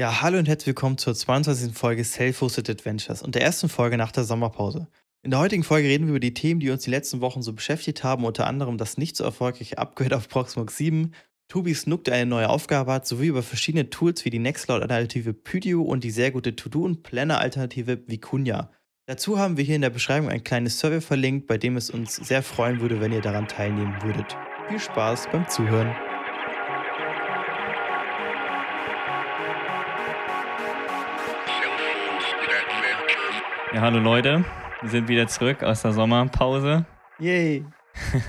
Ja, 0.00 0.22
hallo 0.22 0.38
und 0.38 0.48
herzlich 0.48 0.68
willkommen 0.68 0.96
zur 0.96 1.14
22. 1.14 1.74
Folge 1.74 2.04
Self-Hosted 2.04 2.70
Adventures 2.70 3.20
und 3.20 3.34
der 3.34 3.42
ersten 3.42 3.68
Folge 3.68 3.98
nach 3.98 4.12
der 4.12 4.24
Sommerpause. 4.24 4.88
In 5.22 5.30
der 5.30 5.40
heutigen 5.40 5.62
Folge 5.62 5.88
reden 5.88 6.06
wir 6.06 6.12
über 6.12 6.20
die 6.20 6.32
Themen, 6.32 6.58
die 6.58 6.70
uns 6.70 6.84
die 6.84 6.90
letzten 6.90 7.20
Wochen 7.20 7.42
so 7.42 7.52
beschäftigt 7.52 8.02
haben, 8.02 8.24
unter 8.24 8.46
anderem 8.46 8.78
das 8.78 8.96
nicht 8.96 9.14
so 9.14 9.24
erfolgreiche 9.24 9.76
Upgrade 9.76 10.16
auf 10.16 10.26
Proxmox 10.30 10.78
7, 10.78 11.12
Tobi 11.48 11.74
Snook, 11.74 12.04
der 12.04 12.14
eine 12.14 12.24
neue 12.24 12.48
Aufgabe 12.48 12.90
hat, 12.94 13.06
sowie 13.06 13.26
über 13.26 13.42
verschiedene 13.42 13.90
Tools 13.90 14.24
wie 14.24 14.30
die 14.30 14.38
Nextcloud-Alternative 14.38 15.34
Pydio 15.34 15.82
und 15.82 16.02
die 16.02 16.12
sehr 16.12 16.30
gute 16.30 16.56
To-Do- 16.56 16.84
und 16.84 17.02
Planner-Alternative 17.02 17.98
Vicuña. 18.08 18.70
Dazu 19.04 19.38
haben 19.38 19.58
wir 19.58 19.64
hier 19.64 19.76
in 19.76 19.82
der 19.82 19.90
Beschreibung 19.90 20.30
ein 20.30 20.42
kleines 20.42 20.78
Survey 20.78 21.02
verlinkt, 21.02 21.46
bei 21.46 21.58
dem 21.58 21.76
es 21.76 21.90
uns 21.90 22.16
sehr 22.16 22.42
freuen 22.42 22.80
würde, 22.80 23.02
wenn 23.02 23.12
ihr 23.12 23.20
daran 23.20 23.48
teilnehmen 23.48 23.96
würdet. 24.00 24.34
Viel 24.66 24.80
Spaß 24.80 25.28
beim 25.30 25.46
Zuhören. 25.46 25.94
Ja, 33.72 33.82
hallo 33.82 34.00
Leute, 34.00 34.44
wir 34.80 34.90
sind 34.90 35.06
wieder 35.06 35.28
zurück 35.28 35.62
aus 35.62 35.82
der 35.82 35.92
Sommerpause. 35.92 36.86
Yay! 37.20 37.64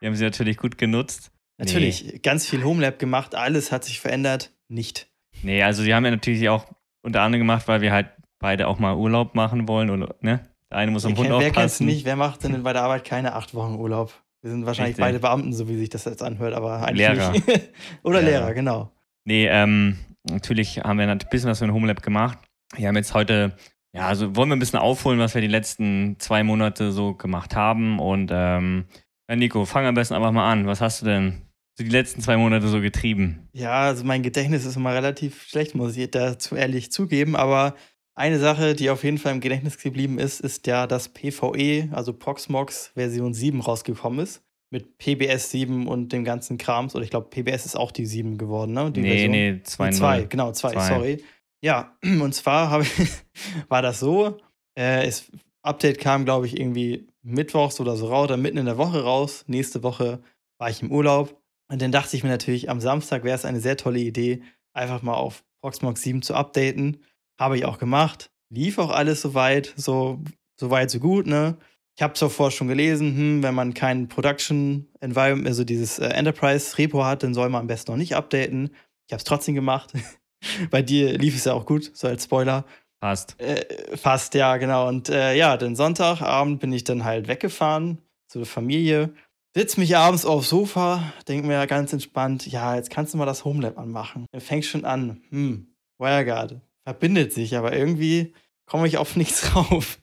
wir 0.00 0.08
haben 0.08 0.16
sie 0.16 0.24
natürlich 0.24 0.56
gut 0.56 0.78
genutzt. 0.78 1.30
Natürlich, 1.58 2.04
nee. 2.04 2.18
ganz 2.20 2.48
viel 2.48 2.64
Homelab 2.64 2.98
gemacht, 2.98 3.34
alles 3.34 3.70
hat 3.70 3.84
sich 3.84 4.00
verändert. 4.00 4.50
Nicht. 4.68 5.06
Nee, 5.42 5.62
also 5.62 5.82
sie 5.82 5.94
haben 5.94 6.06
ja 6.06 6.10
natürlich 6.10 6.48
auch 6.48 6.64
unter 7.02 7.20
anderem 7.20 7.40
gemacht, 7.40 7.68
weil 7.68 7.82
wir 7.82 7.92
halt 7.92 8.08
beide 8.38 8.66
auch 8.66 8.78
mal 8.78 8.96
Urlaub 8.96 9.34
machen 9.34 9.68
wollen 9.68 9.90
und 9.90 10.22
ne? 10.22 10.48
Der 10.70 10.78
eine 10.78 10.90
muss 10.90 11.04
am 11.04 11.18
Hund 11.18 11.28
wer 11.28 11.36
aufpassen. 11.36 11.54
Wer 11.54 11.62
kennt's 11.62 11.80
nicht? 11.80 12.06
Wer 12.06 12.16
macht 12.16 12.44
denn 12.44 12.62
bei 12.62 12.72
der 12.72 12.82
Arbeit 12.82 13.04
keine 13.04 13.34
acht 13.34 13.52
Wochen 13.52 13.74
Urlaub? 13.74 14.14
Wir 14.40 14.50
sind 14.50 14.64
wahrscheinlich 14.64 14.96
Richtig. 14.96 15.04
beide 15.04 15.18
Beamten, 15.18 15.52
so 15.52 15.68
wie 15.68 15.76
sich 15.76 15.90
das 15.90 16.06
jetzt 16.06 16.22
anhört, 16.22 16.54
aber 16.54 16.82
eigentlich 16.82 17.08
Lehrer. 17.08 17.32
nicht. 17.32 17.44
Oder 18.04 18.22
Lehrer. 18.22 18.40
Lehrer, 18.40 18.54
genau. 18.54 18.92
Nee, 19.26 19.48
ähm, 19.48 19.98
natürlich 20.22 20.78
haben 20.78 20.98
wir 20.98 21.06
ein 21.06 21.18
bisschen 21.30 21.50
was 21.50 21.58
für 21.58 21.66
ein 21.66 21.74
Homelab 21.74 22.02
gemacht. 22.02 22.38
Wir 22.74 22.88
haben 22.88 22.96
jetzt 22.96 23.12
heute 23.12 23.54
ja, 23.94 24.06
also 24.06 24.36
wollen 24.36 24.50
wir 24.50 24.56
ein 24.56 24.60
bisschen 24.60 24.78
aufholen, 24.78 25.18
was 25.18 25.34
wir 25.34 25.40
die 25.40 25.48
letzten 25.48 26.16
zwei 26.18 26.42
Monate 26.42 26.92
so 26.92 27.14
gemacht 27.14 27.56
haben. 27.56 27.98
Und 27.98 28.30
ähm, 28.32 28.84
ja, 29.28 29.36
Nico, 29.36 29.64
fang 29.64 29.86
am 29.86 29.94
besten 29.94 30.14
einfach 30.14 30.32
mal 30.32 30.50
an. 30.50 30.66
Was 30.66 30.80
hast 30.80 31.02
du 31.02 31.06
denn 31.06 31.42
die 31.78 31.84
letzten 31.84 32.20
zwei 32.20 32.36
Monate 32.36 32.68
so 32.68 32.80
getrieben? 32.80 33.48
Ja, 33.52 33.82
also 33.82 34.04
mein 34.04 34.22
Gedächtnis 34.22 34.64
ist 34.64 34.76
immer 34.76 34.94
relativ 34.94 35.44
schlecht, 35.44 35.74
muss 35.74 35.96
ich 35.96 36.10
dazu 36.10 36.54
ehrlich 36.54 36.92
zugeben. 36.92 37.34
Aber 37.34 37.74
eine 38.14 38.38
Sache, 38.38 38.74
die 38.74 38.90
auf 38.90 39.04
jeden 39.04 39.18
Fall 39.18 39.32
im 39.32 39.40
Gedächtnis 39.40 39.78
geblieben 39.78 40.18
ist, 40.18 40.40
ist 40.40 40.66
ja, 40.66 40.86
dass 40.86 41.08
PvE, 41.08 41.88
also 41.92 42.12
Proxmox 42.12 42.92
Version 42.94 43.32
7 43.32 43.60
rausgekommen 43.60 44.20
ist. 44.20 44.42
Mit 44.70 44.98
PBS 44.98 45.50
7 45.50 45.86
und 45.86 46.12
dem 46.12 46.24
ganzen 46.24 46.58
Krams. 46.58 46.94
Oder 46.94 47.02
ich 47.02 47.10
glaube, 47.10 47.30
PBS 47.30 47.64
ist 47.64 47.76
auch 47.76 47.90
die 47.90 48.04
7 48.04 48.36
geworden, 48.36 48.74
ne? 48.74 48.90
Die 48.92 49.00
nee, 49.00 49.10
Version. 49.12 49.30
nee, 49.30 49.60
2. 49.62 49.90
2, 49.92 50.22
genau, 50.24 50.52
2, 50.52 50.72
sorry. 50.78 51.24
Ja, 51.62 51.96
und 52.02 52.34
zwar 52.34 52.80
ich, 52.80 52.90
war 53.68 53.82
das 53.82 54.00
so, 54.00 54.38
äh, 54.74 55.04
das 55.06 55.30
Update 55.62 55.98
kam, 55.98 56.24
glaube 56.24 56.46
ich, 56.46 56.58
irgendwie 56.58 57.06
mittwochs 57.22 57.80
oder 57.80 57.96
so 57.96 58.06
raus, 58.06 58.24
oder 58.24 58.36
mitten 58.36 58.58
in 58.58 58.66
der 58.66 58.78
Woche 58.78 59.02
raus. 59.02 59.44
Nächste 59.48 59.82
Woche 59.82 60.22
war 60.58 60.70
ich 60.70 60.82
im 60.82 60.92
Urlaub. 60.92 61.40
Und 61.70 61.82
dann 61.82 61.92
dachte 61.92 62.16
ich 62.16 62.22
mir 62.22 62.30
natürlich, 62.30 62.70
am 62.70 62.80
Samstag 62.80 63.24
wäre 63.24 63.34
es 63.34 63.44
eine 63.44 63.60
sehr 63.60 63.76
tolle 63.76 63.98
Idee, 63.98 64.42
einfach 64.72 65.02
mal 65.02 65.14
auf 65.14 65.44
Proxmox 65.60 66.02
7 66.02 66.22
zu 66.22 66.34
updaten. 66.34 67.02
Habe 67.38 67.58
ich 67.58 67.64
auch 67.64 67.78
gemacht. 67.78 68.30
Lief 68.50 68.78
auch 68.78 68.90
alles 68.90 69.20
soweit, 69.20 69.74
so, 69.76 70.22
so 70.58 70.70
weit, 70.70 70.90
so 70.90 71.00
gut, 71.00 71.26
ne? 71.26 71.58
Ich 71.96 72.02
habe 72.02 72.14
zuvor 72.14 72.52
schon 72.52 72.68
gelesen, 72.68 73.16
hm, 73.16 73.42
wenn 73.42 73.54
man 73.54 73.74
kein 73.74 74.08
Production 74.08 74.86
Environment, 75.00 75.48
also 75.48 75.64
dieses 75.64 75.98
äh, 75.98 76.06
Enterprise 76.06 76.78
Repo 76.78 77.04
hat, 77.04 77.24
dann 77.24 77.34
soll 77.34 77.48
man 77.48 77.62
am 77.62 77.66
besten 77.66 77.90
noch 77.90 77.98
nicht 77.98 78.14
updaten. 78.14 78.70
Ich 79.06 79.12
habe 79.12 79.18
es 79.18 79.24
trotzdem 79.24 79.54
gemacht. 79.56 79.92
Bei 80.70 80.82
dir 80.82 81.16
lief 81.18 81.36
es 81.36 81.44
ja 81.44 81.54
auch 81.54 81.66
gut, 81.66 81.90
so 81.94 82.08
als 82.08 82.24
Spoiler. 82.24 82.64
Fast. 83.00 83.40
Äh, 83.40 83.96
fast, 83.96 84.34
ja, 84.34 84.56
genau. 84.56 84.88
Und 84.88 85.08
äh, 85.08 85.34
ja, 85.34 85.56
den 85.56 85.76
Sonntagabend 85.76 86.60
bin 86.60 86.72
ich 86.72 86.84
dann 86.84 87.04
halt 87.04 87.28
weggefahren 87.28 87.98
zur 88.26 88.44
Familie. 88.44 89.14
Sitz 89.54 89.76
mich 89.76 89.96
abends 89.96 90.26
aufs 90.26 90.48
Sofa, 90.48 91.12
denk 91.26 91.44
mir 91.44 91.66
ganz 91.66 91.92
entspannt, 91.92 92.46
ja, 92.46 92.76
jetzt 92.76 92.90
kannst 92.90 93.14
du 93.14 93.18
mal 93.18 93.26
das 93.26 93.44
Homelab 93.44 93.78
anmachen. 93.78 94.26
Dann 94.32 94.40
fängt 94.40 94.64
schon 94.64 94.84
an, 94.84 95.22
hm, 95.30 95.74
WireGuard 95.98 96.60
verbindet 96.88 97.34
sich, 97.34 97.54
aber 97.54 97.76
irgendwie 97.76 98.32
komme 98.64 98.86
ich 98.86 98.96
auf 98.96 99.14
nichts 99.16 99.42
drauf. 99.42 99.98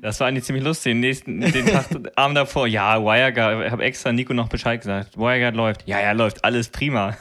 Das 0.00 0.20
war 0.20 0.28
eigentlich 0.28 0.44
ziemlich 0.44 0.64
lustig. 0.64 0.90
Den 0.90 1.00
nächsten 1.00 1.40
den 1.40 1.66
Tag, 1.66 1.86
Abend 2.16 2.36
davor, 2.36 2.66
ja, 2.66 3.02
WireGuard, 3.02 3.66
ich 3.66 3.72
habe 3.72 3.84
extra 3.84 4.12
Nico 4.12 4.34
noch 4.34 4.48
Bescheid 4.48 4.80
gesagt. 4.80 5.16
WireGuard 5.16 5.54
läuft. 5.54 5.88
Ja, 5.88 6.00
ja, 6.00 6.12
läuft, 6.12 6.44
alles 6.44 6.68
prima. 6.68 7.16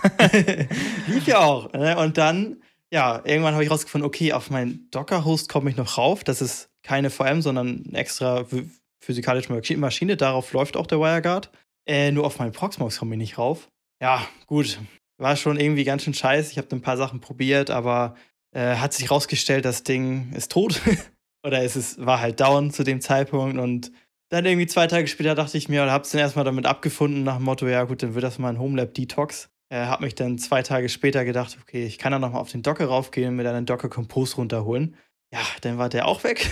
Lief 1.07 1.28
ja 1.28 1.40
auch. 1.40 1.72
Ne? 1.73 1.97
Und 1.97 2.17
dann, 2.17 2.57
ja, 2.91 3.22
irgendwann 3.23 3.53
habe 3.53 3.63
ich 3.63 3.72
rausgefunden, 3.72 4.06
okay, 4.06 4.34
auf 4.34 4.50
meinen 4.50 4.90
Docker-Host 4.91 5.50
komme 5.50 5.69
ich 5.69 5.78
noch 5.78 5.97
rauf. 5.97 6.23
Das 6.23 6.41
ist 6.41 6.69
keine 6.84 7.09
VM, 7.09 7.41
sondern 7.41 7.84
eine 7.88 7.97
extra 7.97 8.45
physikalische 9.00 9.78
Maschine. 9.78 10.17
Darauf 10.17 10.51
läuft 10.53 10.78
auch 10.78 10.88
der 10.88 11.00
WireGuard. 11.00 11.51
Äh, 11.88 12.11
nur 12.11 12.25
auf 12.25 12.40
meinen 12.40 12.51
Proxmox 12.51 13.00
komme 13.00 13.16
ich 13.16 13.19
nicht 13.19 13.38
rauf. 13.38 13.69
Ja, 14.01 14.28
gut. 14.45 14.79
War 15.17 15.35
schon 15.35 15.59
irgendwie 15.59 15.84
ganz 15.84 16.03
schön 16.03 16.13
scheiße. 16.13 16.51
Ich 16.51 16.57
habe 16.57 16.67
ein 16.72 16.81
paar 16.81 16.97
Sachen 16.97 17.19
probiert, 17.19 17.69
aber 17.69 18.16
äh, 18.53 18.75
hat 18.75 18.94
sich 18.94 19.09
rausgestellt, 19.09 19.66
das 19.66 19.84
Ding 19.84 20.34
ist 20.34 20.51
tot. 20.51 20.81
Oder 21.44 21.63
es 21.63 21.75
ist, 21.75 22.06
war 22.06 22.19
halt 22.19 22.40
down 22.40 22.72
zu 22.72 22.84
dem 22.84 23.02
Zeitpunkt 23.02 23.57
und 23.57 23.91
dann 24.29 24.46
irgendwie 24.46 24.68
zwei 24.68 24.88
Tage 24.88 25.07
später 25.07 25.35
dachte 25.35 25.57
ich 25.57 25.68
mir, 25.68 25.84
oder 25.84 25.91
hab's 25.91 26.12
dann 26.12 26.22
erstmal 26.22 26.46
damit 26.46 26.66
abgefunden, 26.66 27.24
nach 27.24 27.35
dem 27.38 27.44
Motto, 27.44 27.68
ja 27.68 27.84
gut, 27.84 28.02
dann 28.02 28.13
wird 28.13 28.24
das 28.24 28.40
mal 28.40 28.50
ein 28.50 28.59
Homelab 28.59 28.94
Detox. 28.94 29.50
Äh, 29.69 29.85
hab 29.85 30.02
mich 30.02 30.16
dann 30.16 30.38
zwei 30.38 30.63
Tage 30.63 30.90
später 30.90 31.25
gedacht, 31.25 31.57
okay, 31.62 31.85
ich 31.85 31.97
kann 31.97 32.12
da 32.12 32.19
nochmal 32.19 32.41
auf 32.41 32.52
den 32.52 32.62
Docker 32.62 32.85
raufgehen 32.85 33.29
und 33.29 33.35
mir 33.35 33.44
dann 33.44 33.56
einen 33.56 33.66
Docker 33.66 33.90
Compose 33.90 34.38
runterholen. 34.38 34.96
Ja, 35.34 35.41
dann 35.62 35.78
war 35.78 35.90
der 35.90 36.07
auch 36.07 36.24
weg. 36.24 36.50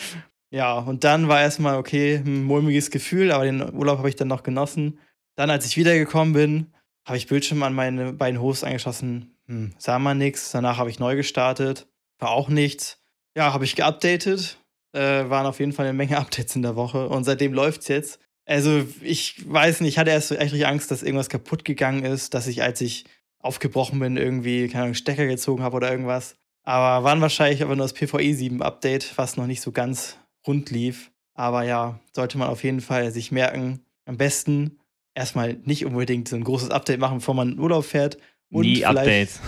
ja, 0.50 0.78
und 0.78 1.04
dann 1.04 1.28
war 1.28 1.40
erstmal, 1.40 1.76
okay, 1.76 2.16
ein 2.16 2.44
mulmiges 2.44 2.90
Gefühl, 2.90 3.32
aber 3.32 3.44
den 3.44 3.74
Urlaub 3.74 3.98
habe 3.98 4.08
ich 4.08 4.16
dann 4.16 4.28
noch 4.28 4.44
genossen. 4.44 4.98
Dann, 5.36 5.50
als 5.50 5.66
ich 5.66 5.76
wiedergekommen 5.76 6.34
bin, 6.34 6.72
habe 7.04 7.16
ich 7.16 7.26
Bildschirm 7.26 7.62
an 7.64 7.74
meine 7.74 8.12
beiden 8.12 8.40
Hosts 8.40 8.64
angeschossen. 8.64 9.36
Hm, 9.46 9.74
sah 9.78 9.98
man 9.98 10.18
nichts. 10.18 10.52
Danach 10.52 10.78
habe 10.78 10.90
ich 10.90 11.00
neu 11.00 11.16
gestartet. 11.16 11.88
War 12.18 12.30
auch 12.30 12.48
nichts. 12.48 13.01
Ja, 13.36 13.52
habe 13.52 13.64
ich 13.64 13.76
geupdatet. 13.76 14.58
Äh, 14.94 15.30
waren 15.30 15.46
auf 15.46 15.58
jeden 15.58 15.72
Fall 15.72 15.86
eine 15.86 15.96
Menge 15.96 16.16
Updates 16.18 16.54
in 16.56 16.62
der 16.62 16.76
Woche 16.76 17.08
und 17.08 17.24
seitdem 17.24 17.54
läuft's 17.54 17.88
jetzt. 17.88 18.20
Also, 18.44 18.84
ich 19.00 19.48
weiß 19.50 19.80
nicht, 19.80 19.90
ich 19.90 19.98
hatte 19.98 20.10
erst 20.10 20.28
so 20.28 20.34
echt 20.34 20.62
Angst, 20.64 20.90
dass 20.90 21.02
irgendwas 21.02 21.28
kaputt 21.28 21.64
gegangen 21.64 22.04
ist, 22.04 22.34
dass 22.34 22.48
ich, 22.48 22.62
als 22.62 22.80
ich 22.80 23.04
aufgebrochen 23.38 23.98
bin, 24.00 24.16
irgendwie, 24.16 24.68
keine 24.68 24.84
Ahnung, 24.84 24.94
Stecker 24.94 25.26
gezogen 25.26 25.62
habe 25.62 25.76
oder 25.76 25.90
irgendwas. 25.90 26.36
Aber 26.64 27.04
waren 27.04 27.20
wahrscheinlich 27.20 27.62
aber 27.62 27.76
nur 27.76 27.84
das 27.84 27.94
PvE 27.94 28.34
7 28.34 28.62
Update, 28.62 29.16
was 29.16 29.36
noch 29.36 29.46
nicht 29.46 29.60
so 29.60 29.72
ganz 29.72 30.18
rund 30.46 30.70
lief. 30.70 31.10
Aber 31.34 31.62
ja, 31.64 31.98
sollte 32.14 32.38
man 32.38 32.48
auf 32.48 32.62
jeden 32.62 32.80
Fall 32.80 33.10
sich 33.10 33.32
merken. 33.32 33.84
Am 34.04 34.16
besten 34.16 34.78
erstmal 35.14 35.54
nicht 35.64 35.86
unbedingt 35.86 36.28
so 36.28 36.36
ein 36.36 36.44
großes 36.44 36.70
Update 36.70 37.00
machen, 37.00 37.18
bevor 37.18 37.34
man 37.34 37.52
in 37.52 37.58
Urlaub 37.58 37.84
fährt, 37.84 38.18
und 38.52 38.66
nie 38.66 38.84
Updates. 38.84 39.40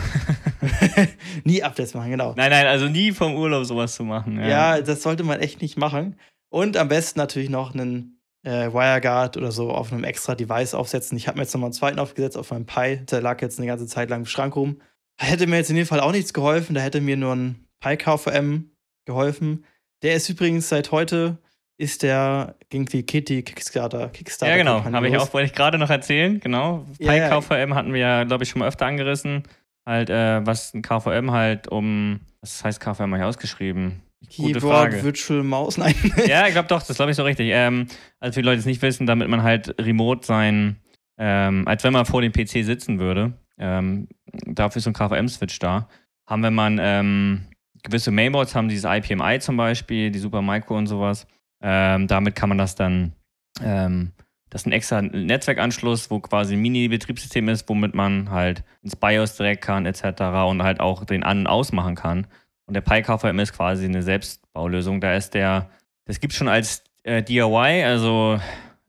nie 1.44 1.62
Updates 1.62 1.94
machen, 1.94 2.10
genau. 2.10 2.34
Nein, 2.36 2.50
nein, 2.50 2.66
also 2.66 2.88
nie 2.88 3.12
vom 3.12 3.34
Urlaub 3.34 3.64
sowas 3.64 3.94
zu 3.94 4.02
machen. 4.02 4.38
Ja, 4.38 4.48
ja 4.48 4.80
das 4.80 5.02
sollte 5.02 5.22
man 5.22 5.40
echt 5.40 5.60
nicht 5.60 5.76
machen. 5.76 6.16
Und 6.48 6.76
am 6.76 6.88
besten 6.88 7.18
natürlich 7.18 7.50
noch 7.50 7.74
einen 7.74 8.20
äh, 8.44 8.72
WireGuard 8.72 9.36
oder 9.36 9.52
so 9.52 9.70
auf 9.70 9.92
einem 9.92 10.04
extra 10.04 10.34
Device 10.34 10.74
aufsetzen. 10.74 11.16
Ich 11.18 11.28
habe 11.28 11.36
mir 11.36 11.42
jetzt 11.42 11.52
nochmal 11.52 11.68
einen 11.68 11.74
zweiten 11.74 11.98
aufgesetzt 11.98 12.38
auf 12.38 12.50
meinem 12.50 12.66
Pi. 12.66 13.04
Der 13.10 13.20
lag 13.20 13.40
jetzt 13.42 13.58
eine 13.58 13.66
ganze 13.66 13.86
Zeit 13.86 14.08
lang 14.10 14.20
im 14.20 14.26
Schrank 14.26 14.56
rum. 14.56 14.80
Da 15.18 15.26
hätte 15.26 15.46
mir 15.46 15.56
jetzt 15.56 15.70
in 15.70 15.76
dem 15.76 15.86
Fall 15.86 16.00
auch 16.00 16.12
nichts 16.12 16.32
geholfen. 16.32 16.74
Da 16.74 16.80
hätte 16.80 17.00
mir 17.00 17.16
nur 17.16 17.34
ein 17.34 17.66
Pi 17.80 17.96
KVM 17.96 18.70
geholfen. 19.04 19.64
Der 20.02 20.14
ist 20.14 20.28
übrigens 20.28 20.68
seit 20.68 20.92
heute 20.92 21.38
ist 21.76 22.02
der 22.02 22.54
irgendwie 22.72 23.02
Kitty 23.02 23.42
Kickstarter. 23.42 24.08
Kickstarter 24.08 24.52
ja, 24.52 24.58
genau. 24.58 24.84
Habe 24.84 25.08
ich 25.08 25.16
auch, 25.16 25.32
wollte 25.32 25.46
ich 25.46 25.54
gerade 25.54 25.78
noch 25.78 25.90
erzählen. 25.90 26.38
Genau. 26.40 26.86
Ja, 26.98 27.12
Pi 27.12 27.40
KVM 27.40 27.74
hatten 27.74 27.92
wir 27.92 28.00
ja, 28.00 28.24
glaube 28.24 28.44
ich, 28.44 28.50
schon 28.50 28.60
mal 28.60 28.68
öfter 28.68 28.86
angerissen. 28.86 29.42
Halt, 29.84 30.08
äh, 30.08 30.46
was 30.46 30.72
ein 30.72 30.82
KVM 30.82 31.30
halt 31.32 31.68
um, 31.68 32.20
was 32.40 32.64
heißt 32.64 32.80
KVM 32.80 33.10
mal 33.10 33.18
hier 33.18 33.26
ausgeschrieben? 33.26 34.02
Gute 34.36 34.54
Keyboard, 34.54 34.92
Frage. 34.92 35.02
Virtual 35.02 35.42
Mouse, 35.42 35.76
nein. 35.78 35.94
ja, 36.26 36.46
ich 36.46 36.52
glaube 36.52 36.68
doch, 36.68 36.82
das 36.82 36.96
glaube 36.96 37.10
ich 37.10 37.16
so 37.16 37.24
richtig. 37.24 37.48
Ähm, 37.50 37.86
also 38.20 38.34
für 38.34 38.42
die 38.42 38.46
Leute, 38.46 38.56
die 38.56 38.60
es 38.60 38.66
nicht 38.66 38.82
wissen, 38.82 39.06
damit 39.06 39.28
man 39.28 39.42
halt 39.42 39.74
remote 39.78 40.24
sein, 40.24 40.76
ähm, 41.18 41.66
als 41.68 41.84
wenn 41.84 41.92
man 41.92 42.06
vor 42.06 42.22
dem 42.22 42.32
PC 42.32 42.64
sitzen 42.64 42.98
würde, 42.98 43.34
ähm, 43.58 44.08
dafür 44.46 44.78
ist 44.78 44.84
so 44.84 44.90
ein 44.90 44.94
KVM-Switch 44.94 45.58
da. 45.58 45.88
Haben 46.26 46.42
wir 46.42 46.50
man 46.50 46.78
ähm, 46.80 47.46
gewisse 47.82 48.10
Mainboards 48.10 48.54
haben 48.54 48.68
dieses 48.68 48.90
IPMI 48.90 49.40
zum 49.40 49.56
Beispiel, 49.56 50.10
die 50.10 50.18
Supermicro 50.18 50.76
und 50.76 50.86
sowas. 50.86 51.26
Ähm, 51.66 52.06
damit 52.06 52.34
kann 52.34 52.50
man 52.50 52.58
das 52.58 52.74
dann, 52.74 53.14
ähm, 53.62 54.12
das 54.50 54.62
ist 54.62 54.66
ein 54.66 54.72
extra 54.72 55.00
Netzwerkanschluss, 55.00 56.10
wo 56.10 56.20
quasi 56.20 56.54
ein 56.54 56.60
Mini-Betriebssystem 56.60 57.48
ist, 57.48 57.66
womit 57.70 57.94
man 57.94 58.30
halt 58.30 58.64
ins 58.82 58.96
BIOS 58.96 59.36
direkt 59.36 59.64
kann, 59.64 59.86
etc. 59.86 60.20
und 60.46 60.62
halt 60.62 60.80
auch 60.80 61.06
den 61.06 61.22
An- 61.22 61.40
und 61.40 61.46
Ausmachen 61.46 61.94
kann. 61.94 62.26
Und 62.66 62.74
der 62.74 62.82
PyKVM 62.82 63.38
ist 63.38 63.54
quasi 63.54 63.86
eine 63.86 64.02
Selbstbaulösung. 64.02 65.00
Da 65.00 65.14
ist 65.14 65.32
der, 65.32 65.70
das 66.04 66.20
gibt 66.20 66.34
es 66.34 66.38
schon 66.38 66.48
als 66.48 66.84
äh, 67.02 67.22
DIY, 67.22 67.82
also 67.82 68.38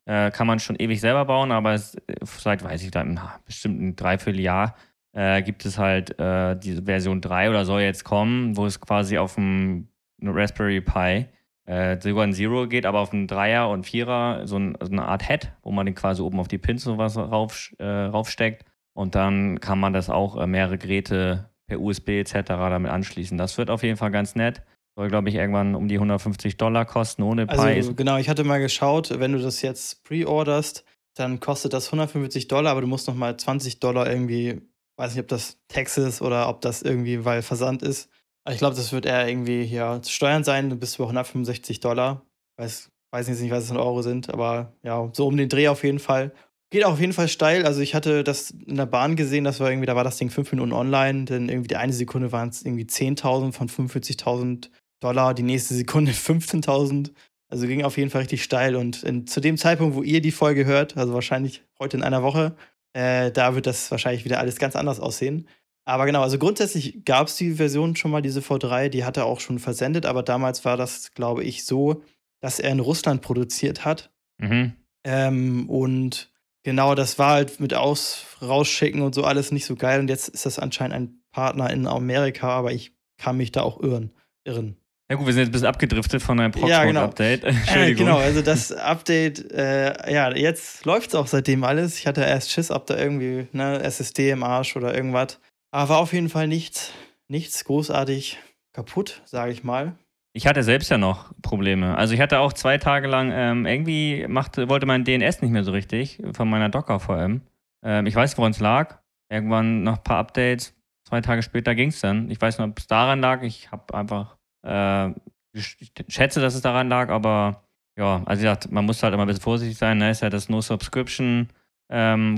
äh, 0.04 0.30
kann 0.31 0.45
man 0.45 0.60
schon 0.60 0.75
ewig 0.75 1.00
selber 1.00 1.24
bauen, 1.24 1.54
aber 1.54 1.74
es, 1.74 1.95
seit, 2.24 2.62
weiß 2.62 2.83
ich, 2.83 2.92
da 2.92 3.39
bestimmt 3.45 3.81
ein 3.81 3.95
Dreivierteljahr 3.95 4.75
äh, 5.13 5.42
gibt 5.44 5.66
es 5.66 5.77
halt 5.77 6.19
äh, 6.19 6.57
diese 6.57 6.83
Version 6.83 7.22
3 7.22 7.50
oder 7.50 7.63
soll 7.63 7.81
jetzt 7.81 8.04
kommen, 8.04 8.57
wo 8.57 8.66
es 8.66 8.81
quasi 8.81 9.18
auf 9.18 9.36
dem 9.36 9.88
Raspberry 10.22 10.81
Pi 10.81 11.27
äh, 11.65 12.00
sogar 12.00 12.23
ein 12.23 12.33
Zero 12.33 12.67
geht, 12.67 12.85
aber 12.85 13.00
auf 13.00 13.12
einen 13.12 13.27
Dreier 13.27 13.69
und 13.69 13.85
Vierer 13.85 14.47
so, 14.47 14.57
ein, 14.57 14.77
so, 14.81 14.91
eine 14.91 15.06
Art 15.07 15.27
Head, 15.27 15.51
wo 15.63 15.71
man 15.71 15.85
den 15.85 15.95
quasi 15.95 16.21
oben 16.21 16.39
auf 16.39 16.47
die 16.47 16.57
Pins 16.57 16.85
und 16.88 16.97
was 16.97 17.17
rauf, 17.17 17.73
äh, 17.79 17.85
raufsteckt. 17.85 18.65
Und 18.94 19.15
dann 19.15 19.59
kann 19.59 19.79
man 19.79 19.91
das 19.91 20.09
auch 20.09 20.38
äh, 20.38 20.47
mehrere 20.47 20.77
Geräte 20.77 21.50
per 21.67 21.79
USB 21.79 22.09
etc. 22.09 22.47
damit 22.47 22.91
anschließen. 22.91 23.38
Das 23.38 23.57
wird 23.57 23.69
auf 23.69 23.83
jeden 23.83 23.97
Fall 23.97 24.12
ganz 24.12 24.35
nett. 24.35 24.62
Soll, 24.95 25.09
glaube 25.09 25.27
ich, 25.27 25.35
irgendwann 25.35 25.75
um 25.75 25.89
die 25.89 25.95
150 25.95 26.56
Dollar 26.56 26.85
kosten 26.85 27.23
ohne. 27.23 27.50
Also, 27.50 27.94
genau, 27.94 28.17
ich 28.17 28.29
hatte 28.29 28.45
mal 28.45 28.62
geschaut, 28.62 29.19
wenn 29.19 29.33
du 29.33 29.39
das 29.39 29.62
jetzt 29.62 30.06
pre-orderst, 30.06 30.85
dann 31.15 31.41
kostet 31.41 31.73
das 31.73 31.88
150 31.88 32.47
Dollar, 32.47 32.71
aber 32.71 32.81
du 32.81 32.88
musst 32.88 33.07
nochmal 33.07 33.35
20 33.35 33.79
Dollar 33.81 34.09
irgendwie, 34.09 34.62
weiß 34.97 35.13
nicht, 35.13 35.21
ob 35.21 35.27
das 35.27 35.57
Texas 35.67 36.21
oder 36.21 36.47
ob 36.47 36.62
das 36.62 36.81
irgendwie, 36.81 37.25
weil 37.25 37.41
Versand 37.41 37.81
ist. 37.81 38.09
Ich 38.50 38.59
glaube, 38.59 38.75
das 38.75 38.92
wird 38.92 39.06
eher 39.06 39.27
irgendwie 39.27 39.65
hier 39.65 40.01
Steuern 40.06 40.44
sein, 40.44 40.77
bis 40.80 40.95
über 40.95 41.06
165 41.06 41.80
Dollar. 41.80 42.21
Weiß, 42.57 42.92
weiß 43.12 43.27
nicht, 43.27 43.51
was 43.51 43.63
es 43.63 43.71
in 43.71 43.77
Euro 43.77 44.01
sind, 44.01 44.30
aber 44.30 44.74
ja, 44.83 45.09
so 45.13 45.27
um 45.27 45.36
den 45.36 45.50
Dreh 45.50 45.68
auf 45.68 45.83
jeden 45.83 46.00
Fall. 46.00 46.31
Geht 46.71 46.86
auf 46.86 47.00
jeden 47.00 47.13
Fall 47.13 47.27
steil. 47.27 47.65
Also 47.65 47.81
ich 47.81 47.95
hatte 47.95 48.24
das 48.24 48.51
in 48.51 48.75
der 48.75 48.86
Bahn 48.86 49.15
gesehen, 49.15 49.44
das 49.45 49.59
war 49.59 49.69
irgendwie, 49.69 49.88
da 49.88 49.95
war 49.95 50.03
das 50.03 50.18
Ding 50.18 50.30
5 50.30 50.51
Minuten 50.51 50.74
online, 50.74 51.25
denn 51.25 51.50
irgendwie 51.50 51.69
die 51.69 51.75
eine 51.75 51.94
Sekunde 51.94 52.31
waren 52.31 52.50
es 52.50 52.63
irgendwie 52.63 52.86
10.000 52.86 53.51
von 53.51 53.68
45.000 53.68 54.69
Dollar, 55.00 55.33
die 55.33 55.44
nächste 55.44 55.74
Sekunde 55.74 56.12
15.000. 56.13 57.13
Also 57.50 57.68
ging 57.68 57.83
auf 57.83 57.98
jeden 57.98 58.09
Fall 58.09 58.21
richtig 58.21 58.44
steil. 58.44 58.75
Und 58.75 59.03
in, 59.03 59.27
zu 59.27 59.39
dem 59.39 59.57
Zeitpunkt, 59.57 59.95
wo 59.95 60.03
ihr 60.03 60.21
die 60.21 60.31
Folge 60.31 60.65
hört, 60.65 60.98
also 60.98 61.13
wahrscheinlich 61.13 61.63
heute 61.80 61.98
in 61.98 62.03
einer 62.03 62.24
Woche, 62.24 62.56
äh, 62.94 63.31
da 63.31 63.56
wird 63.56 63.68
das 63.68 63.89
wahrscheinlich 63.91 64.25
wieder 64.25 64.39
alles 64.39 64.57
ganz 64.57 64.75
anders 64.75 65.00
aussehen. 65.00 65.48
Aber 65.86 66.08
genau, 66.08 66.24
also 66.24 66.40
grundsätzlich 66.40 67.06
gab 67.06 67.28
es 67.28 67.38
die 67.38 67.54
Version 67.54 67.96
schon 67.96 68.12
mal, 68.12 68.22
diese 68.22 68.42
V3, 68.42 68.90
die 68.90 69.06
hat 69.06 69.18
er 69.18 69.26
auch 69.26 69.40
schon 69.40 69.60
versendet, 69.60 70.06
aber 70.06 70.24
damals 70.24 70.66
war 70.66 70.78
das, 70.78 71.14
glaube 71.14 71.44
ich, 71.44 71.66
so, 71.66 72.04
dass 72.42 72.60
er 72.60 72.72
in 72.72 72.80
Russland 72.80 73.22
produziert 73.22 73.86
hat. 73.86 74.12
Mhm. 74.40 74.74
Ähm, 75.04 75.70
und 75.70 76.32
genau, 76.64 76.96
das 76.96 77.20
war 77.20 77.34
halt 77.34 77.60
mit 77.60 77.76
Aus 77.76 78.26
rausschicken 78.42 79.02
und 79.02 79.14
so 79.14 79.24
alles 79.24 79.52
nicht 79.52 79.66
so 79.66 79.76
geil. 79.76 80.00
Und 80.00 80.10
jetzt 80.10 80.28
ist 80.28 80.48
das 80.48 80.58
anscheinend 80.58 80.96
ein 80.96 81.22
Partner 81.32 81.70
in 81.70 81.86
Amerika, 81.86 82.50
aber 82.50 82.74
ich 82.74 82.94
kann 83.18 83.38
mich 83.38 83.52
da 83.52 83.62
auch 83.62 83.80
irren. 83.80 84.12
irren. 84.44 84.78
Ja 85.10 85.18
gut, 85.18 85.28
wir 85.28 85.34
sind 85.34 85.42
jetzt 85.42 85.50
ein 85.50 85.52
bisschen 85.52 85.68
abgedriftet 85.68 86.24
von 86.24 86.40
einem 86.40 86.52
Proxmox-Update. 86.52 87.44
Ja, 87.44 87.52
genau. 87.52 87.66
Äh, 87.76 87.94
genau, 87.94 88.18
also 88.18 88.42
das 88.42 88.72
Update, 88.72 89.52
äh, 89.52 90.12
ja, 90.12 90.36
jetzt 90.36 90.84
läuft 90.86 91.10
es 91.10 91.16
auch 91.16 91.28
seitdem 91.28 91.64
alles. 91.64 92.00
Ich 92.00 92.08
hatte 92.08 92.22
erst 92.22 92.52
Schiss, 92.52 92.72
ob 92.72 92.88
da 92.88 92.98
irgendwie 92.98 93.48
ne, 93.52 93.84
SSD 93.84 94.32
im 94.32 94.42
Arsch 94.42 94.76
oder 94.76 94.96
irgendwas. 94.96 95.40
Aber 95.71 95.89
war 95.89 95.97
auf 96.00 96.13
jeden 96.13 96.29
Fall 96.29 96.47
nichts, 96.47 96.94
nichts 97.27 97.65
großartig 97.65 98.39
kaputt, 98.73 99.21
sage 99.25 99.51
ich 99.51 99.63
mal. 99.63 99.97
Ich 100.33 100.47
hatte 100.47 100.63
selbst 100.63 100.89
ja 100.89 100.97
noch 100.97 101.31
Probleme. 101.41 101.97
Also 101.97 102.13
ich 102.13 102.19
hatte 102.19 102.39
auch 102.39 102.53
zwei 102.53 102.77
Tage 102.77 103.07
lang, 103.07 103.31
ähm, 103.33 103.65
irgendwie 103.65 104.25
machte, 104.27 104.69
wollte 104.69 104.85
mein 104.85 105.06
DNS 105.06 105.41
nicht 105.41 105.51
mehr 105.51 105.63
so 105.63 105.71
richtig, 105.71 106.21
von 106.33 106.50
meiner 106.50 106.69
Docker 106.69 107.00
VM. 107.00 107.41
Ähm, 107.83 108.06
ich 108.06 108.15
weiß, 108.15 108.38
woran 108.38 108.51
es 108.51 108.59
lag. 108.59 109.00
Irgendwann 109.29 109.83
noch 109.83 109.97
ein 109.97 110.03
paar 110.03 110.17
Updates. 110.17 110.75
Zwei 111.07 111.21
Tage 111.21 111.41
später 111.41 111.73
ging 111.73 111.89
es 111.89 112.01
dann. 112.01 112.29
Ich 112.29 112.41
weiß 112.41 112.57
nicht, 112.57 112.67
ob 112.67 112.77
es 112.79 112.88
daran 112.88 113.21
lag. 113.21 113.44
Ich 113.44 113.71
habe 113.71 113.94
einfach 113.94 114.38
äh, 114.65 115.12
ich 115.56 115.77
schätze, 116.09 116.41
dass 116.41 116.56
es 116.56 116.62
daran 116.62 116.89
lag, 116.89 117.09
aber 117.09 117.63
ja, 117.97 118.21
also 118.25 118.41
wie 118.41 118.45
gesagt, 118.45 118.71
man 118.71 118.85
muss 118.85 119.01
halt 119.01 119.13
immer 119.13 119.23
ein 119.23 119.27
bisschen 119.27 119.44
vorsichtig 119.44 119.77
sein. 119.77 119.97
Ne? 119.97 120.12
Ist 120.12 120.21
ja 120.21 120.29
das 120.29 120.50
No-Subscription 120.50 121.50
ähm, 121.89 122.38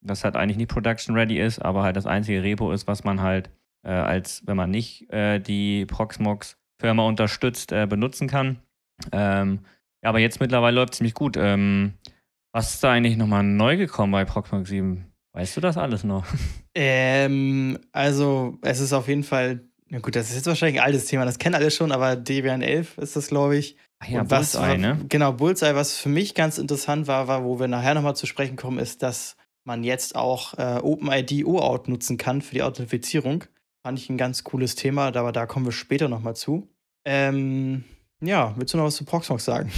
das 0.00 0.24
halt 0.24 0.36
eigentlich 0.36 0.56
nicht 0.56 0.70
Production 0.70 1.14
Ready 1.14 1.38
ist, 1.38 1.60
aber 1.60 1.82
halt 1.82 1.96
das 1.96 2.06
einzige 2.06 2.42
Repo 2.42 2.72
ist, 2.72 2.86
was 2.86 3.04
man 3.04 3.20
halt 3.20 3.50
äh, 3.82 3.90
als, 3.90 4.42
wenn 4.46 4.56
man 4.56 4.70
nicht 4.70 5.10
äh, 5.12 5.38
die 5.38 5.86
Proxmox 5.86 6.58
Firma 6.80 7.04
unterstützt, 7.06 7.72
äh, 7.72 7.86
benutzen 7.86 8.28
kann. 8.28 8.58
Ähm, 9.12 9.60
ja, 10.02 10.08
aber 10.08 10.18
jetzt 10.18 10.40
mittlerweile 10.40 10.76
läuft 10.76 10.94
es 10.94 10.98
ziemlich 10.98 11.14
gut. 11.14 11.36
Ähm, 11.36 11.94
was 12.52 12.74
ist 12.74 12.84
da 12.84 12.92
eigentlich 12.92 13.16
nochmal 13.16 13.42
neu 13.42 13.76
gekommen 13.76 14.12
bei 14.12 14.24
Proxmox 14.24 14.68
7? 14.70 15.04
Weißt 15.32 15.56
du 15.56 15.60
das 15.60 15.76
alles 15.76 16.04
noch? 16.04 16.26
Ähm, 16.72 17.80
also, 17.90 18.56
es 18.62 18.78
ist 18.78 18.92
auf 18.92 19.08
jeden 19.08 19.24
Fall 19.24 19.70
ja 19.90 19.98
gut, 19.98 20.14
das 20.14 20.30
ist 20.30 20.36
jetzt 20.36 20.46
wahrscheinlich 20.46 20.80
ein 20.80 20.86
altes 20.86 21.06
Thema, 21.06 21.24
das 21.24 21.38
kennen 21.38 21.56
alle 21.56 21.70
schon, 21.72 21.90
aber 21.90 22.14
Debian 22.14 22.62
11 22.62 22.98
ist 22.98 23.16
das, 23.16 23.26
glaube 23.26 23.56
ich. 23.56 23.76
Ach 23.98 24.08
ja, 24.08 24.20
Und 24.20 24.30
was, 24.30 24.52
Bullseye, 24.52 24.78
ne? 24.78 24.98
Genau, 25.08 25.32
Bullseye, 25.32 25.74
was 25.74 25.96
für 25.96 26.08
mich 26.08 26.34
ganz 26.34 26.58
interessant 26.58 27.08
war, 27.08 27.26
war, 27.26 27.44
wo 27.44 27.58
wir 27.58 27.66
nachher 27.66 27.94
nochmal 27.94 28.14
zu 28.14 28.26
sprechen 28.26 28.54
kommen, 28.54 28.78
ist, 28.78 29.02
dass 29.02 29.36
man 29.64 29.84
jetzt 29.84 30.16
auch 30.16 30.54
äh, 30.58 30.78
OpenID 30.82 31.44
OAuth 31.44 31.88
nutzen 31.88 32.16
kann 32.16 32.42
für 32.42 32.54
die 32.54 32.62
Authentifizierung. 32.62 33.44
Fand 33.82 33.98
ich 33.98 34.10
ein 34.10 34.18
ganz 34.18 34.44
cooles 34.44 34.74
Thema, 34.74 35.06
aber 35.14 35.32
da 35.32 35.46
kommen 35.46 35.64
wir 35.64 35.72
später 35.72 36.08
nochmal 36.08 36.36
zu. 36.36 36.68
Ähm, 37.04 37.84
ja, 38.20 38.54
willst 38.56 38.74
du 38.74 38.78
noch 38.78 38.84
was 38.84 38.96
zu 38.96 39.04
Proxmox 39.04 39.44
sagen? 39.44 39.72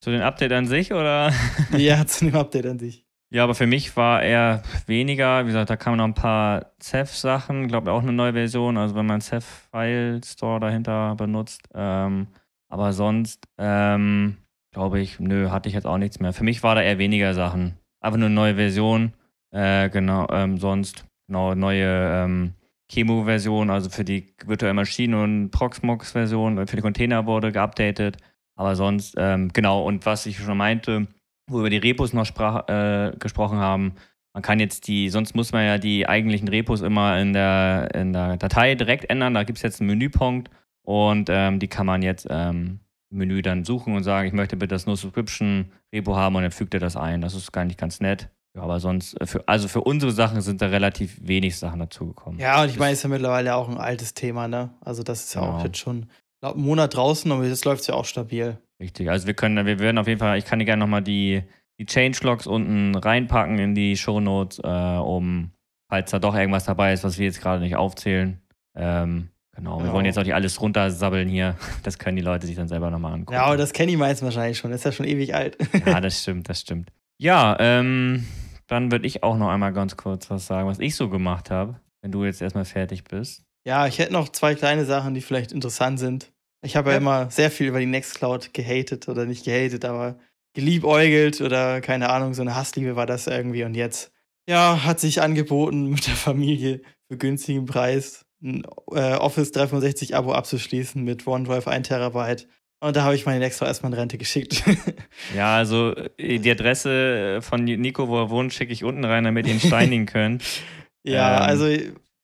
Zu 0.00 0.10
dem 0.10 0.22
Update 0.22 0.52
an 0.52 0.66
sich 0.66 0.92
oder? 0.92 1.32
ja, 1.76 2.06
zu 2.06 2.26
dem 2.26 2.34
Update 2.36 2.66
an 2.66 2.78
sich. 2.78 3.04
Ja, 3.30 3.42
aber 3.42 3.54
für 3.54 3.66
mich 3.66 3.96
war 3.96 4.22
eher 4.22 4.62
weniger. 4.86 5.42
Wie 5.44 5.48
gesagt, 5.48 5.68
da 5.68 5.76
kamen 5.76 5.96
noch 5.96 6.04
ein 6.04 6.14
paar 6.14 6.72
Ceph-Sachen, 6.80 7.68
glaube 7.68 7.90
auch 7.90 8.02
eine 8.02 8.12
neue 8.12 8.32
Version. 8.32 8.76
Also 8.76 8.94
wenn 8.94 9.06
man 9.06 9.20
Ceph 9.20 9.68
File 9.70 10.20
Store 10.24 10.60
dahinter 10.60 11.16
benutzt. 11.16 11.62
Ähm, 11.74 12.28
aber 12.68 12.92
sonst, 12.92 13.48
ähm, 13.58 14.36
glaube 14.72 15.00
ich, 15.00 15.20
nö, 15.20 15.50
hatte 15.50 15.68
ich 15.68 15.74
jetzt 15.74 15.86
auch 15.86 15.98
nichts 15.98 16.20
mehr. 16.20 16.32
Für 16.32 16.44
mich 16.44 16.62
war 16.62 16.74
da 16.74 16.82
eher 16.82 16.98
weniger 16.98 17.34
Sachen. 17.34 17.76
Einfach 18.04 18.18
nur 18.18 18.26
eine 18.26 18.34
neue 18.34 18.56
Version. 18.56 19.14
Äh, 19.50 19.88
genau, 19.88 20.26
ähm, 20.30 20.58
sonst, 20.58 21.06
genau, 21.26 21.54
neue 21.54 21.86
ähm, 21.86 22.52
Chemo-Version, 22.92 23.70
also 23.70 23.88
für 23.88 24.04
die 24.04 24.34
virtuelle 24.44 24.74
Maschine 24.74 25.22
und 25.22 25.50
Proxmox-Version, 25.50 26.66
für 26.66 26.76
die 26.76 26.82
Container 26.82 27.24
wurde 27.24 27.50
geupdatet. 27.50 28.18
Aber 28.56 28.76
sonst, 28.76 29.14
ähm, 29.16 29.50
genau, 29.54 29.82
und 29.84 30.04
was 30.04 30.26
ich 30.26 30.36
schon 30.36 30.58
meinte, 30.58 31.06
wo 31.48 31.56
wir 31.56 31.60
über 31.60 31.70
die 31.70 31.78
Repos 31.78 32.12
noch 32.12 32.26
sprach, 32.26 32.68
äh, 32.68 33.16
gesprochen 33.18 33.56
haben. 33.56 33.94
Man 34.34 34.42
kann 34.42 34.60
jetzt 34.60 34.86
die, 34.86 35.08
sonst 35.08 35.34
muss 35.34 35.52
man 35.52 35.64
ja 35.64 35.78
die 35.78 36.06
eigentlichen 36.06 36.48
Repos 36.48 36.82
immer 36.82 37.18
in 37.18 37.32
der, 37.32 37.88
in 37.94 38.12
der 38.12 38.36
Datei 38.36 38.74
direkt 38.74 39.08
ändern. 39.08 39.32
Da 39.32 39.44
gibt 39.44 39.56
es 39.56 39.62
jetzt 39.62 39.80
einen 39.80 39.88
Menüpunkt 39.88 40.50
und 40.82 41.30
ähm, 41.30 41.58
die 41.58 41.68
kann 41.68 41.86
man 41.86 42.02
jetzt 42.02 42.26
ähm, 42.28 42.80
Menü 43.14 43.42
dann 43.42 43.64
suchen 43.64 43.94
und 43.94 44.02
sagen, 44.02 44.26
ich 44.26 44.34
möchte 44.34 44.56
bitte 44.56 44.74
das 44.74 44.86
No-Subscription-Repo 44.86 46.16
haben 46.16 46.36
und 46.36 46.42
dann 46.42 46.50
fügt 46.50 46.74
er 46.74 46.80
das 46.80 46.96
ein. 46.96 47.20
Das 47.20 47.34
ist 47.34 47.52
gar 47.52 47.64
nicht 47.64 47.78
ganz 47.78 48.00
nett. 48.00 48.28
Ja, 48.56 48.62
aber 48.62 48.78
sonst, 48.80 49.20
äh, 49.20 49.26
für, 49.26 49.46
also 49.48 49.68
für 49.68 49.80
unsere 49.80 50.12
Sachen 50.12 50.40
sind 50.40 50.62
da 50.62 50.66
relativ 50.66 51.18
wenig 51.20 51.58
Sachen 51.58 51.80
dazugekommen. 51.80 52.38
Ja, 52.38 52.62
und 52.62 52.68
ich 52.68 52.78
meine, 52.78 52.92
es 52.92 52.98
ist 52.98 53.04
ja 53.04 53.08
mittlerweile 53.08 53.54
auch 53.56 53.68
ein 53.68 53.78
altes 53.78 54.14
Thema, 54.14 54.48
ne? 54.48 54.70
Also 54.80 55.02
das 55.02 55.24
ist 55.24 55.34
ja 55.34 55.40
genau. 55.40 55.58
auch 55.58 55.64
jetzt 55.64 55.78
schon 55.78 56.06
einen 56.40 56.60
Monat 56.60 56.94
draußen 56.94 57.30
und 57.30 57.44
jetzt 57.44 57.64
läuft 57.64 57.82
es 57.82 57.86
ja 57.88 57.94
auch 57.94 58.04
stabil. 58.04 58.58
Richtig. 58.80 59.10
Also 59.10 59.26
wir 59.26 59.34
können, 59.34 59.66
wir 59.66 59.78
werden 59.78 59.98
auf 59.98 60.06
jeden 60.06 60.20
Fall, 60.20 60.38
ich 60.38 60.44
kann 60.44 60.58
dir 60.58 60.64
gerne 60.64 60.80
nochmal 60.80 61.02
die, 61.02 61.42
die 61.80 61.86
Changelogs 61.86 62.46
unten 62.46 62.94
reinpacken 62.94 63.58
in 63.58 63.74
die 63.74 63.96
Shownotes, 63.96 64.60
äh, 64.62 64.98
um, 64.98 65.52
falls 65.88 66.10
da 66.10 66.18
doch 66.18 66.34
irgendwas 66.34 66.64
dabei 66.64 66.92
ist, 66.92 67.02
was 67.02 67.18
wir 67.18 67.26
jetzt 67.26 67.40
gerade 67.40 67.62
nicht 67.62 67.76
aufzählen. 67.76 68.40
Ähm, 68.76 69.30
genau. 69.54 69.82
Wir 69.82 69.92
wollen 69.92 70.04
jetzt 70.04 70.18
auch 70.18 70.22
nicht 70.22 70.34
alles 70.34 70.60
runtersabbeln 70.60 71.28
hier. 71.28 71.56
Das 71.82 71.98
können 71.98 72.16
die 72.16 72.22
Leute 72.22 72.46
sich 72.46 72.56
dann 72.56 72.68
selber 72.68 72.90
nochmal 72.90 73.12
angucken. 73.12 73.34
Ja, 73.34 73.44
aber 73.44 73.56
das 73.56 73.72
kennen 73.72 73.88
die 73.88 73.96
meisten 73.96 74.24
wahrscheinlich 74.24 74.58
schon. 74.58 74.70
Das 74.70 74.80
ist 74.80 74.84
ja 74.84 74.92
schon 74.92 75.06
ewig 75.06 75.34
alt. 75.34 75.56
ja, 75.86 76.00
das 76.00 76.22
stimmt, 76.22 76.48
das 76.48 76.60
stimmt. 76.60 76.90
Ja, 77.18 77.56
ähm, 77.60 78.26
dann 78.66 78.90
würde 78.90 79.06
ich 79.06 79.22
auch 79.22 79.36
noch 79.36 79.48
einmal 79.48 79.72
ganz 79.72 79.96
kurz 79.96 80.30
was 80.30 80.46
sagen, 80.46 80.68
was 80.68 80.78
ich 80.78 80.96
so 80.96 81.08
gemacht 81.08 81.50
habe, 81.50 81.80
wenn 82.02 82.10
du 82.12 82.24
jetzt 82.24 82.40
erstmal 82.40 82.64
fertig 82.64 83.04
bist. 83.04 83.44
Ja, 83.66 83.86
ich 83.86 83.98
hätte 83.98 84.12
noch 84.12 84.28
zwei 84.28 84.54
kleine 84.54 84.84
Sachen, 84.84 85.14
die 85.14 85.20
vielleicht 85.20 85.52
interessant 85.52 85.98
sind. 85.98 86.32
Ich 86.62 86.76
habe 86.76 86.90
ja. 86.90 86.94
ja 86.94 87.00
immer 87.00 87.30
sehr 87.30 87.50
viel 87.50 87.68
über 87.68 87.80
die 87.80 87.86
Nextcloud 87.86 88.54
gehatet 88.54 89.08
oder 89.08 89.26
nicht 89.26 89.44
gehatet, 89.44 89.84
aber 89.84 90.18
geliebäugelt 90.54 91.40
oder 91.40 91.80
keine 91.80 92.10
Ahnung, 92.10 92.32
so 92.34 92.42
eine 92.42 92.54
Hassliebe 92.54 92.96
war 92.96 93.06
das 93.06 93.26
irgendwie. 93.26 93.64
Und 93.64 93.74
jetzt, 93.74 94.12
ja, 94.48 94.84
hat 94.84 95.00
sich 95.00 95.20
angeboten, 95.20 95.90
mit 95.90 96.06
der 96.06 96.14
Familie 96.14 96.80
für 97.08 97.18
günstigen 97.18 97.66
Preis 97.66 98.24
ein 98.44 98.62
äh, 98.92 99.14
Office 99.14 99.52
365 99.52 100.14
Abo 100.14 100.32
abzuschließen 100.32 101.02
mit 101.02 101.26
OneDrive 101.26 101.66
1 101.66 101.88
Terabyte. 101.88 102.46
Und 102.80 102.96
da 102.96 103.04
habe 103.04 103.14
ich 103.14 103.24
meine 103.24 103.38
Nextcloud 103.38 103.68
erstmal 103.68 103.92
in 103.92 103.98
Rente 103.98 104.18
geschickt. 104.18 104.62
ja, 105.34 105.56
also 105.56 105.94
äh, 106.18 106.38
die 106.38 106.50
Adresse 106.50 107.40
von 107.40 107.64
Nico, 107.64 108.08
wo 108.08 108.18
er 108.18 108.30
wohnt, 108.30 108.52
schicke 108.52 108.72
ich 108.72 108.84
unten 108.84 109.04
rein, 109.04 109.24
damit 109.24 109.46
ihr 109.46 109.54
ihn 109.54 109.60
steinigen 109.60 110.06
könnt. 110.06 110.44
ja, 111.02 111.36
ähm. 111.36 111.42
also 111.42 111.66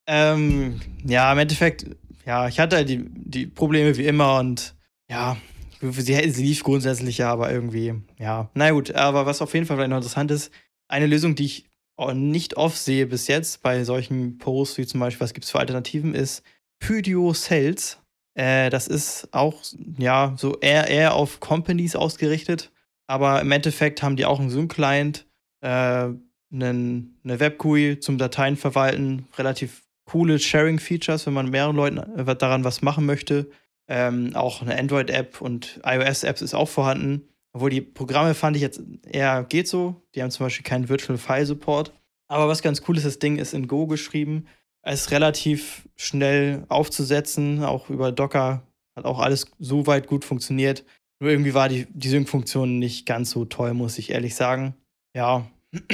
ähm, 0.06 0.80
ja, 1.04 1.32
im 1.32 1.38
Endeffekt 1.38 1.86
ja, 2.26 2.48
ich 2.48 2.60
hatte 2.60 2.76
halt 2.76 2.88
die, 2.88 3.04
die 3.08 3.46
Probleme 3.46 3.96
wie 3.96 4.06
immer 4.06 4.38
und 4.38 4.74
ja, 5.08 5.36
sie, 5.80 6.30
sie 6.30 6.42
lief 6.44 6.62
grundsätzlich 6.62 7.18
ja, 7.18 7.32
aber 7.32 7.50
irgendwie, 7.52 7.94
ja. 8.18 8.50
Na 8.54 8.70
gut, 8.70 8.94
aber 8.94 9.26
was 9.26 9.42
auf 9.42 9.54
jeden 9.54 9.66
Fall 9.66 9.76
vielleicht 9.76 9.90
noch 9.90 9.96
interessant 9.96 10.30
ist, 10.30 10.52
eine 10.88 11.06
Lösung, 11.06 11.34
die 11.34 11.46
ich 11.46 11.69
nicht 12.14 12.56
oft 12.56 12.78
sehe 12.78 13.06
bis 13.06 13.28
jetzt 13.28 13.62
bei 13.62 13.84
solchen 13.84 14.38
Posts, 14.38 14.78
wie 14.78 14.86
zum 14.86 15.00
Beispiel, 15.00 15.24
was 15.24 15.34
gibt 15.34 15.44
es 15.44 15.50
für 15.50 15.58
Alternativen, 15.58 16.14
ist 16.14 16.42
Pydio 16.78 17.32
Sales. 17.32 17.98
Äh, 18.34 18.70
das 18.70 18.88
ist 18.88 19.28
auch, 19.32 19.62
ja, 19.98 20.34
so 20.36 20.58
eher, 20.58 20.88
eher 20.88 21.14
auf 21.14 21.40
Companies 21.40 21.96
ausgerichtet, 21.96 22.70
aber 23.06 23.40
im 23.40 23.52
Endeffekt 23.52 24.02
haben 24.02 24.16
die 24.16 24.24
auch 24.24 24.40
einen 24.40 24.50
Zoom-Client, 24.50 25.26
äh, 25.62 26.08
eine 26.52 27.10
Web-GUI 27.22 28.00
zum 28.00 28.18
Dateien 28.18 28.56
verwalten, 28.56 29.28
relativ 29.36 29.82
coole 30.04 30.38
Sharing-Features, 30.38 31.26
wenn 31.26 31.34
man 31.34 31.50
mehreren 31.50 31.76
Leuten 31.76 31.98
äh, 31.98 32.36
daran 32.36 32.64
was 32.64 32.82
machen 32.82 33.06
möchte. 33.06 33.50
Ähm, 33.88 34.34
auch 34.34 34.62
eine 34.62 34.78
Android-App 34.78 35.40
und 35.40 35.80
iOS-Apps 35.84 36.42
ist 36.42 36.54
auch 36.54 36.68
vorhanden. 36.68 37.28
Obwohl 37.52 37.70
die 37.70 37.80
Programme 37.80 38.34
fand 38.34 38.56
ich 38.56 38.62
jetzt 38.62 38.80
eher 39.06 39.44
geht 39.44 39.68
so. 39.68 40.02
Die 40.14 40.22
haben 40.22 40.30
zum 40.30 40.46
Beispiel 40.46 40.64
keinen 40.64 40.88
Virtual 40.88 41.18
File 41.18 41.46
Support. 41.46 41.92
Aber 42.28 42.48
was 42.48 42.62
ganz 42.62 42.82
cool 42.86 42.96
ist, 42.96 43.06
das 43.06 43.18
Ding 43.18 43.38
ist 43.38 43.54
in 43.54 43.66
Go 43.66 43.86
geschrieben. 43.86 44.46
Es 44.82 45.02
ist 45.02 45.10
relativ 45.10 45.88
schnell 45.96 46.64
aufzusetzen, 46.68 47.64
auch 47.64 47.90
über 47.90 48.12
Docker 48.12 48.62
hat 48.96 49.04
auch 49.04 49.18
alles 49.18 49.50
so 49.58 49.86
weit 49.86 50.06
gut 50.06 50.24
funktioniert. 50.24 50.84
Nur 51.20 51.30
irgendwie 51.30 51.54
war 51.54 51.68
die, 51.68 51.86
die 51.90 52.08
Sync-Funktion 52.08 52.78
nicht 52.78 53.04
ganz 53.04 53.30
so 53.30 53.44
toll, 53.44 53.74
muss 53.74 53.98
ich 53.98 54.10
ehrlich 54.10 54.34
sagen. 54.34 54.74
Ja. 55.14 55.46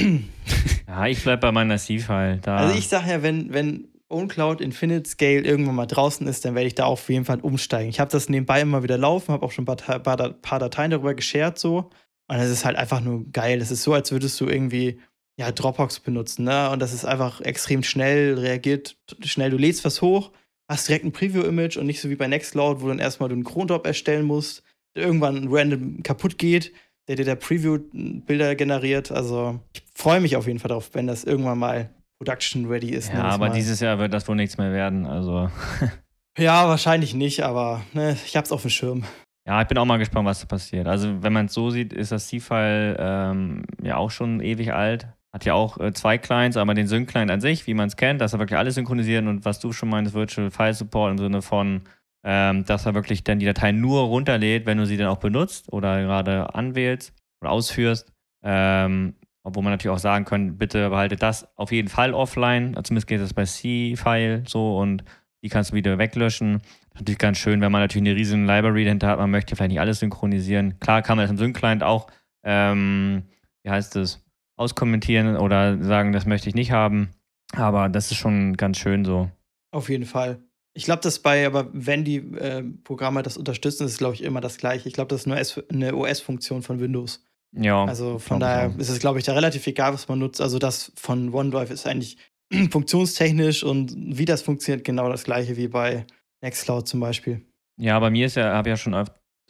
ja, 0.86 1.06
ich 1.06 1.22
bleib 1.22 1.40
bei 1.40 1.52
meiner 1.52 1.78
C-File. 1.78 2.40
Also 2.44 2.78
ich 2.78 2.88
sag 2.88 3.06
ja, 3.06 3.22
wenn, 3.22 3.52
wenn 3.52 3.88
OwnCloud 4.08 4.60
Infinite 4.60 5.08
Scale 5.08 5.40
irgendwann 5.40 5.74
mal 5.74 5.86
draußen 5.86 6.26
ist, 6.26 6.44
dann 6.44 6.54
werde 6.54 6.68
ich 6.68 6.74
da 6.74 6.84
auf 6.84 7.08
jeden 7.08 7.24
Fall 7.24 7.40
umsteigen. 7.40 7.90
Ich 7.90 8.00
habe 8.00 8.10
das 8.10 8.28
nebenbei 8.28 8.60
immer 8.60 8.82
wieder 8.82 8.98
laufen, 8.98 9.32
habe 9.32 9.44
auch 9.44 9.52
schon 9.52 9.66
ein 9.66 9.76
paar, 9.76 10.32
paar, 10.32 10.58
Dateien 10.58 10.90
darüber 10.90 11.14
geshared 11.14 11.58
so. 11.58 11.90
Und 12.28 12.36
es 12.36 12.50
ist 12.50 12.64
halt 12.64 12.76
einfach 12.76 13.00
nur 13.00 13.24
geil. 13.30 13.60
Es 13.60 13.70
ist 13.70 13.82
so, 13.82 13.94
als 13.94 14.12
würdest 14.12 14.40
du 14.40 14.46
irgendwie 14.46 15.00
ja, 15.38 15.52
Dropbox 15.52 16.00
benutzen, 16.00 16.44
ne? 16.44 16.70
Und 16.70 16.80
das 16.80 16.92
ist 16.92 17.04
einfach 17.04 17.40
extrem 17.40 17.82
schnell, 17.82 18.38
reagiert 18.38 18.96
schnell. 19.22 19.50
Du 19.50 19.58
lädst 19.58 19.84
was 19.84 20.00
hoch, 20.02 20.32
hast 20.68 20.88
direkt 20.88 21.04
ein 21.04 21.12
Preview-Image 21.12 21.76
und 21.76 21.86
nicht 21.86 22.00
so 22.00 22.08
wie 22.08 22.16
bei 22.16 22.26
Nextcloud, 22.26 22.80
wo 22.80 22.88
dann 22.88 22.98
erstmal 22.98 23.28
du 23.28 23.34
einen 23.34 23.44
Cron-Drop 23.44 23.86
erstellen 23.86 24.24
musst, 24.24 24.62
der 24.94 25.04
irgendwann 25.04 25.48
random 25.50 26.02
kaputt 26.02 26.38
geht, 26.38 26.72
der 27.06 27.16
dir 27.16 27.24
der 27.24 27.36
Preview-Bilder 27.36 28.54
generiert. 28.54 29.12
Also 29.12 29.60
ich 29.74 29.82
freue 29.94 30.20
mich 30.20 30.36
auf 30.36 30.46
jeden 30.46 30.58
Fall 30.58 30.70
darauf, 30.70 30.90
wenn 30.94 31.06
das 31.06 31.24
irgendwann 31.24 31.58
mal 31.58 31.90
Production 32.18 32.66
ready 32.66 32.90
ist. 32.90 33.12
Ja, 33.12 33.24
aber 33.24 33.48
mal. 33.48 33.54
dieses 33.54 33.80
Jahr 33.80 33.98
wird 33.98 34.12
das 34.12 34.26
wohl 34.28 34.36
nichts 34.36 34.58
mehr 34.58 34.72
werden. 34.72 35.06
Also. 35.06 35.50
ja, 36.38 36.68
wahrscheinlich 36.68 37.14
nicht, 37.14 37.42
aber 37.42 37.82
ne, 37.92 38.16
ich 38.24 38.36
hab's 38.36 38.52
auf 38.52 38.62
dem 38.62 38.70
Schirm. 38.70 39.04
Ja, 39.46 39.62
ich 39.62 39.68
bin 39.68 39.78
auch 39.78 39.84
mal 39.84 39.98
gespannt, 39.98 40.26
was 40.26 40.40
da 40.40 40.46
passiert. 40.46 40.88
Also, 40.88 41.22
wenn 41.22 41.32
man 41.32 41.46
es 41.46 41.54
so 41.54 41.70
sieht, 41.70 41.92
ist 41.92 42.10
das 42.10 42.26
C-File 42.28 42.96
ähm, 42.98 43.64
ja 43.82 43.96
auch 43.96 44.10
schon 44.10 44.40
ewig 44.40 44.72
alt. 44.72 45.08
Hat 45.32 45.44
ja 45.44 45.54
auch 45.54 45.78
äh, 45.78 45.92
zwei 45.92 46.18
Clients, 46.18 46.56
aber 46.56 46.74
den 46.74 46.88
Sync-Client 46.88 47.30
an 47.30 47.40
sich, 47.40 47.66
wie 47.66 47.74
man 47.74 47.88
es 47.88 47.96
kennt, 47.96 48.20
dass 48.20 48.32
er 48.32 48.38
wirklich 48.38 48.58
alles 48.58 48.74
synchronisieren 48.74 49.28
und 49.28 49.44
was 49.44 49.60
du 49.60 49.72
schon 49.72 49.88
meinst, 49.88 50.14
Virtual 50.14 50.50
File 50.50 50.74
Support 50.74 51.12
im 51.12 51.18
Sinne 51.18 51.42
von, 51.42 51.82
ähm, 52.24 52.64
dass 52.64 52.86
er 52.86 52.94
wirklich 52.94 53.22
dann 53.22 53.38
die 53.38 53.46
Datei 53.46 53.70
nur 53.70 54.02
runterlädt, 54.02 54.66
wenn 54.66 54.78
du 54.78 54.86
sie 54.86 54.96
dann 54.96 55.08
auch 55.08 55.18
benutzt 55.18 55.72
oder 55.72 56.02
gerade 56.02 56.54
anwählst 56.54 57.12
oder 57.40 57.52
ausführst. 57.52 58.12
Ähm, 58.42 59.14
obwohl 59.46 59.62
man 59.62 59.72
natürlich 59.72 59.94
auch 59.94 60.00
sagen 60.00 60.24
kann, 60.24 60.58
bitte 60.58 60.90
behalte 60.90 61.14
das 61.14 61.46
auf 61.56 61.70
jeden 61.70 61.86
Fall 61.86 62.14
offline. 62.14 62.76
Zumindest 62.82 63.06
geht 63.06 63.20
das 63.20 63.32
bei 63.32 63.44
C-File 63.44 64.42
so 64.44 64.76
und 64.76 65.04
die 65.40 65.48
kannst 65.48 65.70
du 65.70 65.76
wieder 65.76 65.98
weglöschen. 65.98 66.60
Natürlich 66.94 67.18
ganz 67.18 67.38
schön, 67.38 67.60
wenn 67.60 67.70
man 67.70 67.80
natürlich 67.80 68.08
eine 68.08 68.18
riesen 68.18 68.44
Library 68.44 68.82
dahinter 68.82 69.06
hat. 69.06 69.20
Man 69.20 69.30
möchte 69.30 69.54
vielleicht 69.54 69.70
nicht 69.70 69.78
alles 69.78 70.00
synchronisieren. 70.00 70.80
Klar 70.80 71.02
kann 71.02 71.16
man 71.16 71.24
das 71.24 71.30
im 71.30 71.36
Sync-Client 71.38 71.84
auch, 71.84 72.08
ähm, 72.42 73.22
wie 73.62 73.70
heißt 73.70 73.94
es, 73.94 74.20
auskommentieren 74.56 75.36
oder 75.36 75.80
sagen, 75.80 76.10
das 76.10 76.26
möchte 76.26 76.48
ich 76.48 76.56
nicht 76.56 76.72
haben. 76.72 77.10
Aber 77.52 77.88
das 77.88 78.10
ist 78.10 78.16
schon 78.16 78.56
ganz 78.56 78.78
schön 78.78 79.04
so. 79.04 79.30
Auf 79.70 79.88
jeden 79.88 80.06
Fall. 80.06 80.40
Ich 80.74 80.86
glaube, 80.86 81.02
dass 81.02 81.20
bei, 81.20 81.46
aber 81.46 81.68
wenn 81.72 82.02
die 82.02 82.16
äh, 82.16 82.64
Programme 82.82 83.22
das 83.22 83.36
unterstützen, 83.36 83.84
ist 83.84 83.92
es, 83.92 83.98
glaube 83.98 84.14
ich, 84.14 84.24
immer 84.24 84.40
das 84.40 84.58
gleiche. 84.58 84.88
Ich 84.88 84.94
glaube, 84.94 85.08
das 85.08 85.20
ist 85.20 85.26
nur 85.26 85.36
eine 85.70 85.94
OS-Funktion 85.94 86.62
von 86.62 86.80
Windows. 86.80 87.24
Ja. 87.56 87.84
Also 87.84 88.18
von 88.18 88.40
daher 88.40 88.72
ist 88.78 88.88
es, 88.88 88.98
glaube 88.98 89.18
ich, 89.18 89.24
da 89.24 89.32
relativ 89.32 89.66
egal, 89.66 89.94
was 89.94 90.08
man 90.08 90.18
nutzt. 90.18 90.40
Also 90.40 90.58
das 90.58 90.92
von 90.96 91.32
OneDrive 91.32 91.70
ist 91.70 91.86
eigentlich 91.86 92.18
funktionstechnisch 92.70 93.64
und 93.64 93.94
wie 93.96 94.24
das 94.24 94.42
funktioniert, 94.42 94.84
genau 94.84 95.08
das 95.08 95.24
gleiche 95.24 95.56
wie 95.56 95.68
bei 95.68 96.06
Nextcloud 96.42 96.86
zum 96.86 97.00
Beispiel. 97.00 97.42
Ja, 97.78 97.98
bei 97.98 98.10
mir 98.10 98.26
ist 98.26 98.36
ja, 98.36 98.52
habe 98.52 98.68
ja 98.68 98.76
schon 98.76 98.94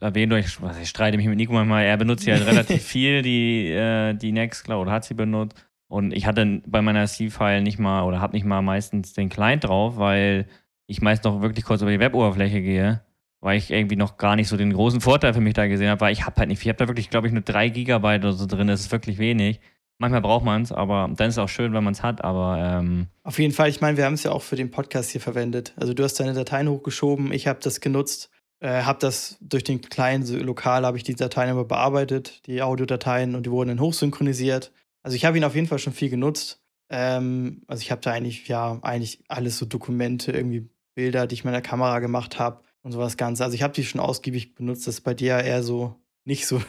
erwähnt, 0.00 0.32
ich, 0.34 0.58
ich 0.82 0.88
streite 0.88 1.16
mich 1.16 1.26
mit 1.26 1.36
Nico 1.36 1.52
manchmal, 1.52 1.84
er 1.84 1.96
benutzt 1.96 2.26
ja 2.26 2.34
relativ 2.36 2.82
viel 2.82 3.22
die, 3.22 3.70
äh, 3.70 4.14
die 4.14 4.32
Nextcloud, 4.32 4.88
hat 4.88 5.04
sie 5.04 5.14
benutzt. 5.14 5.56
Und 5.88 6.12
ich 6.12 6.26
hatte 6.26 6.62
bei 6.66 6.82
meiner 6.82 7.06
C-File 7.06 7.62
nicht 7.62 7.78
mal 7.78 8.02
oder 8.02 8.20
habe 8.20 8.34
nicht 8.34 8.44
mal 8.44 8.62
meistens 8.62 9.12
den 9.12 9.28
Client 9.28 9.64
drauf, 9.64 9.96
weil 9.96 10.46
ich 10.88 11.00
meist 11.00 11.24
noch 11.24 11.42
wirklich 11.42 11.64
kurz 11.64 11.82
über 11.82 11.92
die 11.92 12.00
Web-Oberfläche 12.00 12.60
gehe, 12.60 13.02
weil 13.40 13.58
ich 13.58 13.70
irgendwie 13.70 13.96
noch 13.96 14.16
gar 14.16 14.36
nicht 14.36 14.48
so 14.48 14.56
den 14.56 14.72
großen 14.72 15.00
Vorteil 15.00 15.34
für 15.34 15.40
mich 15.40 15.54
da 15.54 15.66
gesehen 15.66 15.88
habe, 15.88 16.00
weil 16.00 16.12
ich 16.12 16.24
habe 16.26 16.36
halt 16.36 16.48
nicht, 16.48 16.62
ich 16.62 16.68
habe 16.68 16.78
da 16.78 16.88
wirklich, 16.88 17.10
glaube 17.10 17.26
ich, 17.26 17.32
nur 17.32 17.42
drei 17.42 17.68
Gigabyte 17.68 18.24
oder 18.24 18.32
so 18.32 18.46
drin, 18.46 18.66
das 18.66 18.80
ist 18.80 18.92
wirklich 18.92 19.18
wenig. 19.18 19.60
Manchmal 19.98 20.20
braucht 20.20 20.44
man 20.44 20.62
es, 20.62 20.72
aber 20.72 21.10
dann 21.16 21.28
ist 21.28 21.34
es 21.34 21.38
auch 21.38 21.48
schön, 21.48 21.72
wenn 21.72 21.82
man 21.82 21.94
es 21.94 22.02
hat, 22.02 22.22
aber 22.22 22.58
ähm 22.60 23.06
Auf 23.22 23.38
jeden 23.38 23.54
Fall, 23.54 23.70
ich 23.70 23.80
meine, 23.80 23.96
wir 23.96 24.04
haben 24.04 24.14
es 24.14 24.24
ja 24.24 24.32
auch 24.32 24.42
für 24.42 24.56
den 24.56 24.70
Podcast 24.70 25.10
hier 25.10 25.22
verwendet. 25.22 25.72
Also 25.76 25.94
du 25.94 26.04
hast 26.04 26.20
deine 26.20 26.34
Dateien 26.34 26.68
hochgeschoben, 26.68 27.32
ich 27.32 27.46
habe 27.46 27.60
das 27.62 27.80
genutzt 27.80 28.30
äh, 28.60 28.82
habe 28.82 28.98
das 29.00 29.36
durch 29.40 29.64
den 29.64 29.80
kleinen 29.80 30.26
Lokal 30.40 30.86
habe 30.86 30.96
ich 30.96 31.02
die 31.02 31.14
Dateien 31.14 31.50
immer 31.50 31.64
bearbeitet, 31.64 32.46
die 32.46 32.62
Audiodateien 32.62 33.34
und 33.34 33.46
die 33.46 33.50
wurden 33.50 33.68
dann 33.68 33.80
hochsynchronisiert. 33.80 34.72
Also 35.02 35.14
ich 35.14 35.24
habe 35.24 35.36
ihn 35.36 35.44
auf 35.44 35.54
jeden 35.54 35.66
Fall 35.66 35.78
schon 35.78 35.92
viel 35.92 36.10
genutzt. 36.10 36.62
Ähm, 36.88 37.62
also 37.66 37.82
ich 37.82 37.90
habe 37.90 38.00
da 38.00 38.12
eigentlich 38.12 38.48
ja 38.48 38.78
eigentlich 38.82 39.22
alles 39.28 39.58
so 39.58 39.66
Dokumente, 39.66 40.32
irgendwie 40.32 40.68
Bilder, 40.94 41.26
die 41.26 41.34
ich 41.34 41.44
mit 41.44 41.52
der 41.52 41.62
Kamera 41.62 41.98
gemacht 41.98 42.38
habe 42.38 42.62
und 42.86 42.92
sowas 42.92 43.16
Ganze. 43.16 43.42
Also 43.42 43.56
ich 43.56 43.64
habe 43.64 43.74
die 43.74 43.84
schon 43.84 44.00
ausgiebig 44.00 44.54
benutzt. 44.54 44.86
Das 44.86 44.94
ist 44.94 45.00
bei 45.00 45.12
dir 45.12 45.38
eher 45.38 45.64
so 45.64 45.96
nicht 46.24 46.46
so. 46.46 46.62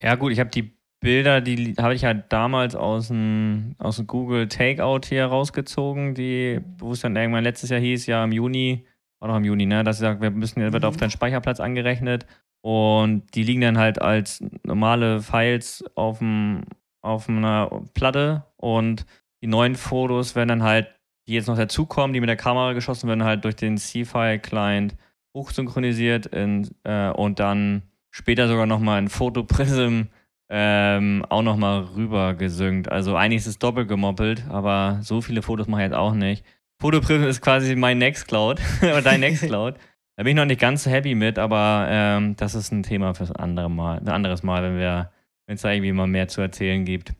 ja 0.00 0.14
gut, 0.14 0.30
ich 0.30 0.38
habe 0.38 0.50
die 0.50 0.72
Bilder, 1.00 1.40
die 1.40 1.74
habe 1.76 1.94
ich 1.94 2.04
halt 2.04 2.26
damals 2.28 2.76
aus 2.76 3.08
dem, 3.08 3.74
aus 3.78 3.96
dem 3.96 4.06
Google 4.06 4.46
Takeout 4.46 5.00
hier 5.08 5.26
rausgezogen, 5.26 6.14
die, 6.14 6.60
wo 6.78 6.92
es 6.92 7.00
dann 7.00 7.16
irgendwann 7.16 7.42
letztes 7.42 7.70
Jahr 7.70 7.80
hieß, 7.80 8.06
ja 8.06 8.22
im 8.22 8.32
Juni 8.32 8.86
war 9.18 9.28
noch 9.28 9.36
im 9.36 9.44
Juni, 9.44 9.66
ne? 9.66 9.82
Dass 9.82 9.96
sie 9.96 10.02
sagt, 10.02 10.20
wir 10.22 10.30
müssen, 10.30 10.72
wird 10.72 10.84
auf 10.84 10.94
mhm. 10.94 11.00
deinen 11.00 11.10
Speicherplatz 11.10 11.58
angerechnet 11.58 12.26
und 12.62 13.24
die 13.34 13.42
liegen 13.42 13.60
dann 13.60 13.78
halt 13.78 14.00
als 14.00 14.44
normale 14.62 15.20
Files 15.20 15.84
auf, 15.96 16.18
dem, 16.18 16.62
auf 17.02 17.28
einer 17.28 17.82
Platte 17.94 18.44
und 18.56 19.04
die 19.42 19.48
neuen 19.48 19.74
Fotos 19.74 20.36
werden 20.36 20.48
dann 20.48 20.62
halt, 20.62 20.94
die 21.26 21.34
jetzt 21.34 21.48
noch 21.48 21.56
dazukommen, 21.56 22.12
die 22.14 22.20
mit 22.20 22.28
der 22.28 22.36
Kamera 22.36 22.72
geschossen 22.72 23.08
werden, 23.08 23.24
halt 23.24 23.44
durch 23.44 23.56
den 23.56 23.78
C-File-Client 23.78 24.96
hochsynchronisiert 25.34 26.26
in, 26.26 26.68
äh, 26.84 27.10
und 27.10 27.38
dann 27.38 27.82
später 28.10 28.48
sogar 28.48 28.66
nochmal 28.66 28.98
in 28.98 29.08
Fotoprism 29.08 30.02
ähm, 30.48 31.24
auch 31.28 31.42
nochmal 31.42 31.82
rüber 31.94 32.34
gesynkt. 32.34 32.90
Also 32.90 33.14
eigentlich 33.14 33.42
ist 33.42 33.46
es 33.46 33.58
doppelt 33.58 33.88
gemoppelt, 33.88 34.44
aber 34.48 34.98
so 35.02 35.20
viele 35.20 35.42
Fotos 35.42 35.68
mache 35.68 35.82
ich 35.82 35.86
jetzt 35.86 35.96
auch 35.96 36.14
nicht. 36.14 36.44
Fotoprism 36.80 37.24
ist 37.24 37.40
quasi 37.40 37.76
mein 37.76 37.98
Nextcloud 37.98 38.60
oder 38.82 39.02
dein 39.02 39.20
Nextcloud. 39.20 39.76
Da 40.16 40.24
bin 40.24 40.32
ich 40.32 40.36
noch 40.36 40.44
nicht 40.44 40.60
ganz 40.60 40.84
so 40.84 40.90
happy 40.90 41.14
mit, 41.14 41.38
aber 41.38 41.86
ähm, 41.88 42.36
das 42.36 42.54
ist 42.54 42.72
ein 42.72 42.82
Thema 42.82 43.14
für 43.14 43.24
andere 43.38 43.70
Mal, 43.70 44.00
ein 44.00 44.08
anderes 44.08 44.42
Mal, 44.42 44.62
wenn 44.62 44.76
wir, 44.76 45.10
wenn 45.46 45.54
es 45.54 45.62
da 45.62 45.72
irgendwie 45.72 45.92
mal 45.92 46.08
mehr 46.08 46.28
zu 46.28 46.42
erzählen 46.42 46.84
gibt. 46.84 47.14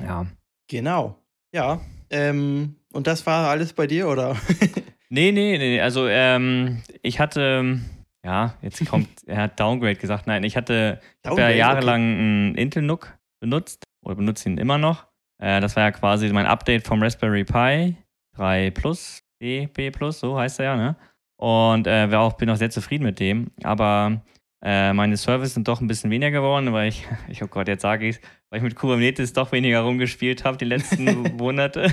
Ja. 0.00 0.24
Genau. 0.66 1.18
Ja. 1.52 1.82
Ähm, 2.08 2.76
und 2.94 3.08
das 3.08 3.26
war 3.26 3.50
alles 3.50 3.74
bei 3.74 3.86
dir, 3.86 4.08
oder? 4.08 4.36
nee, 5.10 5.32
nee, 5.32 5.58
nee. 5.58 5.80
Also 5.80 6.06
ähm, 6.08 6.82
ich 7.02 7.20
hatte, 7.20 7.80
ja, 8.24 8.54
jetzt 8.62 8.84
kommt, 8.86 9.08
er 9.26 9.42
hat 9.42 9.60
Downgrade 9.60 9.96
gesagt. 9.96 10.26
Nein, 10.26 10.44
ich 10.44 10.56
hatte, 10.56 11.00
ich 11.22 11.30
habe 11.30 11.40
ja 11.40 11.50
jahrelang 11.50 12.02
okay. 12.02 12.20
einen 12.20 12.54
Intel 12.54 12.82
NUC 12.82 13.18
benutzt 13.40 13.84
oder 14.04 14.16
benutze 14.16 14.48
ihn 14.48 14.58
immer 14.58 14.78
noch. 14.78 15.06
Äh, 15.42 15.60
das 15.60 15.76
war 15.76 15.84
ja 15.84 15.90
quasi 15.92 16.28
mein 16.30 16.46
Update 16.46 16.86
vom 16.86 17.02
Raspberry 17.02 17.44
Pi 17.44 17.96
3 18.36 18.70
Plus, 18.70 19.20
B, 19.38 19.66
B 19.66 19.90
Plus, 19.90 20.20
so 20.20 20.38
heißt 20.38 20.60
er 20.60 20.64
ja, 20.64 20.76
ne? 20.76 20.96
Und 21.38 21.86
äh, 21.86 22.08
auch, 22.14 22.34
bin 22.34 22.48
auch 22.48 22.56
sehr 22.56 22.70
zufrieden 22.70 23.04
mit 23.04 23.20
dem. 23.20 23.50
Aber 23.62 24.22
äh, 24.64 24.92
meine 24.94 25.18
Services 25.18 25.54
sind 25.54 25.68
doch 25.68 25.82
ein 25.82 25.86
bisschen 25.86 26.10
weniger 26.10 26.30
geworden, 26.30 26.72
weil 26.72 26.88
ich, 26.88 27.06
ich 27.28 27.42
oh 27.42 27.46
Gott, 27.46 27.68
jetzt 27.68 27.82
sage 27.82 28.08
ich 28.08 28.20
weil 28.50 28.58
ich 28.58 28.64
mit 28.64 28.76
Kubernetes 28.76 29.32
doch 29.32 29.52
weniger 29.52 29.80
rumgespielt 29.80 30.44
habe 30.44 30.56
die 30.56 30.64
letzten 30.64 31.04
Monate. 31.36 31.92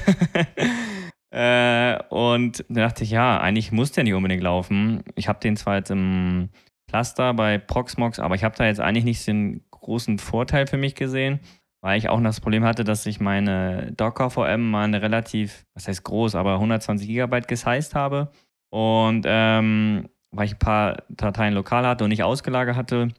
Äh, 1.33 1.99
und 2.09 2.63
da 2.69 2.81
dachte 2.81 3.03
ich, 3.03 3.11
ja, 3.11 3.39
eigentlich 3.39 3.71
muss 3.71 3.91
der 3.91 4.03
nicht 4.03 4.13
unbedingt 4.13 4.43
laufen. 4.43 5.03
Ich 5.15 5.27
habe 5.27 5.39
den 5.39 5.57
zwar 5.57 5.75
jetzt 5.75 5.91
im 5.91 6.49
Cluster 6.89 7.33
bei 7.33 7.57
Proxmox, 7.57 8.19
aber 8.19 8.35
ich 8.35 8.43
habe 8.43 8.55
da 8.55 8.65
jetzt 8.65 8.79
eigentlich 8.79 9.05
nicht 9.05 9.27
den 9.27 9.63
großen 9.71 10.19
Vorteil 10.19 10.67
für 10.67 10.77
mich 10.77 10.95
gesehen 10.95 11.39
weil 11.83 11.97
ich 11.97 12.07
auch 12.07 12.21
das 12.21 12.39
Problem 12.39 12.63
hatte, 12.63 12.85
dass 12.85 13.05
ich 13.05 13.19
meine 13.19 13.91
Docker 13.97 14.29
VM 14.29 14.71
mal 14.71 14.85
eine 14.85 15.01
relativ, 15.01 15.65
was 15.75 15.89
heißt 15.89 16.03
groß, 16.05 16.33
aber 16.35 16.53
120 16.53 17.05
Gigabyte 17.07 17.49
gesized 17.49 17.93
habe. 17.93 18.31
Und 18.69 19.25
ähm, 19.27 20.07
weil 20.31 20.45
ich 20.45 20.53
ein 20.53 20.59
paar 20.59 21.03
Dateien 21.09 21.53
lokal 21.53 21.85
hatte 21.85 22.05
und 22.05 22.09
nicht 22.09 22.23
ausgelagert 22.23 22.77
hatte, 22.77 23.09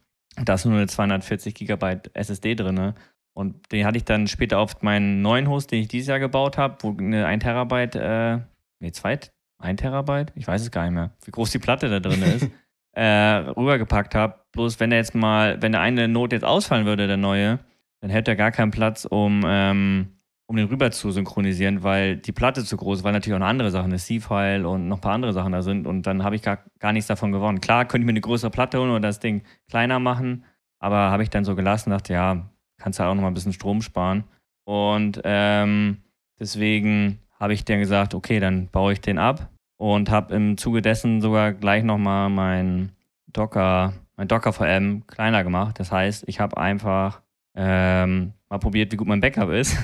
da 0.43 0.55
ist 0.55 0.65
nur 0.65 0.79
eine 0.79 0.87
240 0.87 1.55
Gigabyte 1.55 2.11
SSD 2.15 2.55
drin. 2.55 2.95
Und 3.35 3.73
den 3.73 3.85
hatte 3.85 3.99
ich 3.99 4.05
dann 4.05 4.29
später 4.29 4.59
auf 4.59 4.81
meinen 4.83 5.21
neuen 5.21 5.49
Host, 5.49 5.73
den 5.73 5.81
ich 5.81 5.89
dieses 5.89 6.09
Jahr 6.09 6.21
gebaut 6.21 6.57
habe, 6.57 6.77
wo 6.81 6.97
eine 6.97 7.27
1 7.27 7.43
Terabyte, 7.43 7.97
äh, 7.97 8.39
nee, 8.79 8.93
2, 8.93 9.19
1 9.59 9.81
Terabyte? 9.81 10.33
Ich 10.37 10.47
weiß 10.47 10.63
es 10.63 10.71
gar 10.71 10.85
nicht 10.85 10.95
mehr, 10.95 11.11
wie 11.25 11.33
groß 11.33 11.51
die 11.51 11.59
Platte 11.59 11.89
da 11.89 11.99
drin 11.99 12.23
ist, 12.23 12.49
äh, 12.93 13.05
rübergepackt 13.05 14.15
habe. 14.15 14.37
Bloß 14.53 14.79
wenn 14.79 14.91
der 14.91 15.01
jetzt 15.01 15.17
mal, 15.17 15.61
wenn 15.61 15.73
der 15.73 15.81
eine 15.81 16.07
Note 16.07 16.37
jetzt 16.37 16.45
ausfallen 16.45 16.87
würde, 16.87 17.09
der 17.09 17.17
neue, 17.17 17.59
dann 18.01 18.11
hätte 18.11 18.31
er 18.31 18.37
gar 18.37 18.53
keinen 18.53 18.71
Platz, 18.71 19.05
um, 19.05 19.43
ähm, 19.45 20.19
um 20.47 20.57
den 20.57 20.69
rüber 20.69 20.93
zu 20.93 21.11
synchronisieren, 21.11 21.83
weil 21.83 22.17
die 22.17 22.33
Platte 22.33 22.63
zu 22.63 22.77
groß 22.77 22.99
ist, 22.99 23.05
weil 23.05 23.13
natürlich 23.13 23.35
auch 23.35 23.41
noch 23.41 23.47
andere 23.49 23.73
Sachen, 23.73 23.91
das 23.91 24.07
C-File 24.07 24.65
und 24.65 24.87
noch 24.87 24.99
ein 24.99 25.01
paar 25.01 25.15
andere 25.15 25.33
Sachen 25.33 25.51
da 25.51 25.63
sind 25.63 25.89
und 25.89 26.07
dann 26.07 26.23
habe 26.23 26.37
ich 26.37 26.43
gar, 26.43 26.59
gar 26.79 26.93
nichts 26.93 27.09
davon 27.09 27.33
gewonnen. 27.33 27.61
Klar, 27.61 27.87
könnte 27.87 28.05
ich 28.05 28.07
mir 28.07 28.13
eine 28.13 28.21
größere 28.21 28.51
Platte 28.51 28.79
holen 28.79 28.91
oder 28.91 29.01
das 29.01 29.19
Ding 29.19 29.43
kleiner 29.69 29.99
machen, 29.99 30.45
aber 30.79 31.11
habe 31.11 31.25
ich 31.25 31.31
dann 31.31 31.45
so 31.45 31.57
gelassen, 31.57 31.91
dachte, 31.91 32.13
ja, 32.13 32.51
kannst 32.79 32.99
du 32.99 33.03
halt 33.03 33.11
auch 33.11 33.15
noch 33.15 33.23
mal 33.23 33.29
ein 33.29 33.35
bisschen 33.35 33.53
Strom 33.53 33.83
sparen. 33.83 34.25
Und 34.65 35.21
ähm, 35.25 35.99
deswegen 36.39 37.19
habe 37.39 37.53
ich 37.53 37.65
dann 37.65 37.81
gesagt, 37.81 38.15
okay, 38.15 38.41
dann 38.41 38.69
baue 38.69 38.93
ich 38.93 39.01
den 39.01 39.19
ab 39.19 39.51
und 39.77 40.11
habe 40.11 40.35
im 40.35 40.57
Zuge 40.57 40.83
dessen 40.83 41.21
sogar 41.21 41.53
gleich 41.53 41.85
nochmal 41.85 42.31
mein 42.31 42.93
Docker, 43.27 43.93
mein 44.17 44.29
Docker 44.29 44.53
VM 44.53 45.07
kleiner 45.07 45.45
gemacht. 45.45 45.79
Das 45.79 45.93
heißt, 45.93 46.25
ich 46.27 46.41
habe 46.41 46.57
einfach 46.57 47.21
ähm, 47.55 48.33
mal 48.49 48.59
probiert, 48.59 48.93
wie 48.93 48.97
gut 48.97 49.09
mein 49.09 49.21
Backup 49.21 49.51
ist. 49.51 49.77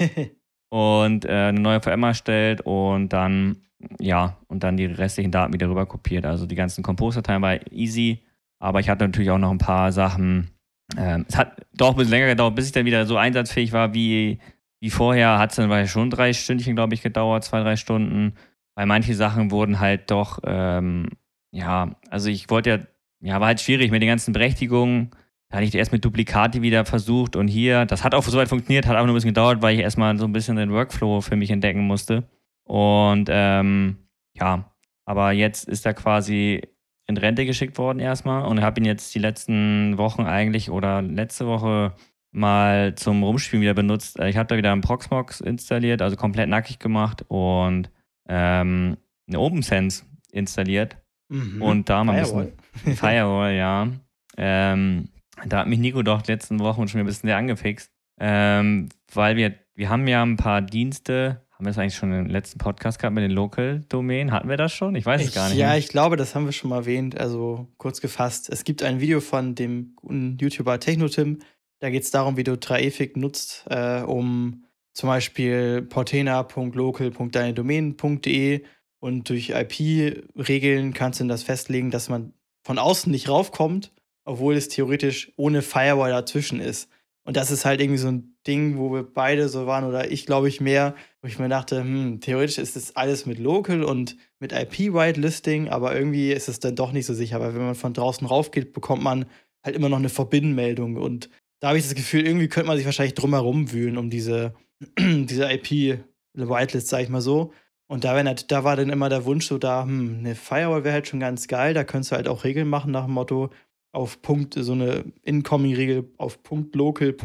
und 0.70 1.24
äh, 1.24 1.48
eine 1.48 1.60
neue 1.60 1.80
VM 1.80 2.02
erstellt 2.02 2.60
und 2.62 3.12
dann, 3.12 3.56
ja, 4.00 4.36
und 4.48 4.62
dann 4.64 4.76
die 4.76 4.86
restlichen 4.86 5.30
Daten 5.30 5.52
wieder 5.52 5.68
rüber 5.68 5.86
kopiert. 5.86 6.24
Also 6.24 6.46
die 6.46 6.54
ganzen 6.54 6.82
Compose-Dateien 6.82 7.42
war 7.42 7.72
easy, 7.72 8.24
aber 8.58 8.80
ich 8.80 8.88
hatte 8.88 9.04
natürlich 9.04 9.30
auch 9.30 9.38
noch 9.38 9.50
ein 9.50 9.58
paar 9.58 9.92
Sachen. 9.92 10.50
Ähm, 10.96 11.24
es 11.28 11.36
hat 11.36 11.66
doch 11.74 11.90
ein 11.90 11.96
bisschen 11.96 12.12
länger 12.12 12.28
gedauert, 12.28 12.54
bis 12.54 12.66
ich 12.66 12.72
dann 12.72 12.86
wieder 12.86 13.06
so 13.06 13.16
einsatzfähig 13.16 13.72
war 13.72 13.94
wie, 13.94 14.38
wie 14.80 14.90
vorher. 14.90 15.38
Hat 15.38 15.50
es 15.50 15.56
dann 15.56 15.88
schon 15.88 16.10
drei 16.10 16.32
Stündchen, 16.32 16.76
glaube 16.76 16.94
ich, 16.94 17.02
gedauert, 17.02 17.44
zwei, 17.44 17.60
drei 17.60 17.76
Stunden. 17.76 18.34
Weil 18.74 18.86
manche 18.86 19.14
Sachen 19.14 19.50
wurden 19.50 19.80
halt 19.80 20.10
doch, 20.10 20.40
ähm, 20.44 21.08
ja, 21.50 21.96
also 22.10 22.28
ich 22.28 22.50
wollte 22.50 22.70
ja, 22.70 22.78
ja, 23.20 23.40
war 23.40 23.48
halt 23.48 23.60
schwierig 23.60 23.90
mit 23.90 24.02
den 24.02 24.08
ganzen 24.08 24.32
Berechtigungen 24.32 25.10
da 25.48 25.58
hatte 25.58 25.66
ich 25.66 25.74
erst 25.74 25.92
mit 25.92 26.04
Duplikati 26.04 26.62
wieder 26.62 26.84
versucht 26.84 27.36
und 27.36 27.46
hier, 27.48 27.86
das 27.86 28.02
hat 28.02 28.14
auch 28.14 28.24
so 28.24 28.36
weit 28.38 28.48
funktioniert, 28.48 28.86
hat 28.86 28.96
auch 28.96 29.04
nur 29.04 29.12
ein 29.12 29.14
bisschen 29.14 29.30
gedauert, 29.30 29.62
weil 29.62 29.74
ich 29.74 29.80
erstmal 29.80 30.16
so 30.18 30.24
ein 30.24 30.32
bisschen 30.32 30.56
den 30.56 30.72
Workflow 30.72 31.20
für 31.20 31.36
mich 31.36 31.50
entdecken 31.50 31.86
musste. 31.86 32.28
Und 32.64 33.28
ähm, 33.30 34.08
ja, 34.34 34.72
aber 35.04 35.30
jetzt 35.30 35.68
ist 35.68 35.86
er 35.86 35.94
quasi 35.94 36.62
in 37.06 37.16
Rente 37.16 37.46
geschickt 37.46 37.78
worden 37.78 38.00
erstmal 38.00 38.44
und 38.44 38.62
habe 38.62 38.80
ihn 38.80 38.84
jetzt 38.84 39.14
die 39.14 39.18
letzten 39.18 39.96
Wochen 39.96 40.22
eigentlich 40.22 40.70
oder 40.70 41.02
letzte 41.02 41.46
Woche 41.46 41.94
mal 42.32 42.94
zum 42.96 43.22
Rumspielen 43.22 43.62
wieder 43.62 43.74
benutzt. 43.74 44.18
Ich 44.20 44.36
habe 44.36 44.46
da 44.48 44.56
wieder 44.56 44.72
einen 44.72 44.82
Proxmox 44.82 45.40
installiert, 45.40 46.02
also 46.02 46.16
komplett 46.16 46.48
nackig 46.48 46.78
gemacht 46.78 47.24
und 47.28 47.90
ähm, 48.28 48.96
eine 49.28 49.40
OpenSense 49.40 50.04
installiert. 50.32 50.96
Mhm. 51.28 51.62
Und 51.62 51.88
da 51.88 52.04
mal 52.04 52.16
ein 52.16 52.22
bisschen 52.22 52.52
Firewall, 52.96 53.54
ja. 53.54 53.88
Ähm, 54.36 55.08
da 55.46 55.60
hat 55.60 55.66
mich 55.66 55.78
Nico 55.78 56.02
doch 56.02 56.26
letzten 56.26 56.58
Wochen 56.60 56.88
schon 56.88 57.00
ein 57.00 57.06
bisschen 57.06 57.28
sehr 57.28 57.36
angefixt, 57.36 57.90
ähm, 58.20 58.88
weil 59.12 59.36
wir, 59.36 59.54
wir 59.74 59.88
haben 59.88 60.06
ja 60.06 60.22
ein 60.22 60.36
paar 60.36 60.62
Dienste, 60.62 61.45
haben 61.56 61.64
wir 61.64 61.70
das 61.70 61.78
eigentlich 61.78 61.96
schon 61.96 62.12
im 62.12 62.26
letzten 62.26 62.58
Podcast 62.58 62.98
gehabt 62.98 63.14
mit 63.14 63.24
den 63.24 63.30
Local-Domänen? 63.30 64.30
Hatten 64.30 64.50
wir 64.50 64.58
das 64.58 64.74
schon? 64.74 64.94
Ich 64.94 65.06
weiß 65.06 65.24
es 65.24 65.34
gar 65.34 65.48
nicht. 65.48 65.56
Ja, 65.56 65.74
ich 65.74 65.88
glaube, 65.88 66.16
das 66.16 66.34
haben 66.34 66.44
wir 66.44 66.52
schon 66.52 66.68
mal 66.70 66.76
erwähnt, 66.76 67.18
also 67.18 67.66
kurz 67.78 68.02
gefasst. 68.02 68.50
Es 68.50 68.64
gibt 68.64 68.82
ein 68.82 69.00
Video 69.00 69.20
von 69.20 69.54
dem 69.54 69.94
guten 69.96 70.36
YouTuber 70.38 70.78
Technotim, 70.78 71.38
da 71.78 71.88
geht 71.90 72.02
es 72.02 72.10
darum, 72.10 72.36
wie 72.36 72.44
du 72.44 72.60
Traefik 72.60 73.16
nutzt, 73.16 73.64
äh, 73.70 74.02
um 74.02 74.64
zum 74.92 75.08
Beispiel 75.08 75.80
portena.local.deinedomänen.de 75.82 78.64
und 78.98 79.28
durch 79.28 79.50
IP-Regeln 79.50 80.92
kannst 80.92 81.20
du 81.20 81.24
das 81.24 81.42
festlegen, 81.42 81.90
dass 81.90 82.08
man 82.08 82.34
von 82.62 82.78
außen 82.78 83.10
nicht 83.10 83.28
raufkommt 83.28 83.90
obwohl 84.26 84.56
es 84.56 84.68
theoretisch 84.68 85.32
ohne 85.36 85.62
Firewall 85.62 86.10
dazwischen 86.10 86.60
ist. 86.60 86.90
Und 87.26 87.36
das 87.36 87.50
ist 87.50 87.64
halt 87.64 87.80
irgendwie 87.80 87.98
so 87.98 88.06
ein 88.06 88.36
Ding, 88.46 88.78
wo 88.78 88.92
wir 88.92 89.02
beide 89.02 89.48
so 89.48 89.66
waren, 89.66 89.84
oder 89.84 90.12
ich 90.12 90.26
glaube 90.26 90.48
ich 90.48 90.60
mehr, 90.60 90.94
wo 91.20 91.28
ich 91.28 91.40
mir 91.40 91.48
dachte, 91.48 91.80
hm, 91.80 92.20
theoretisch 92.20 92.58
ist 92.58 92.76
das 92.76 92.94
alles 92.94 93.26
mit 93.26 93.40
Local 93.40 93.82
und 93.82 94.16
mit 94.38 94.52
IP-Whitelisting, 94.52 95.68
aber 95.68 95.96
irgendwie 95.96 96.30
ist 96.30 96.48
es 96.48 96.60
dann 96.60 96.76
doch 96.76 96.92
nicht 96.92 97.04
so 97.04 97.14
sicher, 97.14 97.40
weil 97.40 97.52
wenn 97.54 97.64
man 97.66 97.74
von 97.74 97.92
draußen 97.92 98.28
raufgeht, 98.28 98.72
bekommt 98.72 99.02
man 99.02 99.26
halt 99.64 99.74
immer 99.74 99.88
noch 99.88 99.98
eine 99.98 100.08
Verbindmeldung. 100.08 100.94
Und 100.96 101.28
da 101.58 101.68
habe 101.68 101.78
ich 101.78 101.84
das 101.84 101.96
Gefühl, 101.96 102.24
irgendwie 102.24 102.46
könnte 102.46 102.68
man 102.68 102.76
sich 102.76 102.86
wahrscheinlich 102.86 103.14
drumherum 103.14 103.72
wühlen, 103.72 103.98
um 103.98 104.08
diese, 104.08 104.54
diese 104.98 105.50
IP-Whitelist, 105.50 106.86
sag 106.86 107.02
ich 107.02 107.08
mal 107.08 107.20
so. 107.20 107.52
Und 107.88 108.04
da, 108.04 108.14
halt, 108.14 108.52
da 108.52 108.62
war 108.62 108.76
dann 108.76 108.90
immer 108.90 109.08
der 109.08 109.24
Wunsch 109.24 109.46
so 109.46 109.58
da, 109.58 109.82
hm, 109.82 110.18
eine 110.20 110.36
Firewall 110.36 110.84
wäre 110.84 110.94
halt 110.94 111.08
schon 111.08 111.20
ganz 111.20 111.48
geil, 111.48 111.74
da 111.74 111.82
könntest 111.82 112.12
du 112.12 112.16
halt 112.16 112.28
auch 112.28 112.44
Regeln 112.44 112.68
machen 112.68 112.92
nach 112.92 113.06
dem 113.06 113.14
Motto, 113.14 113.50
auf 113.96 114.20
Punkt, 114.20 114.54
so 114.54 114.72
eine 114.72 115.04
Incoming-Regel 115.22 116.12
auf 116.18 116.42
Punkt 116.42 116.76
local. 116.76 117.16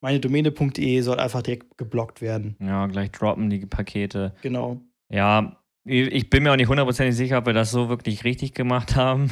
meine 0.00 0.20
Domäne.de 0.20 1.00
soll 1.02 1.20
einfach 1.20 1.42
direkt 1.42 1.76
geblockt 1.76 2.22
werden. 2.22 2.56
Ja, 2.60 2.86
gleich 2.86 3.10
droppen 3.12 3.50
die 3.50 3.66
Pakete. 3.66 4.34
Genau. 4.40 4.80
Ja, 5.10 5.58
ich 5.84 6.30
bin 6.30 6.42
mir 6.42 6.52
auch 6.52 6.56
nicht 6.56 6.68
hundertprozentig 6.68 7.14
sicher, 7.14 7.38
ob 7.38 7.46
wir 7.46 7.52
das 7.52 7.70
so 7.70 7.90
wirklich 7.90 8.24
richtig 8.24 8.54
gemacht 8.54 8.96
haben. 8.96 9.30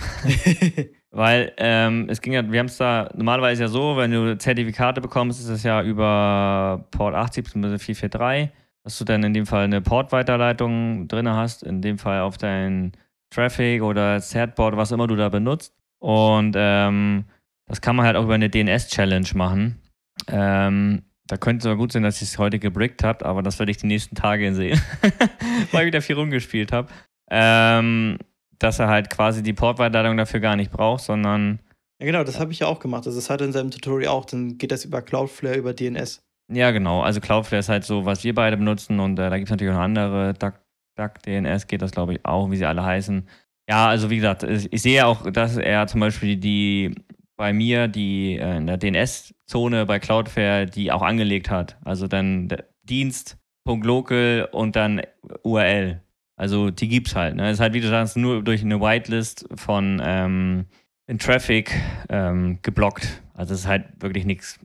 Weil 1.11 1.53
ähm, 1.57 2.09
es 2.11 2.21
ging 2.21 2.35
ja, 2.35 2.51
wir 2.51 2.59
haben 2.59 2.67
es 2.67 2.77
da 2.77 3.11
normalerweise 3.15 3.63
ja 3.63 3.69
so, 3.69 3.97
wenn 3.97 4.11
du 4.11 4.37
Zertifikate 4.37 5.01
bekommst, 5.01 5.41
ist 5.41 5.49
es 5.49 5.63
ja 5.63 5.83
über 5.83 6.87
Port 6.91 7.15
80 7.15 7.45
bzw. 7.45 7.79
443, 7.79 8.51
dass 8.85 8.99
du 8.99 9.05
dann 9.05 9.23
in 9.23 9.33
dem 9.33 9.47
Fall 9.47 9.65
eine 9.65 9.81
Port-Weiterleitung 9.81 11.09
drin 11.09 11.29
hast, 11.29 11.63
in 11.63 11.81
dem 11.81 11.97
Fall 11.99 12.21
auf 12.21 12.37
dein 12.37 12.93
Traffic 13.31 13.83
oder 13.83 14.21
Certboard, 14.21 14.77
was 14.77 14.93
immer 14.93 15.07
du 15.07 15.17
da 15.17 15.31
benutzt. 15.31 15.76
Und 15.99 16.55
ähm, 16.57 17.25
das 17.67 17.81
kann 17.81 17.97
man 17.97 18.07
halt 18.07 18.17
auch 18.17 18.25
über 18.25 18.35
eine 18.35 18.51
DNS-Challenge 18.51 19.29
machen. 19.35 19.81
Ähm, 20.29 21.03
da 21.27 21.37
könnte 21.37 21.61
es 21.63 21.67
aber 21.67 21.77
gut 21.77 21.93
sein, 21.93 22.05
dass 22.05 22.23
ich 22.23 22.29
es 22.29 22.39
heute 22.39 22.59
gebrickt 22.59 23.03
habe, 23.03 23.27
aber 23.27 23.43
das 23.43 23.59
werde 23.59 23.73
ich 23.73 23.79
die 23.79 23.87
nächsten 23.87 24.15
Tage 24.15 24.55
sehen, 24.55 24.81
weil 25.73 25.83
ich 25.83 25.87
wieder 25.87 26.03
viel 26.03 26.17
rumgespielt 26.17 26.73
habe. 26.73 26.89
Ähm, 27.31 28.19
dass 28.59 28.79
er 28.79 28.89
halt 28.89 29.11
quasi 29.11 29.43
die 29.43 29.53
Portweiterleitung 29.53 30.17
dafür 30.17 30.41
gar 30.41 30.57
nicht 30.57 30.71
braucht, 30.71 31.03
sondern. 31.03 31.59
Ja, 32.01 32.07
genau, 32.07 32.25
das 32.25 32.39
habe 32.39 32.53
ich 32.53 32.61
ja 32.61 32.67
auch 32.67 32.79
gemacht. 32.79 33.07
Also, 33.07 33.19
das 33.19 33.29
hat 33.29 33.41
er 33.41 33.47
in 33.47 33.53
seinem 33.53 33.71
Tutorial 33.71 34.13
auch. 34.13 34.25
Dann 34.25 34.59
geht 34.59 34.71
das 34.71 34.85
über 34.85 35.03
Cloudflare, 35.03 35.57
über 35.57 35.75
DNS. 35.75 36.23
Ja, 36.53 36.71
genau. 36.71 37.03
Also, 37.03 37.21
Cloudflare 37.21 37.61
ist 37.61 37.69
halt 37.69 37.85
so, 37.85 38.05
was 38.05 38.23
wir 38.25 38.35
beide 38.35 38.57
benutzen 38.57 39.01
und 39.01 39.19
äh, 39.19 39.29
da 39.29 39.37
gibt 39.37 39.49
es 39.49 39.51
natürlich 39.51 39.73
auch 39.73 39.79
noch 39.79 39.85
andere. 39.85 40.35
Duck, 40.35 40.55
Duck 40.97 41.23
DNS 41.23 41.67
geht 41.67 41.83
das, 41.83 41.91
glaube 41.91 42.15
ich, 42.15 42.25
auch, 42.25 42.51
wie 42.51 42.57
sie 42.57 42.67
alle 42.67 42.85
heißen. 42.85 43.27
Ja, 43.69 43.89
also 43.89 44.11
wie 44.11 44.17
gesagt, 44.17 44.45
ich 44.45 44.83
sehe 44.83 45.07
auch, 45.07 45.31
dass 45.31 45.57
er 45.57 45.87
zum 45.87 46.01
Beispiel 46.01 46.37
die 46.37 46.95
bei 47.37 47.53
mir 47.53 47.89
die 47.89 48.37
äh, 48.37 48.57
in 48.57 48.67
der 48.67 48.79
DNS-Zone 48.79 49.87
bei 49.87 49.99
Cloudflare 49.99 50.67
die 50.67 50.93
auch 50.93 51.03
angelegt 51.03 51.51
hat. 51.51 51.77
Also 51.85 52.07
dann 52.09 52.49
Dienst.local 52.85 54.49
und 54.53 54.77
dann 54.77 55.03
URL. 55.43 56.01
Also 56.37 56.71
die 56.71 56.89
gibt's 56.89 57.15
halt. 57.15 57.35
Ne? 57.37 57.51
Ist 57.51 57.61
halt, 57.61 57.75
wie 57.75 57.81
du 57.81 57.89
sagst, 57.89 58.17
nur 58.17 58.43
durch 58.43 58.63
eine 58.63 58.81
Whitelist 58.81 59.47
von 59.55 60.01
ähm, 60.05 60.67
in 61.07 61.19
Traffic 61.19 61.73
ähm, 62.09 62.59
geblockt. 62.63 63.23
Also 63.35 63.55
es 63.55 63.61
ist 63.61 63.67
halt 63.67 63.85
wirklich 64.01 64.25
nichts 64.25 64.59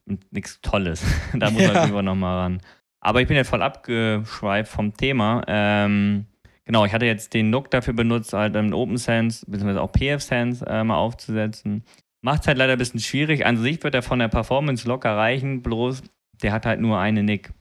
Tolles. 0.62 1.04
da 1.34 1.50
muss 1.50 1.64
man 1.64 1.76
ja. 1.76 1.86
lieber 1.86 2.02
nochmal 2.02 2.38
ran. 2.38 2.62
Aber 3.00 3.22
ich 3.22 3.28
bin 3.28 3.38
ja 3.38 3.44
voll 3.44 3.62
abgeschweift 3.62 4.72
vom 4.72 4.96
Thema. 4.96 5.44
Ähm, 5.48 6.28
Genau, 6.65 6.86
ich 6.86 6.93
hatte 6.93 7.06
jetzt 7.06 7.34
den 7.34 7.50
Nook 7.50 7.71
dafür 7.71 7.93
benutzt, 7.93 8.34
halt 8.34 8.56
einen 8.56 8.74
OpenSense 8.74 9.45
bzw. 9.50 9.80
auch 9.80 9.91
PFSense 9.91 10.65
äh, 10.65 10.84
mal 10.84 10.97
aufzusetzen. 10.97 11.84
Macht 12.21 12.41
es 12.41 12.47
halt 12.47 12.58
leider 12.58 12.74
ein 12.74 12.80
bisschen 12.80 13.00
schwierig. 13.00 13.45
An 13.45 13.58
sich 13.58 13.84
wird 13.84 13.95
er 13.95 14.04
von 14.04 14.19
der 14.19 14.28
Performance 14.28 14.88
locker 14.88 15.17
reichen, 15.17 15.63
bloß 15.63 16.04
der 16.41 16.52
hat 16.52 16.65
halt 16.65 16.80
nur 16.80 17.00
eine 17.00 17.24
Nick. 17.24 17.54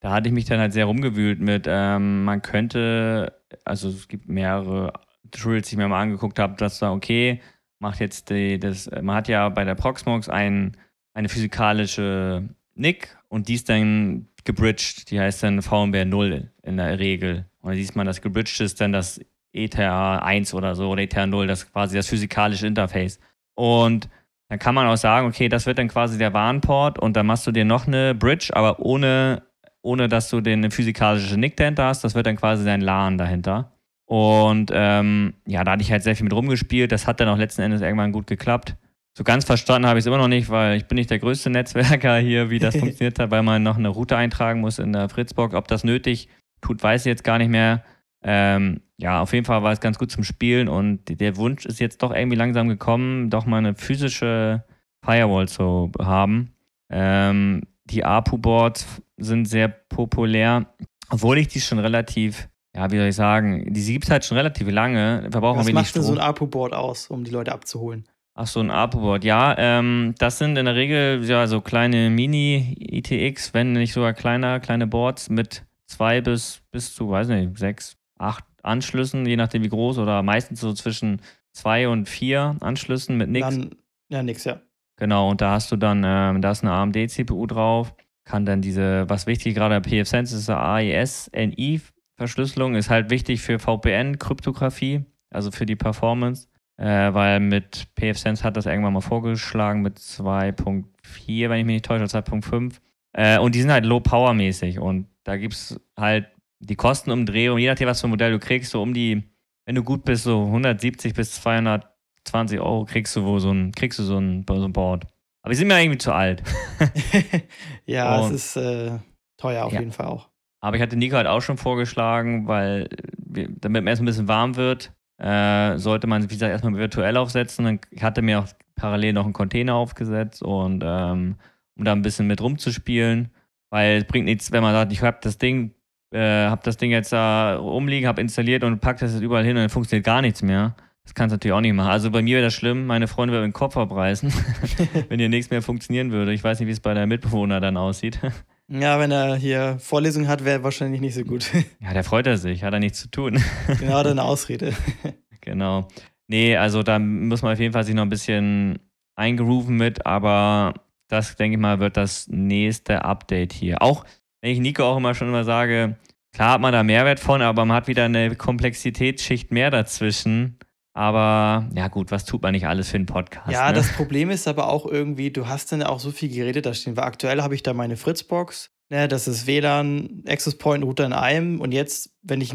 Da 0.00 0.12
hatte 0.12 0.28
ich 0.28 0.34
mich 0.34 0.46
dann 0.46 0.60
halt 0.60 0.72
sehr 0.72 0.86
rumgewühlt 0.86 1.40
mit, 1.40 1.66
ähm, 1.68 2.24
man 2.24 2.40
könnte, 2.40 3.40
also 3.64 3.88
es 3.88 4.08
gibt 4.08 4.28
mehrere 4.28 4.92
Tools, 5.30 5.68
die 5.68 5.74
ich 5.74 5.78
mir 5.78 5.88
mal 5.88 6.00
angeguckt 6.00 6.38
habe, 6.38 6.56
dass 6.56 6.78
da, 6.78 6.92
okay, 6.92 7.40
macht 7.78 8.00
jetzt 8.00 8.30
die, 8.30 8.58
das, 8.58 8.90
man 9.02 9.16
hat 9.16 9.28
ja 9.28 9.48
bei 9.48 9.64
der 9.64 9.74
Proxmox 9.74 10.28
ein, 10.28 10.76
eine 11.12 11.28
physikalische 11.28 12.48
Nick 12.74 13.18
und 13.28 13.48
die 13.48 13.54
ist 13.54 13.68
dann 13.68 14.28
gebridged, 14.44 15.10
die 15.10 15.20
heißt 15.20 15.42
dann 15.42 15.62
VMware 15.62 16.06
0 16.06 16.50
in 16.62 16.76
der 16.76 16.98
Regel. 16.98 17.46
Und 17.60 17.70
da 17.70 17.76
sieht 17.76 17.96
man, 17.96 18.06
das 18.06 18.20
gebridged 18.20 18.60
ist 18.60 18.80
dann 18.80 18.92
das 18.92 19.20
ETH 19.52 19.78
1 19.78 20.54
oder 20.54 20.74
so 20.74 20.88
oder 20.90 21.02
ETH 21.02 21.16
0, 21.16 21.46
das 21.46 21.64
ist 21.64 21.72
quasi 21.72 21.96
das 21.96 22.06
physikalische 22.06 22.66
Interface. 22.66 23.18
Und 23.54 24.08
dann 24.48 24.58
kann 24.58 24.74
man 24.74 24.86
auch 24.88 24.96
sagen, 24.96 25.26
okay, 25.26 25.48
das 25.48 25.66
wird 25.66 25.78
dann 25.78 25.88
quasi 25.88 26.18
der 26.18 26.32
Warnport 26.32 26.98
und 26.98 27.16
dann 27.16 27.26
machst 27.26 27.46
du 27.46 27.52
dir 27.52 27.64
noch 27.64 27.86
eine 27.86 28.14
Bridge, 28.14 28.50
aber 28.52 28.80
ohne, 28.80 29.42
ohne 29.82 30.08
dass 30.08 30.28
du 30.28 30.40
den 30.40 30.70
physikalische 30.70 31.36
Nick 31.36 31.56
dahinter 31.56 31.84
hast. 31.84 32.02
Das 32.02 32.14
wird 32.14 32.26
dann 32.26 32.36
quasi 32.36 32.64
dein 32.64 32.80
LAN 32.80 33.16
dahinter. 33.16 33.72
Und 34.06 34.72
ähm, 34.74 35.34
ja, 35.46 35.62
da 35.62 35.72
hatte 35.72 35.82
ich 35.82 35.92
halt 35.92 36.02
sehr 36.02 36.16
viel 36.16 36.24
mit 36.24 36.32
rumgespielt. 36.32 36.90
Das 36.90 37.06
hat 37.06 37.20
dann 37.20 37.28
auch 37.28 37.38
letzten 37.38 37.62
Endes 37.62 37.80
irgendwann 37.80 38.10
gut 38.10 38.26
geklappt. 38.26 38.76
So 39.20 39.24
ganz 39.24 39.44
verstanden 39.44 39.86
habe 39.86 39.98
ich 39.98 40.04
es 40.04 40.06
immer 40.06 40.16
noch 40.16 40.28
nicht, 40.28 40.48
weil 40.48 40.78
ich 40.78 40.86
bin 40.86 40.96
nicht 40.96 41.10
der 41.10 41.18
größte 41.18 41.50
Netzwerker 41.50 42.16
hier, 42.16 42.48
wie 42.48 42.58
das 42.58 42.74
funktioniert 42.78 43.18
hat, 43.18 43.30
weil 43.30 43.42
man 43.42 43.62
noch 43.62 43.76
eine 43.76 43.90
Route 43.90 44.16
eintragen 44.16 44.62
muss 44.62 44.78
in 44.78 44.94
der 44.94 45.10
Fritzbox. 45.10 45.54
Ob 45.54 45.68
das 45.68 45.84
nötig 45.84 46.30
tut, 46.62 46.82
weiß 46.82 47.02
ich 47.02 47.10
jetzt 47.10 47.22
gar 47.22 47.36
nicht 47.36 47.50
mehr. 47.50 47.84
Ähm, 48.22 48.80
ja, 48.96 49.20
auf 49.20 49.34
jeden 49.34 49.44
Fall 49.44 49.62
war 49.62 49.72
es 49.72 49.80
ganz 49.80 49.98
gut 49.98 50.10
zum 50.10 50.24
Spielen 50.24 50.68
und 50.68 51.20
der 51.20 51.36
Wunsch 51.36 51.66
ist 51.66 51.80
jetzt 51.80 52.02
doch 52.02 52.14
irgendwie 52.14 52.38
langsam 52.38 52.68
gekommen, 52.68 53.28
doch 53.28 53.44
mal 53.44 53.58
eine 53.58 53.74
physische 53.74 54.64
Firewall 55.04 55.48
zu 55.48 55.92
haben. 56.00 56.54
Ähm, 56.88 57.64
die 57.84 58.06
APU-Boards 58.06 59.02
sind 59.18 59.44
sehr 59.44 59.68
populär, 59.68 60.72
obwohl 61.10 61.36
ich 61.36 61.48
die 61.48 61.60
schon 61.60 61.78
relativ, 61.78 62.48
ja, 62.74 62.90
wie 62.90 62.96
soll 62.96 63.08
ich 63.08 63.16
sagen, 63.16 63.70
die 63.70 63.84
gibt 63.84 64.06
es 64.06 64.10
halt 64.10 64.24
schon 64.24 64.38
relativ 64.38 64.70
lange, 64.70 65.28
verbrauchen 65.30 65.58
Was 65.58 65.66
wenig 65.66 65.74
macht 65.74 65.94
denn 65.94 66.04
so 66.04 66.12
ein 66.12 66.20
APU-Board 66.20 66.72
aus, 66.72 67.08
um 67.08 67.22
die 67.24 67.30
Leute 67.30 67.52
abzuholen? 67.52 68.06
Ach 68.34 68.46
so, 68.46 68.60
ein 68.60 68.70
APO-Board. 68.70 69.24
Ja, 69.24 69.54
ähm, 69.58 70.14
das 70.18 70.38
sind 70.38 70.56
in 70.56 70.64
der 70.64 70.74
Regel 70.74 71.22
ja 71.24 71.46
so 71.46 71.60
kleine 71.60 72.08
Mini-ITX, 72.10 73.54
wenn 73.54 73.72
nicht 73.72 73.92
sogar 73.92 74.14
kleiner, 74.14 74.60
kleine 74.60 74.86
Boards 74.86 75.28
mit 75.28 75.64
zwei 75.86 76.20
bis, 76.20 76.62
bis 76.70 76.94
zu, 76.94 77.10
weiß 77.10 77.28
nicht, 77.28 77.58
sechs, 77.58 77.96
acht 78.18 78.44
Anschlüssen, 78.62 79.26
je 79.26 79.36
nachdem 79.36 79.64
wie 79.64 79.68
groß 79.68 79.98
oder 79.98 80.22
meistens 80.22 80.60
so 80.60 80.72
zwischen 80.72 81.20
zwei 81.52 81.88
und 81.88 82.08
vier 82.08 82.56
Anschlüssen 82.60 83.16
mit 83.16 83.30
nix. 83.30 83.48
Dann, 83.48 83.74
ja, 84.08 84.22
nix, 84.22 84.44
ja. 84.44 84.60
Genau, 84.96 85.30
und 85.30 85.40
da 85.40 85.52
hast 85.52 85.72
du 85.72 85.76
dann, 85.76 86.02
ähm, 86.04 86.42
da 86.42 86.50
ist 86.50 86.62
eine 86.62 86.72
AMD-CPU 86.72 87.46
drauf, 87.46 87.94
kann 88.24 88.44
dann 88.44 88.60
diese, 88.60 89.08
was 89.08 89.26
wichtig 89.26 89.54
gerade 89.54 89.80
bei 89.80 90.02
PFSense 90.02 90.36
ist, 90.36 90.50
AES-NI-Verschlüsselung, 90.50 92.74
ist 92.74 92.90
halt 92.90 93.08
wichtig 93.10 93.40
für 93.40 93.58
VPN-Kryptographie, 93.58 95.06
also 95.30 95.50
für 95.50 95.64
die 95.64 95.76
Performance, 95.76 96.48
äh, 96.80 97.12
weil 97.14 97.40
mit 97.40 97.86
PFSense 97.98 98.42
hat 98.42 98.56
das 98.56 98.66
irgendwann 98.66 98.92
mal 98.94 99.00
vorgeschlagen 99.00 99.82
mit 99.82 99.98
2.4, 99.98 101.48
wenn 101.48 101.58
ich 101.60 101.64
mich 101.66 101.74
nicht 101.74 101.84
täusche, 101.84 102.04
oder 102.04 102.12
2.5. 102.24 102.74
Äh, 103.12 103.38
und 103.38 103.54
die 103.54 103.60
sind 103.60 103.70
halt 103.72 103.84
low-power-mäßig 103.84 104.78
und 104.78 105.06
da 105.24 105.36
gibt 105.36 105.54
es 105.54 105.78
halt 105.96 106.26
die 106.60 106.76
Kostenumdrehung, 106.76 107.58
je 107.58 107.68
nachdem, 107.68 107.88
was 107.88 108.00
für 108.00 108.06
ein 108.06 108.10
Modell 108.10 108.32
du 108.32 108.38
kriegst, 108.38 108.70
so 108.70 108.82
um 108.82 108.94
die, 108.94 109.22
wenn 109.66 109.74
du 109.74 109.82
gut 109.82 110.04
bist, 110.04 110.24
so 110.24 110.44
170 110.46 111.14
bis 111.14 111.32
220 111.42 112.60
Euro 112.60 112.84
kriegst 112.84 113.14
du 113.16 113.24
wo 113.24 113.38
so 113.38 113.50
ein, 113.50 113.72
kriegst 113.72 113.98
du 113.98 114.02
so 114.02 114.18
ein, 114.18 114.44
so 114.48 114.64
ein 114.64 114.72
Board. 114.72 115.04
Aber 115.42 115.50
die 115.52 115.56
sind 115.56 115.68
mir 115.68 115.80
irgendwie 115.80 115.98
zu 115.98 116.12
alt. 116.12 116.42
ja, 117.86 118.18
Und- 118.18 118.32
es 118.34 118.54
ist 118.54 118.56
äh, 118.56 118.98
teuer 119.38 119.64
auf 119.64 119.72
Ja. 119.72 119.80
jeden 119.80 119.92
Fall 119.92 120.06
auch. 120.06 120.28
Aber 120.62 120.76
ich 120.76 120.82
hatte 120.82 120.96
Nico 120.96 121.16
halt 121.16 121.26
auch 121.26 121.40
schon 121.40 121.56
vorgeschlagen, 121.56 122.46
weil 122.46 122.88
damit 123.16 123.82
man 123.82 123.86
erst 123.86 124.02
ein 124.02 124.04
bisschen 124.06 124.28
warm 124.28 124.56
wird, 124.56 124.92
äh, 125.20 125.76
sollte 125.76 126.06
man, 126.06 126.22
wie 126.22 126.34
gesagt, 126.34 126.50
erstmal 126.50 126.74
virtuell 126.74 127.16
aufsetzen. 127.16 127.78
Ich 127.90 128.02
hatte 128.02 128.22
mir 128.22 128.40
auch 128.40 128.48
parallel 128.74 129.12
noch 129.12 129.24
einen 129.24 129.34
Container 129.34 129.74
aufgesetzt 129.74 130.42
und 130.42 130.82
ähm, 130.84 131.36
um 131.76 131.84
da 131.84 131.92
ein 131.92 132.02
bisschen 132.02 132.26
mit 132.26 132.40
rumzuspielen, 132.40 133.30
weil 133.70 133.98
es 133.98 134.04
bringt 134.04 134.24
nichts, 134.24 134.50
wenn 134.52 134.62
man 134.62 134.74
sagt, 134.74 134.92
ich 134.92 135.02
habe 135.02 135.18
das 135.20 135.36
Ding, 135.38 135.74
äh, 136.12 136.46
habe 136.46 136.62
das 136.64 136.78
Ding 136.78 136.90
jetzt 136.90 137.12
da 137.12 137.56
rumliegen, 137.56 138.08
habe 138.08 138.20
installiert 138.20 138.64
und 138.64 138.80
pack 138.80 138.98
das 138.98 139.12
jetzt 139.12 139.22
überall 139.22 139.44
hin 139.44 139.56
und 139.56 139.62
dann 139.62 139.70
funktioniert 139.70 140.06
gar 140.06 140.22
nichts 140.22 140.42
mehr. 140.42 140.74
Das 141.04 141.14
kannst 141.14 141.32
du 141.32 141.34
natürlich 141.34 141.54
auch 141.54 141.60
nicht 141.60 141.74
machen. 141.74 141.90
Also 141.90 142.10
bei 142.10 142.22
mir 142.22 142.36
wäre 142.36 142.46
das 142.46 142.54
schlimm, 142.54 142.86
meine 142.86 143.08
Freunde 143.08 143.34
würden 143.34 143.48
den 143.48 143.52
Kopf 143.52 143.76
abreißen, 143.76 144.32
wenn 145.08 145.18
hier 145.18 145.28
nichts 145.28 145.50
mehr 145.50 145.62
funktionieren 145.62 146.12
würde. 146.12 146.32
Ich 146.32 146.42
weiß 146.42 146.60
nicht, 146.60 146.68
wie 146.68 146.72
es 146.72 146.80
bei 146.80 146.94
der 146.94 147.06
Mitbewohner 147.06 147.60
dann 147.60 147.76
aussieht. 147.76 148.20
Ja, 148.72 149.00
wenn 149.00 149.10
er 149.10 149.34
hier 149.34 149.78
Vorlesungen 149.80 150.28
hat, 150.28 150.44
wäre 150.44 150.62
wahrscheinlich 150.62 151.00
nicht 151.00 151.14
so 151.14 151.24
gut. 151.24 151.50
Ja, 151.80 151.92
der 151.92 152.04
freut 152.04 152.26
er 152.26 152.36
sich, 152.36 152.62
hat 152.62 152.72
er 152.72 152.78
nichts 152.78 153.00
zu 153.00 153.10
tun. 153.10 153.42
genau, 153.78 153.94
hat 153.94 154.06
er 154.06 154.12
eine 154.12 154.24
Ausrede. 154.24 154.74
Genau. 155.42 155.88
Nee, 156.26 156.58
also 156.58 156.82
da 156.82 156.98
muss 156.98 157.40
man 157.40 157.54
auf 157.54 157.58
jeden 157.58 157.72
Fall 157.72 157.82
sich 157.82 157.94
noch 157.94 158.02
ein 158.02 158.10
bisschen 158.10 158.78
eingrooven 159.16 159.74
mit, 159.74 160.04
aber 160.04 160.74
das, 161.08 161.34
denke 161.36 161.56
ich 161.56 161.60
mal, 161.60 161.80
wird 161.80 161.96
das 161.96 162.28
nächste 162.28 163.06
Update 163.06 163.54
hier. 163.54 163.80
Auch 163.80 164.04
wenn 164.42 164.50
ich 164.50 164.60
Nico 164.60 164.84
auch 164.84 164.98
immer 164.98 165.14
schon 165.14 165.28
immer 165.28 165.44
sage, 165.44 165.96
klar 166.34 166.52
hat 166.52 166.60
man 166.60 166.74
da 166.74 166.82
Mehrwert 166.82 167.20
von, 167.20 167.40
aber 167.40 167.64
man 167.64 167.74
hat 167.74 167.88
wieder 167.88 168.04
eine 168.04 168.36
Komplexitätsschicht 168.36 169.50
mehr 169.50 169.70
dazwischen. 169.70 170.58
Aber 170.92 171.68
ja 171.74 171.88
gut, 171.88 172.10
was 172.10 172.24
tut 172.24 172.42
man 172.42 172.52
nicht 172.52 172.66
alles 172.66 172.90
für 172.90 172.96
einen 172.96 173.06
Podcast? 173.06 173.50
Ja, 173.50 173.68
ne? 173.68 173.74
das 173.74 173.92
Problem 173.92 174.30
ist 174.30 174.48
aber 174.48 174.68
auch 174.68 174.86
irgendwie, 174.86 175.30
du 175.30 175.46
hast 175.46 175.70
dann 175.72 175.82
auch 175.82 176.00
so 176.00 176.10
viele 176.10 176.34
Geräte 176.34 176.62
da 176.62 176.74
stehen. 176.74 176.96
Weil 176.96 177.04
aktuell 177.04 177.42
habe 177.42 177.54
ich 177.54 177.62
da 177.62 177.74
meine 177.74 177.96
Fritzbox, 177.96 178.70
ne, 178.88 179.08
das 179.08 179.28
ist 179.28 179.46
WLAN, 179.46 180.24
Access 180.26 180.56
Point, 180.58 180.84
Router 180.84 181.06
in 181.06 181.12
einem. 181.12 181.60
Und 181.60 181.72
jetzt, 181.72 182.10
wenn 182.22 182.40
ich 182.40 182.52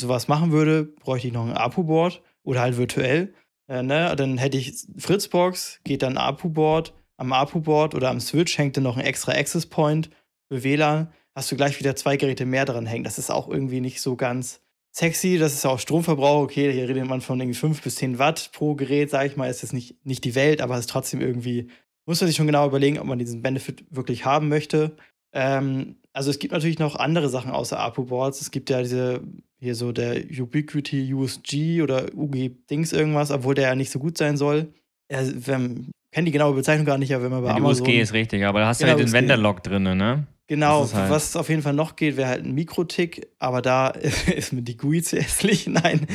sowas 0.00 0.28
machen 0.28 0.52
würde, 0.52 0.84
bräuchte 0.84 1.28
ich 1.28 1.34
noch 1.34 1.46
ein 1.46 1.56
APU-Board 1.56 2.22
oder 2.42 2.60
halt 2.60 2.76
virtuell. 2.76 3.34
Äh, 3.68 3.82
ne, 3.82 4.14
dann 4.16 4.38
hätte 4.38 4.58
ich 4.58 4.86
Fritzbox, 4.98 5.80
geht 5.84 6.02
dann 6.02 6.18
APU-Board. 6.18 6.94
Am 7.16 7.32
APU-Board 7.32 7.94
oder 7.94 8.10
am 8.10 8.20
Switch 8.20 8.58
hängt 8.58 8.76
dann 8.76 8.84
noch 8.84 8.96
ein 8.96 9.04
extra 9.04 9.32
Access 9.32 9.66
Point 9.66 10.10
für 10.48 10.62
WLAN. 10.62 11.10
Hast 11.34 11.50
du 11.50 11.56
gleich 11.56 11.78
wieder 11.78 11.96
zwei 11.96 12.18
Geräte 12.18 12.44
mehr 12.44 12.66
dran 12.66 12.84
hängen. 12.84 13.04
Das 13.04 13.18
ist 13.18 13.30
auch 13.30 13.48
irgendwie 13.48 13.80
nicht 13.80 14.02
so 14.02 14.16
ganz 14.16 14.61
sexy. 14.92 15.38
Das 15.38 15.54
ist 15.54 15.64
ja 15.64 15.70
auch 15.70 15.78
Stromverbrauch. 15.78 16.42
Okay, 16.42 16.72
hier 16.72 16.88
redet 16.88 17.06
man 17.06 17.20
von 17.20 17.40
irgendwie 17.40 17.58
5 17.58 17.82
bis 17.82 17.96
10 17.96 18.18
Watt 18.18 18.50
pro 18.52 18.74
Gerät, 18.74 19.10
sage 19.10 19.28
ich 19.28 19.36
mal. 19.36 19.48
Ist 19.50 19.62
jetzt 19.62 19.72
nicht, 19.72 20.04
nicht 20.06 20.24
die 20.24 20.34
Welt, 20.34 20.60
aber 20.60 20.74
es 20.74 20.80
ist 20.80 20.90
trotzdem 20.90 21.20
irgendwie, 21.20 21.68
muss 22.06 22.20
man 22.20 22.28
sich 22.28 22.36
schon 22.36 22.46
genau 22.46 22.66
überlegen, 22.66 22.98
ob 22.98 23.06
man 23.06 23.18
diesen 23.18 23.42
Benefit 23.42 23.84
wirklich 23.90 24.24
haben 24.24 24.48
möchte. 24.48 24.96
Ähm, 25.32 25.96
also 26.12 26.30
es 26.30 26.38
gibt 26.38 26.52
natürlich 26.52 26.78
noch 26.78 26.96
andere 26.96 27.28
Sachen 27.28 27.50
außer 27.50 27.78
APU-Boards. 27.78 28.40
Es 28.40 28.50
gibt 28.50 28.68
ja 28.70 28.82
diese, 28.82 29.22
hier 29.58 29.74
so 29.74 29.92
der 29.92 30.22
Ubiquity 30.30 31.12
USG 31.14 31.82
oder 31.82 32.14
UG-Dings 32.14 32.92
irgendwas, 32.92 33.30
obwohl 33.30 33.54
der 33.54 33.68
ja 33.68 33.74
nicht 33.74 33.90
so 33.90 33.98
gut 33.98 34.18
sein 34.18 34.36
soll. 34.36 34.74
Ja, 35.10 35.20
wenn, 35.22 35.90
kenne 36.12 36.26
die 36.26 36.32
genaue 36.32 36.54
Bezeichnung 36.54 36.84
gar 36.84 36.98
nicht, 36.98 37.14
aber 37.14 37.24
wenn 37.24 37.30
man 37.30 37.42
bei 37.42 37.48
ja, 37.48 37.54
die 37.54 37.60
Amazon... 37.60 37.86
USG 37.86 38.00
ist 38.00 38.12
richtig, 38.12 38.44
aber 38.44 38.60
da 38.60 38.66
hast 38.66 38.80
du 38.80 38.84
Genau, 38.84 38.98
halt 38.98 39.06
den. 39.06 39.12
Vendor-Log 39.12 39.62
drin, 39.62 39.82
ne? 39.82 40.26
Genau, 40.52 40.86
halt- 40.92 41.10
was 41.10 41.34
auf 41.34 41.48
jeden 41.48 41.62
Fall 41.62 41.72
noch 41.72 41.96
geht, 41.96 42.18
wäre 42.18 42.28
halt 42.28 42.44
ein 42.44 42.52
Mikrotick, 42.52 43.26
aber 43.38 43.62
da 43.62 43.88
ist 44.36 44.52
mir 44.52 44.60
die 44.60 44.76
GUI 44.76 45.00
zu 45.02 45.16
hässlich. 45.16 45.66
Nein, 45.66 46.06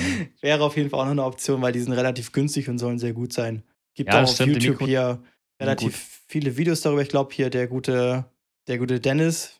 wäre 0.41 0.63
auf 0.63 0.77
jeden 0.77 0.91
Fall 0.91 0.99
auch 0.99 1.05
noch 1.05 1.11
eine 1.11 1.23
Option, 1.23 1.59
weil 1.63 1.71
die 1.73 1.79
sind 1.79 1.93
relativ 1.93 2.31
günstig 2.31 2.69
und 2.69 2.77
sollen 2.77 2.99
sehr 2.99 3.13
gut 3.13 3.33
sein. 3.33 3.63
Gibt 3.95 4.13
Ja, 4.13 4.21
auch 4.21 4.29
auf 4.29 4.39
YouTube 4.39 4.83
hier 4.83 5.23
relativ 5.59 6.21
viele 6.27 6.55
Videos 6.55 6.81
darüber. 6.81 7.01
Ich 7.01 7.09
glaube 7.09 7.33
hier 7.33 7.49
der 7.49 7.65
gute, 7.67 8.25
der 8.67 8.77
gute 8.77 8.99
Dennis, 8.99 9.59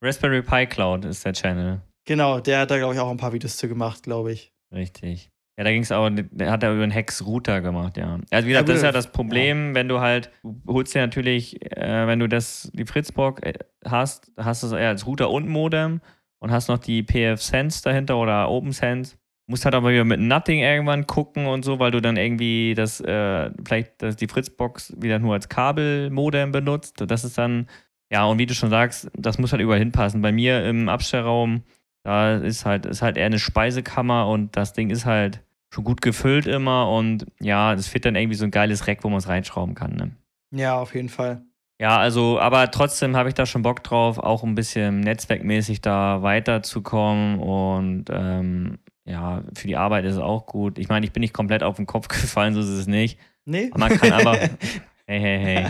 Raspberry 0.00 0.42
Pi 0.42 0.66
Cloud 0.66 1.04
ist 1.04 1.24
der 1.24 1.32
Channel. 1.32 1.80
genau, 2.06 2.38
der 2.38 2.60
hat 2.60 2.70
da 2.70 2.78
glaube 2.78 2.94
ich 2.94 3.00
auch 3.00 3.10
ein 3.10 3.16
paar 3.16 3.32
Videos 3.32 3.56
zu 3.56 3.66
gemacht, 3.66 4.04
glaube 4.04 4.32
ich. 4.32 4.52
Richtig. 4.72 5.30
Ja, 5.58 5.64
da 5.64 5.70
ging 5.70 5.82
es 5.82 5.90
auch, 5.90 6.10
der 6.12 6.50
hat 6.50 6.62
er 6.62 6.74
über 6.74 6.82
einen 6.82 6.92
Hex-Router 6.92 7.62
gemacht, 7.62 7.96
ja. 7.96 8.18
Also 8.30 8.46
wie 8.46 8.52
gesagt, 8.52 8.68
das 8.68 8.76
ist 8.76 8.82
ja 8.82 8.92
das 8.92 9.10
Problem, 9.10 9.74
wenn 9.74 9.88
du 9.88 10.00
halt, 10.00 10.30
du 10.42 10.60
holst 10.66 10.94
dir 10.94 11.00
natürlich, 11.00 11.62
äh, 11.74 12.06
wenn 12.06 12.18
du 12.18 12.28
das, 12.28 12.70
die 12.74 12.84
Fritzbox 12.84 13.42
äh, 13.42 13.54
hast, 13.86 14.30
hast 14.36 14.62
du 14.62 14.66
es 14.66 14.72
eher 14.74 14.90
als 14.90 15.06
Router 15.06 15.30
und 15.30 15.48
Modem 15.48 16.02
und 16.40 16.50
hast 16.50 16.68
noch 16.68 16.76
die 16.76 17.02
PF-Sense 17.02 17.82
dahinter 17.82 18.18
oder 18.18 18.50
OpenSense. 18.50 19.16
Musst 19.48 19.64
halt 19.64 19.74
aber 19.74 19.92
wieder 19.92 20.04
mit 20.04 20.20
Nothing 20.20 20.58
irgendwann 20.58 21.06
gucken 21.06 21.46
und 21.46 21.64
so, 21.64 21.78
weil 21.78 21.92
du 21.92 22.02
dann 22.02 22.18
irgendwie 22.18 22.74
das, 22.74 23.00
äh, 23.00 23.50
vielleicht 23.64 24.02
das, 24.02 24.16
die 24.16 24.26
Fritzbox 24.26 24.94
wieder 25.00 25.18
nur 25.18 25.32
als 25.34 25.48
Kabelmodem 25.48 26.52
benutzt. 26.52 27.02
Das 27.06 27.24
ist 27.24 27.38
dann, 27.38 27.66
ja, 28.12 28.24
und 28.26 28.38
wie 28.38 28.46
du 28.46 28.54
schon 28.54 28.70
sagst, 28.70 29.08
das 29.16 29.38
muss 29.38 29.52
halt 29.52 29.62
überall 29.62 29.78
hinpassen. 29.78 30.20
Bei 30.20 30.32
mir 30.32 30.66
im 30.66 30.90
Abstellraum, 30.90 31.62
da 32.02 32.36
ist 32.36 32.66
halt, 32.66 32.84
ist 32.84 33.00
halt 33.00 33.16
eher 33.16 33.26
eine 33.26 33.38
Speisekammer 33.38 34.28
und 34.28 34.54
das 34.56 34.74
Ding 34.74 34.90
ist 34.90 35.06
halt 35.06 35.45
schon 35.72 35.84
gut 35.84 36.00
gefüllt 36.00 36.46
immer 36.46 36.90
und 36.90 37.26
ja, 37.40 37.72
es 37.72 37.88
fehlt 37.88 38.04
dann 38.04 38.16
irgendwie 38.16 38.36
so 38.36 38.44
ein 38.44 38.50
geiles 38.50 38.86
Rack, 38.86 39.02
wo 39.02 39.08
man 39.08 39.18
es 39.18 39.28
reinschrauben 39.28 39.74
kann. 39.74 39.94
Ne? 39.94 40.10
Ja, 40.52 40.78
auf 40.78 40.94
jeden 40.94 41.08
Fall. 41.08 41.42
Ja, 41.78 41.98
also, 41.98 42.40
aber 42.40 42.70
trotzdem 42.70 43.16
habe 43.16 43.28
ich 43.28 43.34
da 43.34 43.44
schon 43.44 43.62
Bock 43.62 43.82
drauf, 43.84 44.18
auch 44.18 44.42
ein 44.42 44.54
bisschen 44.54 45.00
netzwerkmäßig 45.00 45.82
da 45.82 46.22
weiterzukommen 46.22 47.38
und 47.38 48.06
ähm, 48.10 48.78
ja, 49.04 49.42
für 49.54 49.66
die 49.66 49.76
Arbeit 49.76 50.04
ist 50.04 50.14
es 50.14 50.20
auch 50.20 50.46
gut. 50.46 50.78
Ich 50.78 50.88
meine, 50.88 51.04
ich 51.04 51.12
bin 51.12 51.20
nicht 51.20 51.34
komplett 51.34 51.62
auf 51.62 51.76
den 51.76 51.86
Kopf 51.86 52.08
gefallen, 52.08 52.54
so 52.54 52.60
ist 52.60 52.68
es 52.68 52.86
nicht. 52.86 53.18
Nee? 53.44 53.70
Aber 53.72 53.88
man 53.88 53.98
kann 53.98 54.12
aber, 54.12 54.32
hey, 55.06 55.20
hey, 55.20 55.38
hey, 55.44 55.66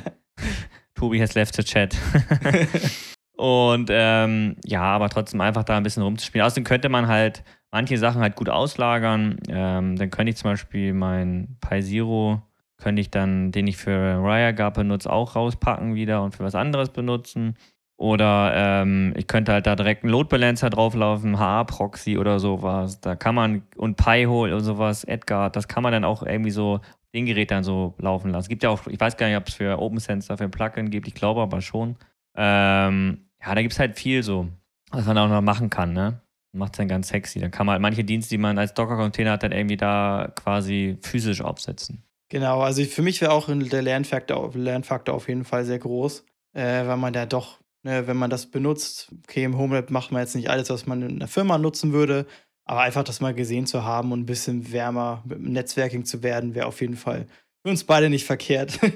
Tobi 0.95 1.21
has 1.21 1.35
left 1.35 1.57
the 1.57 1.65
chat. 1.65 1.97
Und 3.37 3.91
ähm, 3.93 4.57
ja, 4.65 4.81
aber 4.81 5.11
trotzdem 5.11 5.43
einfach 5.43 5.65
da 5.65 5.77
ein 5.77 5.83
bisschen 5.83 6.03
rumzuspielen. 6.03 6.47
Außerdem 6.47 6.65
könnte 6.65 6.89
man 6.89 7.07
halt 7.07 7.45
manche 7.77 7.99
Sachen 7.99 8.23
halt 8.23 8.37
gut 8.37 8.49
auslagern. 8.49 9.37
Ähm, 9.51 9.97
dann 9.97 10.11
könnte 10.11 10.31
ich 10.31 10.37
zum 10.37 10.53
Beispiel 10.53 10.95
mein 10.95 11.59
Pi 11.61 11.83
Zero, 11.83 12.41
könnte 12.79 13.03
ich 13.03 13.11
dann, 13.11 13.53
den 13.53 13.67
ich 13.67 13.77
für 13.77 13.93
RireGuard 13.93 14.73
benutze, 14.73 15.13
auch 15.13 15.37
rauspacken 15.37 15.95
wieder 15.95 16.23
und 16.23 16.35
für 16.35 16.43
was 16.43 16.55
anderes 16.55 16.89
benutzen. 16.89 17.55
Oder 17.99 18.53
ähm, 18.55 19.13
ich 19.15 19.27
könnte 19.27 19.53
halt 19.53 19.67
da 19.67 19.77
direkt 19.77 20.05
einen 20.05 20.13
Load 20.13 20.31
Balancer 20.31 20.71
drauflaufen, 20.71 21.39
HA-Proxy 21.39 22.17
oder 22.17 22.41
sowas. 22.41 23.03
Da 23.03 23.15
kann 23.15 23.35
man, 23.35 23.63
und 23.77 23.99
Pi-Hole 23.99 24.55
und 24.55 24.63
sowas, 24.63 25.05
Edgar, 25.05 25.51
das 25.51 25.69
kann 25.69 25.83
man 25.83 25.93
dann 25.93 26.05
auch 26.05 26.23
irgendwie 26.23 26.53
so 26.53 26.81
den 27.15 27.27
Gerät 27.27 27.51
dann 27.51 27.63
so 27.63 27.95
laufen 27.99 28.31
lassen. 28.31 28.49
Gibt 28.49 28.63
ja 28.63 28.71
auch, 28.71 28.87
ich 28.87 28.99
weiß 28.99 29.19
gar 29.19 29.27
nicht, 29.27 29.37
ob 29.37 29.49
es 29.49 29.55
für 29.55 29.79
OpenSense 29.79 30.29
dafür 30.29 30.47
ein 30.47 30.51
Plugin 30.51 30.89
gibt, 30.89 31.09
ich 31.09 31.15
glaube 31.15 31.43
aber 31.43 31.61
schon. 31.61 31.97
Ähm, 32.35 33.27
ja, 33.45 33.55
da 33.55 33.61
gibt 33.61 33.75
es 33.75 33.79
halt 33.79 33.99
viel 33.99 34.23
so, 34.23 34.49
was 34.93 35.05
man 35.05 35.19
auch 35.19 35.29
noch 35.29 35.43
machen 35.43 35.69
kann, 35.69 35.93
ne? 35.93 36.23
Macht 36.57 36.75
es 36.75 36.79
dann 36.79 36.89
ganz 36.89 37.09
sexy. 37.09 37.39
Dann 37.39 37.51
kann 37.51 37.67
man 37.67 37.75
halt 37.75 37.83
manche 37.83 38.05
Dienste, 38.05 38.31
die 38.31 38.39
man 38.39 38.59
als 38.59 38.75
Docker-Container 38.75 39.33
hat, 39.33 39.43
dann 39.43 39.53
irgendwie 39.53 39.77
da 39.77 40.33
quasi 40.35 40.99
physisch 41.03 41.41
aufsetzen. 41.41 42.03
Genau, 42.29 42.61
also 42.61 42.83
für 42.85 43.03
mich 43.03 43.21
wäre 43.21 43.33
auch 43.33 43.49
der 43.49 43.83
Lernfaktor, 43.83 44.53
Lernfaktor 44.55 45.15
auf 45.15 45.29
jeden 45.29 45.45
Fall 45.45 45.65
sehr 45.65 45.79
groß, 45.79 46.25
äh, 46.55 46.87
weil 46.87 46.97
man 46.97 47.13
da 47.13 47.25
doch, 47.25 47.61
ne, 47.85 48.07
wenn 48.09 48.17
man 48.17 48.31
das 48.31 48.47
benutzt, 48.47 49.13
okay, 49.25 49.45
im 49.45 49.57
HomeLab 49.57 49.91
macht 49.91 50.11
man 50.11 50.23
jetzt 50.23 50.35
nicht 50.35 50.51
alles, 50.51 50.69
was 50.71 50.87
man 50.87 51.03
in 51.03 51.19
der 51.21 51.29
Firma 51.29 51.57
nutzen 51.57 51.93
würde, 51.93 52.27
aber 52.65 52.81
einfach 52.81 53.05
das 53.05 53.21
mal 53.21 53.33
gesehen 53.33 53.67
zu 53.67 53.85
haben 53.85 54.11
und 54.11 54.21
ein 54.21 54.27
bisschen 54.27 54.73
wärmer 54.73 55.23
mit 55.25 55.39
dem 55.39 55.53
Netzwerking 55.53 56.05
zu 56.05 56.25
werden, 56.25 56.57
wäre 56.57 56.67
auf 56.67 56.81
jeden 56.81 56.97
Fall 56.97 57.27
für 57.63 57.71
uns 57.71 57.85
beide 57.85 58.11
nicht 58.11 58.25
verkehrt. 58.25 58.79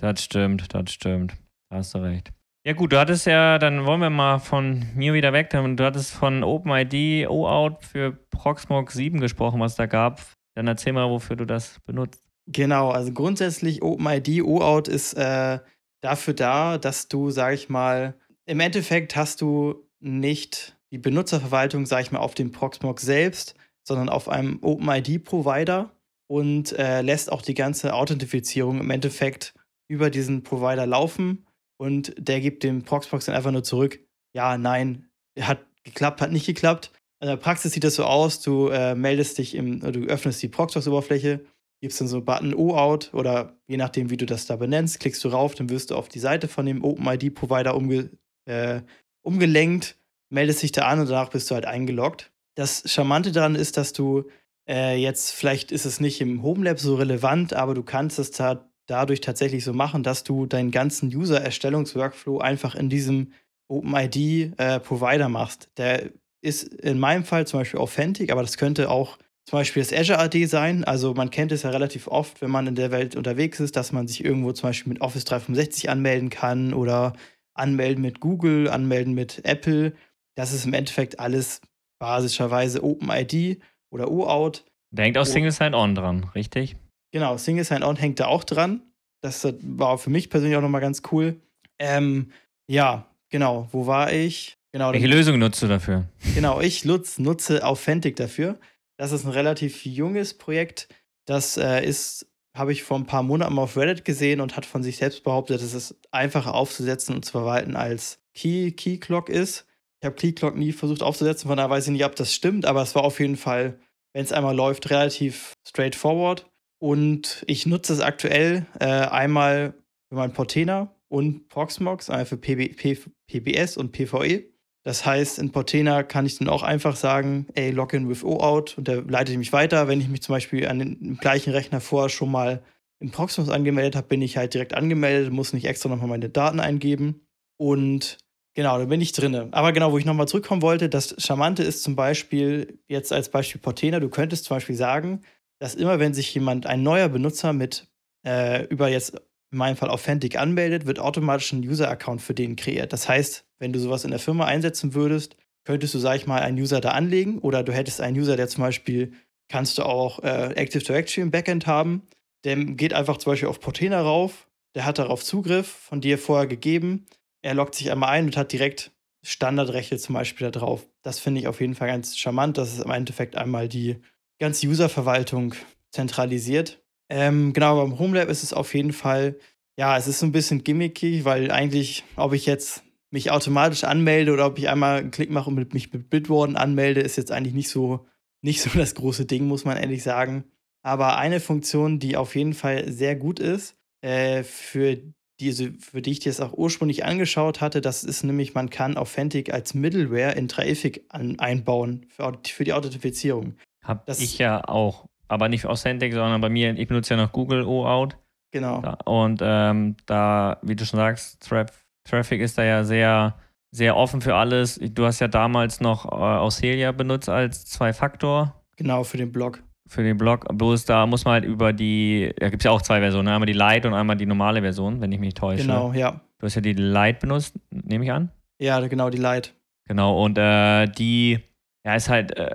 Das 0.00 0.22
stimmt, 0.22 0.72
das 0.72 0.92
stimmt. 0.92 1.34
Da 1.70 1.78
hast 1.78 1.92
du 1.92 1.98
recht. 1.98 2.30
Ja 2.68 2.74
gut, 2.74 2.92
du 2.92 2.98
hattest 2.98 3.24
ja, 3.24 3.58
dann 3.58 3.86
wollen 3.86 4.02
wir 4.02 4.10
mal 4.10 4.40
von 4.40 4.84
mir 4.94 5.14
wieder 5.14 5.32
weg. 5.32 5.48
Du 5.48 5.84
hattest 5.84 6.10
von 6.10 6.44
OpenID 6.44 7.26
OAuth 7.26 7.82
für 7.82 8.12
Proxmox 8.28 8.92
7 8.92 9.20
gesprochen, 9.20 9.58
was 9.58 9.74
da 9.76 9.86
gab. 9.86 10.20
Dann 10.54 10.66
erzähl 10.66 10.92
mal, 10.92 11.08
wofür 11.08 11.34
du 11.36 11.46
das 11.46 11.80
benutzt. 11.86 12.22
Genau, 12.46 12.90
also 12.90 13.10
grundsätzlich 13.10 13.82
OpenID 13.82 14.42
OAuth 14.42 14.86
ist 14.86 15.14
äh, 15.14 15.60
dafür 16.02 16.34
da, 16.34 16.76
dass 16.76 17.08
du, 17.08 17.30
sag 17.30 17.54
ich 17.54 17.70
mal, 17.70 18.18
im 18.44 18.60
Endeffekt 18.60 19.16
hast 19.16 19.40
du 19.40 19.88
nicht 20.00 20.76
die 20.90 20.98
Benutzerverwaltung, 20.98 21.86
sag 21.86 22.02
ich 22.02 22.12
mal, 22.12 22.18
auf 22.18 22.34
dem 22.34 22.52
Proxmox 22.52 23.02
selbst, 23.02 23.54
sondern 23.82 24.10
auf 24.10 24.28
einem 24.28 24.58
OpenID-Provider 24.60 25.90
und 26.26 26.78
äh, 26.78 27.00
lässt 27.00 27.32
auch 27.32 27.40
die 27.40 27.54
ganze 27.54 27.94
Authentifizierung 27.94 28.78
im 28.78 28.90
Endeffekt 28.90 29.54
über 29.90 30.10
diesen 30.10 30.42
Provider 30.42 30.84
laufen 30.84 31.46
und 31.78 32.14
der 32.18 32.40
gibt 32.40 32.62
dem 32.62 32.82
Proxbox 32.82 33.26
dann 33.26 33.34
einfach 33.34 33.52
nur 33.52 33.64
zurück, 33.64 34.00
ja, 34.34 34.58
nein, 34.58 35.08
hat 35.40 35.64
geklappt, 35.84 36.20
hat 36.20 36.32
nicht 36.32 36.46
geklappt. 36.46 36.92
In 37.20 37.28
der 37.28 37.36
Praxis 37.36 37.72
sieht 37.72 37.84
das 37.84 37.94
so 37.94 38.04
aus, 38.04 38.40
du 38.40 38.68
äh, 38.68 38.94
meldest 38.94 39.38
dich 39.38 39.54
im, 39.54 39.80
du 39.80 40.00
öffnest 40.06 40.42
die 40.42 40.48
Proxbox-Oberfläche, 40.48 41.40
gibst 41.80 42.00
dann 42.00 42.08
so 42.08 42.16
einen 42.16 42.24
Button 42.24 42.54
O-Out 42.54 43.14
oder 43.14 43.56
je 43.66 43.76
nachdem, 43.76 44.10
wie 44.10 44.16
du 44.16 44.26
das 44.26 44.46
da 44.46 44.56
benennst, 44.56 45.00
klickst 45.00 45.24
du 45.24 45.28
rauf, 45.28 45.54
dann 45.54 45.70
wirst 45.70 45.90
du 45.90 45.96
auf 45.96 46.08
die 46.08 46.18
Seite 46.18 46.48
von 46.48 46.66
dem 46.66 46.84
OpenID-Provider 46.84 47.74
umge 47.74 48.10
äh, 48.46 48.82
umgelenkt, 49.22 49.98
meldest 50.30 50.62
dich 50.62 50.72
da 50.72 50.82
an 50.82 51.00
und 51.00 51.08
danach 51.08 51.30
bist 51.30 51.50
du 51.50 51.54
halt 51.54 51.66
eingeloggt. 51.66 52.32
Das 52.54 52.82
Charmante 52.86 53.32
daran 53.32 53.54
ist, 53.54 53.76
dass 53.76 53.92
du 53.92 54.28
äh, 54.68 54.96
jetzt, 54.96 55.32
vielleicht 55.32 55.72
ist 55.72 55.86
es 55.86 56.00
nicht 56.00 56.20
im 56.20 56.42
Home 56.42 56.64
Lab 56.64 56.78
so 56.78 56.96
relevant, 56.96 57.52
aber 57.54 57.74
du 57.74 57.82
kannst 57.82 58.18
es 58.18 58.30
da 58.30 58.67
dadurch 58.88 59.20
tatsächlich 59.20 59.64
so 59.64 59.72
machen, 59.72 60.02
dass 60.02 60.24
du 60.24 60.46
deinen 60.46 60.70
ganzen 60.72 61.14
User-Erstellungsworkflow 61.14 62.38
einfach 62.38 62.74
in 62.74 62.88
diesem 62.88 63.32
OpenID-Provider 63.68 65.26
äh, 65.26 65.28
machst. 65.28 65.68
Der 65.76 66.10
ist 66.40 66.64
in 66.64 66.98
meinem 66.98 67.24
Fall 67.24 67.46
zum 67.46 67.60
Beispiel 67.60 67.80
Authentic, 67.80 68.32
aber 68.32 68.42
das 68.42 68.56
könnte 68.56 68.90
auch 68.90 69.18
zum 69.44 69.58
Beispiel 69.58 69.82
das 69.82 69.92
Azure 69.92 70.18
AD 70.18 70.46
sein. 70.46 70.84
Also 70.84 71.14
man 71.14 71.30
kennt 71.30 71.52
es 71.52 71.62
ja 71.62 71.70
relativ 71.70 72.08
oft, 72.08 72.40
wenn 72.40 72.50
man 72.50 72.66
in 72.66 72.74
der 72.74 72.90
Welt 72.90 73.16
unterwegs 73.16 73.60
ist, 73.60 73.76
dass 73.76 73.92
man 73.92 74.08
sich 74.08 74.24
irgendwo 74.24 74.52
zum 74.52 74.70
Beispiel 74.70 74.92
mit 74.92 75.02
Office 75.02 75.24
365 75.24 75.90
anmelden 75.90 76.30
kann 76.30 76.72
oder 76.72 77.12
anmelden 77.54 78.02
mit 78.02 78.20
Google, 78.20 78.68
anmelden 78.68 79.14
mit 79.14 79.44
Apple. 79.44 79.92
Das 80.34 80.52
ist 80.52 80.64
im 80.64 80.74
Endeffekt 80.74 81.18
alles 81.18 81.60
basischerweise 81.98 82.82
OpenID 82.82 83.60
oder 83.90 84.10
OAuth. 84.10 84.64
Da 84.94 85.02
hängt 85.02 85.18
auch 85.18 85.26
Single 85.26 85.52
Sign-On 85.52 85.94
dran, 85.94 86.30
richtig? 86.34 86.76
Genau, 87.12 87.36
Single 87.36 87.64
Sign-On 87.64 87.96
hängt 87.96 88.20
da 88.20 88.26
auch 88.26 88.44
dran. 88.44 88.82
Das 89.20 89.46
war 89.62 89.98
für 89.98 90.10
mich 90.10 90.30
persönlich 90.30 90.56
auch 90.56 90.62
nochmal 90.62 90.80
ganz 90.80 91.02
cool. 91.10 91.40
Ähm, 91.78 92.30
ja, 92.68 93.06
genau. 93.30 93.68
Wo 93.72 93.86
war 93.86 94.12
ich? 94.12 94.58
Genau, 94.72 94.92
Welche 94.92 95.06
Lösung 95.06 95.38
nutzt 95.38 95.62
du 95.62 95.66
dafür? 95.66 96.04
Genau, 96.34 96.60
ich 96.60 96.84
nutze, 96.84 97.22
nutze 97.22 97.64
Authentic 97.64 98.16
dafür. 98.16 98.58
Das 98.98 99.12
ist 99.12 99.24
ein 99.24 99.30
relativ 99.30 99.86
junges 99.86 100.34
Projekt. 100.34 100.88
Das 101.24 101.56
äh, 101.56 101.84
ist, 101.84 102.26
habe 102.54 102.72
ich 102.72 102.82
vor 102.82 102.98
ein 102.98 103.06
paar 103.06 103.22
Monaten 103.22 103.54
mal 103.54 103.62
auf 103.62 103.76
Reddit 103.76 104.04
gesehen 104.04 104.40
und 104.40 104.56
hat 104.56 104.66
von 104.66 104.82
sich 104.82 104.98
selbst 104.98 105.24
behauptet, 105.24 105.62
dass 105.62 105.72
es 105.72 105.96
einfacher 106.10 106.54
aufzusetzen 106.54 107.14
und 107.14 107.24
zu 107.24 107.32
verwalten 107.32 107.76
als 107.76 108.20
Key, 108.34 108.72
Key 108.72 108.98
Clock 108.98 109.30
ist. 109.30 109.66
Ich 110.00 110.06
habe 110.06 110.16
Key 110.16 110.32
Clock 110.32 110.56
nie 110.56 110.72
versucht 110.72 111.02
aufzusetzen, 111.02 111.48
von 111.48 111.56
daher 111.56 111.70
weiß 111.70 111.86
ich 111.86 111.92
nicht, 111.92 112.04
ob 112.04 112.14
das 112.14 112.32
stimmt, 112.32 112.66
aber 112.66 112.82
es 112.82 112.94
war 112.94 113.02
auf 113.02 113.18
jeden 113.20 113.36
Fall, 113.36 113.80
wenn 114.12 114.24
es 114.24 114.32
einmal 114.32 114.54
läuft, 114.54 114.90
relativ 114.90 115.54
straightforward. 115.66 116.46
Und 116.78 117.44
ich 117.46 117.66
nutze 117.66 117.92
es 117.92 118.00
aktuell 118.00 118.66
äh, 118.78 118.84
einmal 118.86 119.74
für 120.08 120.16
meinen 120.16 120.32
Portena 120.32 120.94
und 121.08 121.48
Proxmox, 121.48 122.10
einmal 122.10 122.26
für 122.26 122.36
PB, 122.36 122.76
P, 122.76 122.98
PBS 123.26 123.76
und 123.76 123.92
PVE. 123.92 124.44
Das 124.84 125.04
heißt, 125.04 125.38
in 125.38 125.50
Portena 125.50 126.02
kann 126.02 126.24
ich 126.24 126.38
dann 126.38 126.48
auch 126.48 126.62
einfach 126.62 126.96
sagen, 126.96 127.46
ey, 127.54 127.70
Login 127.72 128.08
with 128.08 128.24
OAuth 128.24 128.78
und 128.78 128.88
der 128.88 129.02
leitet 129.02 129.36
mich 129.36 129.52
weiter. 129.52 129.88
Wenn 129.88 130.00
ich 130.00 130.08
mich 130.08 130.22
zum 130.22 130.34
Beispiel 130.34 130.66
an 130.66 130.78
den 130.78 131.18
gleichen 131.18 131.52
Rechner 131.52 131.80
vorher 131.80 132.08
schon 132.08 132.30
mal 132.30 132.62
im 133.00 133.10
Proxmox 133.10 133.50
angemeldet 133.50 133.96
habe, 133.96 134.06
bin 134.06 134.22
ich 134.22 134.36
halt 134.36 134.54
direkt 134.54 134.74
angemeldet, 134.74 135.32
muss 135.32 135.52
nicht 135.52 135.66
extra 135.66 135.88
nochmal 135.88 136.08
meine 136.08 136.28
Daten 136.28 136.60
eingeben. 136.60 137.20
Und 137.58 138.18
genau, 138.54 138.78
da 138.78 138.84
bin 138.86 139.00
ich 139.00 139.12
drin. 139.12 139.34
Aber 139.52 139.72
genau, 139.72 139.92
wo 139.92 139.98
ich 139.98 140.04
nochmal 140.04 140.28
zurückkommen 140.28 140.62
wollte, 140.62 140.88
das 140.88 141.14
Charmante 141.18 141.62
ist 141.62 141.82
zum 141.82 141.94
Beispiel, 141.96 142.80
jetzt 142.88 143.12
als 143.12 143.30
Beispiel 143.30 143.60
Portena, 143.60 144.00
du 144.00 144.08
könntest 144.08 144.44
zum 144.44 144.56
Beispiel 144.56 144.76
sagen, 144.76 145.20
dass 145.58 145.74
immer, 145.74 145.98
wenn 145.98 146.14
sich 146.14 146.32
jemand, 146.34 146.66
ein 146.66 146.82
neuer 146.82 147.08
Benutzer 147.08 147.52
mit 147.52 147.88
äh, 148.26 148.64
über 148.66 148.88
jetzt 148.88 149.20
in 149.50 149.58
meinem 149.58 149.76
Fall 149.76 149.90
Authentic 149.90 150.38
anmeldet, 150.38 150.86
wird 150.86 150.98
automatisch 150.98 151.52
ein 151.52 151.66
User-Account 151.66 152.20
für 152.20 152.34
den 152.34 152.56
kreiert. 152.56 152.92
Das 152.92 153.08
heißt, 153.08 153.46
wenn 153.58 153.72
du 153.72 153.78
sowas 153.78 154.04
in 154.04 154.10
der 154.10 154.20
Firma 154.20 154.44
einsetzen 154.44 154.94
würdest, 154.94 155.36
könntest 155.64 155.94
du, 155.94 155.98
sag 155.98 156.16
ich 156.16 156.26
mal, 156.26 156.40
einen 156.40 156.58
User 156.58 156.80
da 156.80 156.90
anlegen 156.90 157.38
oder 157.38 157.62
du 157.62 157.72
hättest 157.72 158.00
einen 158.00 158.18
User, 158.18 158.36
der 158.36 158.48
zum 158.48 158.62
Beispiel, 158.62 159.12
kannst 159.48 159.78
du 159.78 159.82
auch 159.82 160.22
äh, 160.22 160.52
Active 160.54 160.82
Directory 160.82 161.22
im 161.22 161.30
Backend 161.30 161.66
haben, 161.66 162.02
der 162.44 162.56
geht 162.56 162.92
einfach 162.92 163.16
zum 163.16 163.32
Beispiel 163.32 163.48
auf 163.48 163.60
Portena 163.60 164.00
rauf, 164.00 164.48
der 164.74 164.84
hat 164.84 164.98
darauf 164.98 165.24
Zugriff, 165.24 165.66
von 165.66 166.00
dir 166.00 166.18
vorher 166.18 166.46
gegeben, 166.46 167.06
er 167.42 167.54
loggt 167.54 167.74
sich 167.74 167.90
einmal 167.90 168.10
ein 168.10 168.26
und 168.26 168.36
hat 168.36 168.52
direkt 168.52 168.92
Standardrechte 169.22 169.98
zum 169.98 170.14
Beispiel 170.14 170.50
da 170.50 170.58
drauf. 170.58 170.86
Das 171.02 171.18
finde 171.18 171.40
ich 171.40 171.48
auf 171.48 171.60
jeden 171.60 171.74
Fall 171.74 171.88
ganz 171.88 172.16
charmant, 172.16 172.58
dass 172.58 172.72
es 172.72 172.80
im 172.80 172.90
Endeffekt 172.90 173.36
einmal 173.36 173.68
die 173.68 173.96
ganze 174.38 174.66
Userverwaltung 174.66 175.54
zentralisiert. 175.90 176.80
Ähm, 177.08 177.52
genau, 177.52 177.80
beim 177.80 177.98
HomeLab 177.98 178.28
ist 178.28 178.42
es 178.42 178.52
auf 178.52 178.74
jeden 178.74 178.92
Fall, 178.92 179.36
ja, 179.78 179.96
es 179.96 180.06
ist 180.06 180.18
so 180.18 180.26
ein 180.26 180.32
bisschen 180.32 180.64
gimmicky, 180.64 181.24
weil 181.24 181.50
eigentlich, 181.50 182.04
ob 182.16 182.32
ich 182.32 182.46
jetzt 182.46 182.82
mich 183.10 183.30
automatisch 183.30 183.84
anmelde 183.84 184.32
oder 184.32 184.46
ob 184.46 184.58
ich 184.58 184.68
einmal 184.68 184.98
einen 184.98 185.10
Klick 185.10 185.30
mache 185.30 185.48
und 185.48 185.74
mich 185.74 185.92
mit 185.92 186.10
Bitwarden 186.10 186.56
anmelde, 186.56 187.00
ist 187.00 187.16
jetzt 187.16 187.32
eigentlich 187.32 187.54
nicht 187.54 187.70
so, 187.70 188.06
nicht 188.42 188.60
so 188.60 188.70
das 188.78 188.94
große 188.94 189.24
Ding, 189.24 189.46
muss 189.46 189.64
man 189.64 189.76
ehrlich 189.76 190.02
sagen. 190.02 190.44
Aber 190.82 191.18
eine 191.18 191.40
Funktion, 191.40 191.98
die 191.98 192.16
auf 192.16 192.36
jeden 192.36 192.54
Fall 192.54 192.92
sehr 192.92 193.16
gut 193.16 193.40
ist, 193.40 193.76
äh, 194.00 194.42
für, 194.42 194.98
diese, 195.40 195.72
für 195.72 196.02
die 196.02 196.12
ich 196.12 196.20
das 196.20 196.40
auch 196.40 196.52
ursprünglich 196.52 197.04
angeschaut 197.04 197.60
hatte, 197.60 197.80
das 197.80 198.04
ist 198.04 198.22
nämlich, 198.22 198.54
man 198.54 198.70
kann 198.70 198.96
Authentic 198.96 199.52
als 199.52 199.74
Middleware 199.74 200.32
in 200.32 200.48
Traffic 200.48 201.04
an, 201.08 201.38
einbauen 201.38 202.06
für, 202.08 202.38
für 202.44 202.64
die 202.64 202.72
Authentifizierung. 202.72 203.54
Hab 203.84 204.06
das 204.06 204.20
ich 204.20 204.38
ja 204.38 204.66
auch. 204.66 205.06
Aber 205.28 205.48
nicht 205.48 205.66
Authentic, 205.66 206.12
sondern 206.12 206.40
bei 206.40 206.48
mir, 206.48 206.76
ich 206.76 206.88
benutze 206.88 207.14
ja 207.14 207.22
noch 207.22 207.32
Google 207.32 207.64
OAuth. 207.64 208.16
Genau. 208.50 208.82
Und 209.04 209.40
ähm, 209.42 209.96
da, 210.06 210.58
wie 210.62 210.74
du 210.74 210.86
schon 210.86 210.98
sagst, 210.98 211.46
Traf 211.46 211.84
Traffic 212.04 212.40
ist 212.40 212.56
da 212.56 212.64
ja 212.64 212.84
sehr, 212.84 213.34
sehr 213.70 213.94
offen 213.94 214.22
für 214.22 214.34
alles. 214.34 214.80
Du 214.82 215.04
hast 215.04 215.20
ja 215.20 215.28
damals 215.28 215.80
noch 215.80 216.06
äh, 216.06 216.08
Auxilia 216.08 216.92
benutzt 216.92 217.28
als 217.28 217.66
Zwei-Faktor. 217.66 218.54
Genau, 218.76 219.04
für 219.04 219.18
den 219.18 219.30
Blog. 219.30 219.62
Für 219.86 220.02
den 220.02 220.16
Blog. 220.16 220.46
Bloß 220.50 220.86
da 220.86 221.06
muss 221.06 221.24
man 221.24 221.34
halt 221.34 221.44
über 221.44 221.74
die, 221.74 222.32
da 222.38 222.48
gibt 222.48 222.62
es 222.62 222.64
ja 222.64 222.70
auch 222.70 222.80
zwei 222.80 223.00
Versionen, 223.00 223.28
einmal 223.28 223.46
die 223.46 223.52
Lite 223.52 223.88
und 223.88 223.94
einmal 223.94 224.16
die 224.16 224.24
normale 224.24 224.62
Version, 224.62 225.00
wenn 225.00 225.12
ich 225.12 225.18
mich 225.18 225.34
täusche. 225.34 225.62
Genau, 225.62 225.92
ja. 225.92 226.20
Du 226.38 226.46
hast 226.46 226.54
ja 226.54 226.60
die 226.60 226.72
Lite 226.72 227.18
benutzt, 227.20 227.58
nehme 227.70 228.04
ich 228.04 228.12
an. 228.12 228.30
Ja, 228.58 228.80
genau, 228.86 229.10
die 229.10 229.18
Lite. 229.18 229.50
Genau, 229.86 230.22
und 230.22 230.38
äh, 230.38 230.86
die, 230.86 231.40
ja, 231.84 231.94
ist 231.94 232.08
halt, 232.08 232.36
äh, 232.36 232.54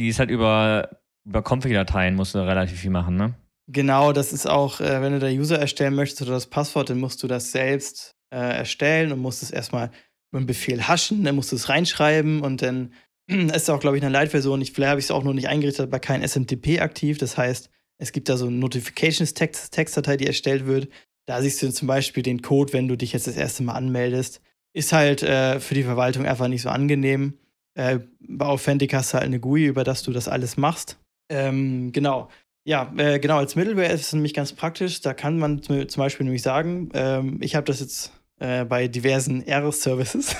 die 0.00 0.08
ist 0.08 0.18
halt 0.18 0.30
über, 0.30 1.02
über 1.26 1.42
Config-Dateien 1.42 2.14
musst 2.14 2.34
du 2.34 2.38
relativ 2.38 2.80
viel 2.80 2.90
machen, 2.90 3.16
ne? 3.16 3.34
Genau, 3.68 4.12
das 4.12 4.32
ist 4.32 4.48
auch, 4.48 4.80
äh, 4.80 5.02
wenn 5.02 5.12
du 5.12 5.18
da 5.18 5.28
User 5.28 5.58
erstellen 5.58 5.94
möchtest 5.94 6.22
oder 6.22 6.32
das 6.32 6.46
Passwort, 6.46 6.88
dann 6.88 6.98
musst 6.98 7.22
du 7.22 7.28
das 7.28 7.52
selbst 7.52 8.12
äh, 8.34 8.38
erstellen 8.38 9.12
und 9.12 9.20
musst 9.20 9.42
es 9.42 9.50
erstmal 9.50 9.90
über 10.32 10.38
einen 10.38 10.46
Befehl 10.46 10.88
haschen, 10.88 11.22
dann 11.22 11.36
musst 11.36 11.52
du 11.52 11.56
es 11.56 11.68
reinschreiben 11.68 12.40
und 12.40 12.62
dann 12.62 12.94
ist 13.26 13.68
auch, 13.68 13.78
glaube 13.78 13.98
ich, 13.98 14.02
eine 14.02 14.10
Light-Version. 14.10 14.62
Ich, 14.62 14.72
vielleicht 14.72 14.90
habe 14.90 15.00
ich 15.00 15.06
es 15.06 15.10
auch 15.10 15.22
noch 15.22 15.34
nicht 15.34 15.48
eingerichtet, 15.48 15.86
aber 15.86 16.00
kein 16.00 16.26
SMTP 16.26 16.80
aktiv. 16.80 17.18
Das 17.18 17.36
heißt, 17.36 17.68
es 17.98 18.12
gibt 18.12 18.30
da 18.30 18.38
so 18.38 18.46
eine 18.46 18.56
Notifications-Textdatei, 18.56 20.16
die 20.16 20.26
erstellt 20.26 20.66
wird. 20.66 20.88
Da 21.26 21.42
siehst 21.42 21.62
du 21.62 21.70
zum 21.70 21.86
Beispiel 21.86 22.22
den 22.22 22.40
Code, 22.40 22.72
wenn 22.72 22.88
du 22.88 22.96
dich 22.96 23.12
jetzt 23.12 23.26
das 23.26 23.36
erste 23.36 23.62
Mal 23.62 23.74
anmeldest. 23.74 24.40
Ist 24.72 24.94
halt 24.94 25.22
äh, 25.22 25.60
für 25.60 25.74
die 25.74 25.82
Verwaltung 25.82 26.24
einfach 26.24 26.48
nicht 26.48 26.62
so 26.62 26.70
angenehm. 26.70 27.34
Äh, 27.80 28.00
bei 28.20 28.44
Authentic 28.44 28.92
hast 28.92 29.12
du 29.12 29.14
halt 29.14 29.24
eine 29.24 29.40
GUI, 29.40 29.64
über 29.64 29.84
das 29.84 30.02
du 30.02 30.12
das 30.12 30.28
alles 30.28 30.58
machst. 30.58 30.98
Ähm, 31.30 31.92
genau. 31.92 32.28
Ja, 32.62 32.92
äh, 32.98 33.18
genau, 33.18 33.38
als 33.38 33.56
Middleware 33.56 33.90
ist 33.90 34.02
es 34.02 34.12
nämlich 34.12 34.34
ganz 34.34 34.52
praktisch. 34.52 35.00
Da 35.00 35.14
kann 35.14 35.38
man 35.38 35.62
zum 35.62 35.86
Beispiel 35.96 36.24
nämlich 36.24 36.42
sagen, 36.42 36.90
ähm, 36.92 37.38
ich 37.40 37.54
habe 37.54 37.64
das 37.64 37.80
jetzt 37.80 38.12
äh, 38.38 38.66
bei 38.66 38.86
diversen 38.86 39.46
R-Services, 39.46 40.36